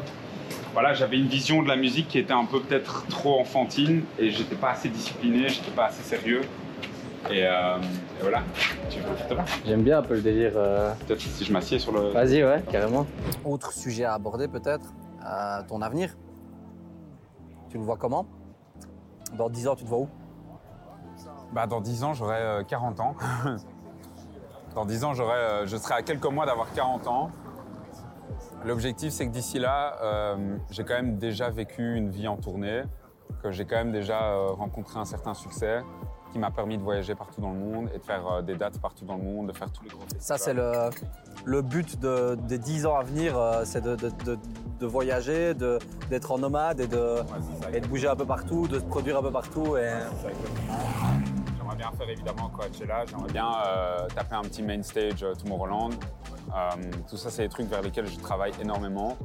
voilà, 0.73 0.93
j'avais 0.93 1.17
une 1.17 1.27
vision 1.27 1.63
de 1.63 1.67
la 1.67 1.75
musique 1.77 2.07
qui 2.09 2.19
était 2.19 2.33
un 2.33 2.45
peu 2.45 2.59
peut-être 2.61 3.05
trop 3.07 3.39
enfantine 3.39 4.03
et 4.19 4.29
j'étais 4.31 4.55
pas 4.55 4.71
assez 4.71 4.89
discipliné, 4.89 5.47
j'étais 5.49 5.71
pas 5.71 5.85
assez 5.85 6.03
sérieux. 6.03 6.41
Et, 7.31 7.43
euh, 7.47 7.77
et 8.19 8.21
voilà, 8.21 8.43
tu 8.89 8.99
veux 8.99 9.15
te 9.27 9.33
là. 9.33 9.45
J'aime 9.65 9.81
bien 9.81 9.97
un 9.99 10.01
peu 10.03 10.13
le 10.15 10.21
délire. 10.21 10.51
euh. 10.55 10.93
Peut-être 11.07 11.21
si 11.21 11.43
je 11.43 11.51
m'assieds 11.51 11.79
sur 11.79 11.91
le. 11.91 12.09
Vas-y, 12.11 12.43
ouais, 12.43 12.61
carrément. 12.71 13.07
Autre 13.43 13.71
sujet 13.73 14.03
à 14.05 14.13
aborder 14.13 14.47
peut-être, 14.47 14.93
euh, 15.25 15.61
ton 15.67 15.81
avenir. 15.81 16.15
Tu 17.69 17.77
le 17.79 17.83
vois 17.83 17.97
comment? 17.97 18.27
Dans 19.35 19.49
10 19.49 19.67
ans, 19.69 19.75
tu 19.75 19.83
te 19.85 19.89
vois 19.89 19.99
où? 19.99 20.09
Bah, 21.51 21.65
dans 21.65 21.81
10 21.81 22.03
ans, 22.03 22.13
j'aurai 22.13 22.37
euh, 22.37 22.63
40 22.63 22.99
ans. 22.99 23.15
dans 24.75 24.85
10 24.85 25.03
ans, 25.05 25.13
j'aurai, 25.13 25.37
euh, 25.37 25.65
je 25.65 25.77
serai 25.77 25.95
à 25.95 26.01
quelques 26.01 26.25
mois 26.25 26.45
d'avoir 26.45 26.71
40 26.73 27.07
ans. 27.07 27.31
L'objectif, 28.65 29.11
c'est 29.13 29.25
que 29.27 29.31
d'ici 29.31 29.57
là, 29.59 29.95
euh, 30.01 30.57
j'ai 30.69 30.83
quand 30.83 30.95
même 30.95 31.17
déjà 31.17 31.49
vécu 31.49 31.95
une 31.95 32.09
vie 32.09 32.27
en 32.27 32.35
tournée, 32.37 32.83
que 33.43 33.51
j'ai 33.51 33.65
quand 33.65 33.75
même 33.77 33.91
déjà 33.91 34.21
euh, 34.33 34.47
rencontré 34.49 34.99
un 34.99 35.05
certain 35.05 35.33
succès, 35.33 35.81
qui 36.31 36.39
m'a 36.39 36.51
permis 36.51 36.77
de 36.77 36.83
voyager 36.83 37.15
partout 37.15 37.39
dans 37.39 37.51
le 37.51 37.59
monde 37.59 37.89
et 37.93 37.97
de 37.99 38.03
faire 38.03 38.43
des 38.43 38.55
dates 38.55 38.79
partout 38.81 39.05
dans 39.05 39.15
le 39.15 39.23
monde, 39.23 39.47
de 39.47 39.53
faire 39.53 39.71
tous 39.71 39.83
les 39.83 39.89
gros 39.89 40.01
festivals. 40.01 40.21
Ça, 40.21 40.37
c'est 40.37 40.53
le, 40.53 40.89
le 41.45 41.61
but 41.61 41.97
de- 41.99 42.35
des 42.35 42.57
10 42.57 42.85
ans 42.87 42.97
à 42.97 43.03
venir, 43.03 43.39
c'est 43.63 43.81
de, 43.81 43.95
de- 43.95 44.09
de- 44.25 44.37
de 44.79 44.85
voyager, 44.85 45.53
de- 45.53 45.79
d'être 46.09 46.31
en 46.33 46.37
nomade 46.39 46.81
et 46.81 46.87
Ouais, 46.87 47.21
ça. 47.61 47.71
et 47.71 47.79
de 47.79 47.87
bouger 47.87 48.09
un 48.09 48.15
peu 48.17 48.25
partout, 48.25 48.67
de 48.67 48.79
se 48.79 48.83
produire 48.83 49.19
un 49.19 49.21
peu 49.21 49.31
partout. 49.31 49.77
Et... 49.77 49.93
J'aimerais 51.75 51.89
bien 51.89 51.97
faire 51.97 52.09
évidemment 52.09 52.49
Coachella, 52.49 53.05
j'aimerais 53.05 53.31
bien 53.31 53.51
euh, 53.65 54.07
taper 54.07 54.35
un 54.35 54.43
petit 54.43 54.63
main 54.63 54.81
stage 54.81 55.23
euh, 55.23 55.33
Tomorrowland. 55.33 55.91
Euh, 56.55 56.91
tout 57.09 57.17
ça, 57.17 57.29
c'est 57.29 57.43
des 57.43 57.49
trucs 57.49 57.67
vers 57.67 57.81
lesquels 57.81 58.07
je 58.07 58.17
travaille 58.17 58.53
énormément. 58.61 59.17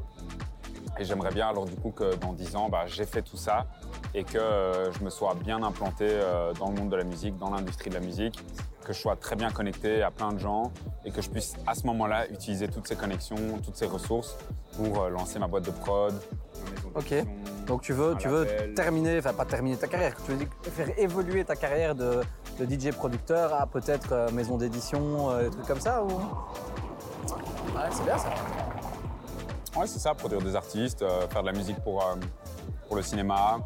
Et 0.98 1.04
j'aimerais 1.04 1.32
bien 1.32 1.48
alors 1.48 1.66
du 1.66 1.76
coup 1.76 1.90
que 1.90 2.16
dans 2.16 2.32
10 2.32 2.56
ans, 2.56 2.68
bah, 2.68 2.84
j'ai 2.86 3.06
fait 3.06 3.22
tout 3.22 3.36
ça 3.36 3.66
et 4.14 4.24
que 4.24 4.38
euh, 4.38 4.90
je 4.92 5.04
me 5.04 5.10
sois 5.10 5.34
bien 5.34 5.62
implanté 5.62 6.18
dans 6.58 6.70
le 6.70 6.74
monde 6.74 6.90
de 6.90 6.96
la 6.96 7.04
musique, 7.04 7.38
dans 7.38 7.50
l'industrie 7.50 7.90
de 7.90 7.94
la 7.94 8.00
musique, 8.00 8.38
que 8.90 8.96
je 8.96 9.02
sois 9.02 9.14
très 9.14 9.36
bien 9.36 9.52
connecté 9.52 10.02
à 10.02 10.10
plein 10.10 10.32
de 10.32 10.38
gens 10.38 10.72
et 11.04 11.12
que 11.12 11.22
je 11.22 11.30
puisse 11.30 11.54
à 11.64 11.76
ce 11.76 11.86
moment-là 11.86 12.28
utiliser 12.28 12.66
toutes 12.66 12.88
ces 12.88 12.96
connexions, 12.96 13.36
toutes 13.64 13.76
ces 13.76 13.86
ressources 13.86 14.36
pour 14.76 15.02
euh, 15.02 15.10
lancer 15.10 15.38
ma 15.38 15.46
boîte 15.46 15.64
de 15.64 15.70
prod. 15.70 16.12
Ok. 16.96 17.14
Donc 17.68 17.82
tu 17.82 17.92
veux, 17.92 18.16
tu 18.16 18.26
veux 18.26 18.44
label. 18.44 18.74
terminer, 18.74 19.18
enfin 19.18 19.32
pas 19.32 19.44
terminer 19.44 19.76
ta 19.76 19.86
carrière, 19.86 20.16
tu 20.26 20.32
veux 20.32 20.44
faire 20.72 20.98
évoluer 20.98 21.44
ta 21.44 21.54
carrière 21.54 21.94
de, 21.94 22.20
de 22.58 22.64
DJ 22.64 22.90
producteur 22.90 23.54
à 23.54 23.68
peut-être 23.68 24.12
euh, 24.12 24.30
maison 24.32 24.56
d'édition, 24.56 25.30
euh, 25.30 25.44
des 25.44 25.50
trucs 25.50 25.66
comme 25.66 25.80
ça 25.80 26.02
ou? 26.02 26.08
Ouais, 26.08 27.88
c'est 27.92 28.04
bien 28.04 28.18
ça. 28.18 28.30
Ouais, 29.76 29.86
c'est 29.86 30.00
ça, 30.00 30.14
produire 30.14 30.42
des 30.42 30.56
artistes, 30.56 31.02
euh, 31.02 31.28
faire 31.28 31.42
de 31.42 31.46
la 31.46 31.52
musique 31.56 31.78
pour, 31.84 32.02
euh, 32.02 32.16
pour 32.88 32.96
le 32.96 33.02
cinéma, 33.02 33.60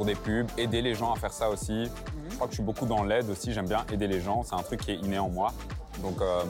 pour 0.00 0.06
des 0.06 0.14
pubs, 0.14 0.48
aider 0.56 0.80
les 0.80 0.94
gens 0.94 1.12
à 1.12 1.16
faire 1.16 1.30
ça 1.30 1.50
aussi. 1.50 1.90
Je 2.30 2.34
crois 2.34 2.46
que 2.46 2.52
je 2.52 2.56
suis 2.56 2.64
beaucoup 2.64 2.86
dans 2.86 3.04
l'aide 3.04 3.28
aussi, 3.28 3.52
j'aime 3.52 3.68
bien 3.68 3.84
aider 3.92 4.06
les 4.06 4.22
gens, 4.22 4.42
c'est 4.44 4.54
un 4.54 4.62
truc 4.62 4.80
qui 4.80 4.92
est 4.92 4.94
inné 4.94 5.18
en 5.18 5.28
moi. 5.28 5.52
Donc, 5.98 6.22
euh, 6.22 6.42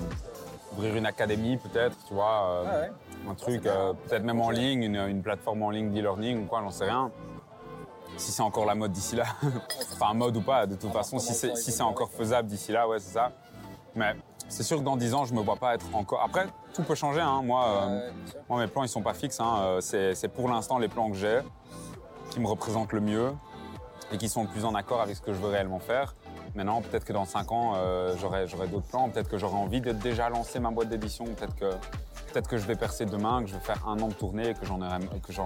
ouvrir 0.74 0.94
une 0.94 1.04
académie 1.04 1.56
peut-être, 1.56 1.96
tu 2.06 2.14
vois, 2.14 2.44
euh, 2.48 2.86
un 3.28 3.34
truc, 3.34 3.66
euh, 3.66 3.92
peut-être 4.06 4.22
même 4.22 4.40
en 4.40 4.50
ligne, 4.50 4.84
une, 4.84 4.94
une 4.94 5.20
plateforme 5.20 5.64
en 5.64 5.70
ligne 5.70 5.90
d'e-learning 5.90 6.44
ou 6.44 6.46
quoi, 6.46 6.60
j'en 6.62 6.70
sais 6.70 6.84
rien. 6.84 7.10
Si 8.16 8.30
c'est 8.30 8.42
encore 8.42 8.66
la 8.66 8.76
mode 8.76 8.92
d'ici 8.92 9.16
là, 9.16 9.24
enfin 9.94 10.14
mode 10.14 10.36
ou 10.36 10.42
pas, 10.42 10.66
de 10.66 10.76
toute 10.76 10.92
façon, 10.92 11.18
si 11.18 11.34
c'est 11.34 11.56
si 11.56 11.82
encore 11.82 12.12
faisable 12.12 12.46
d'ici 12.46 12.70
là, 12.70 12.86
ouais, 12.86 13.00
c'est 13.00 13.14
ça. 13.14 13.32
Mais 13.96 14.14
c'est 14.46 14.62
sûr 14.62 14.78
que 14.78 14.84
dans 14.84 14.96
10 14.96 15.12
ans, 15.14 15.24
je 15.24 15.34
me 15.34 15.40
vois 15.40 15.56
pas 15.56 15.74
être 15.74 15.86
encore. 15.92 16.22
Après, 16.22 16.46
tout 16.72 16.84
peut 16.84 16.94
changer. 16.94 17.20
Hein. 17.20 17.42
Moi, 17.42 17.64
euh, 17.66 18.10
moi, 18.48 18.60
mes 18.60 18.68
plans, 18.68 18.84
ils 18.84 18.88
sont 18.88 19.02
pas 19.02 19.14
fixes. 19.14 19.40
hein. 19.40 19.78
C'est 19.80 20.28
pour 20.32 20.48
l'instant 20.48 20.78
les 20.78 20.86
plans 20.86 21.10
que 21.10 21.16
j'ai 21.16 21.40
qui 22.30 22.40
me 22.40 22.46
représentent 22.46 22.92
le 22.92 23.00
mieux 23.00 23.32
et 24.12 24.18
qui 24.18 24.28
sont 24.28 24.42
le 24.42 24.48
plus 24.48 24.64
en 24.64 24.74
accord 24.74 25.00
avec 25.00 25.16
ce 25.16 25.22
que 25.22 25.32
je 25.32 25.38
veux 25.38 25.48
réellement 25.48 25.78
faire. 25.78 26.14
Maintenant, 26.54 26.82
peut-être 26.82 27.04
que 27.04 27.12
dans 27.12 27.24
5 27.24 27.52
ans, 27.52 27.74
euh, 27.76 28.16
j'aurai 28.18 28.46
d'autres 28.68 28.88
plans. 28.88 29.08
Peut-être 29.08 29.28
que 29.28 29.38
j'aurai 29.38 29.56
envie 29.56 29.80
d'être 29.80 30.00
déjà 30.00 30.28
lancé 30.28 30.58
ma 30.58 30.70
boîte 30.70 30.88
d'édition. 30.88 31.24
Peut-être 31.26 31.54
que, 31.54 31.70
peut 32.32 32.40
que 32.40 32.56
je 32.56 32.66
vais 32.66 32.74
percer 32.74 33.06
demain, 33.06 33.42
que 33.42 33.48
je 33.48 33.54
vais 33.54 33.60
faire 33.60 33.86
un 33.86 34.00
an 34.00 34.08
de 34.08 34.14
tournée 34.14 34.54
que 34.54 34.66
j'en 34.66 34.80
aurai, 34.80 34.98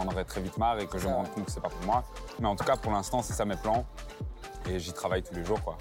aurai 0.06 0.24
très 0.24 0.40
vite 0.40 0.56
marre 0.56 0.78
et 0.78 0.86
que 0.86 0.98
je 0.98 1.06
me 1.06 1.12
rendre 1.12 1.30
compte 1.30 1.44
que 1.44 1.50
c'est 1.50 1.60
pas 1.60 1.68
pour 1.68 1.84
moi. 1.84 2.04
Mais 2.40 2.46
en 2.46 2.56
tout 2.56 2.64
cas, 2.64 2.76
pour 2.76 2.92
l'instant, 2.92 3.20
c'est 3.22 3.34
ça 3.34 3.44
mes 3.44 3.56
plans. 3.56 3.84
Et 4.70 4.78
j'y 4.78 4.92
travaille 4.92 5.22
tous 5.22 5.34
les 5.34 5.44
jours. 5.44 5.60
Quoi. 5.62 5.76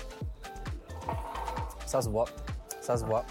Ça 1.86 2.02
se 2.02 2.10
voit, 2.10 2.26
ça 2.82 2.98
se 2.98 3.06
voit. 3.06 3.24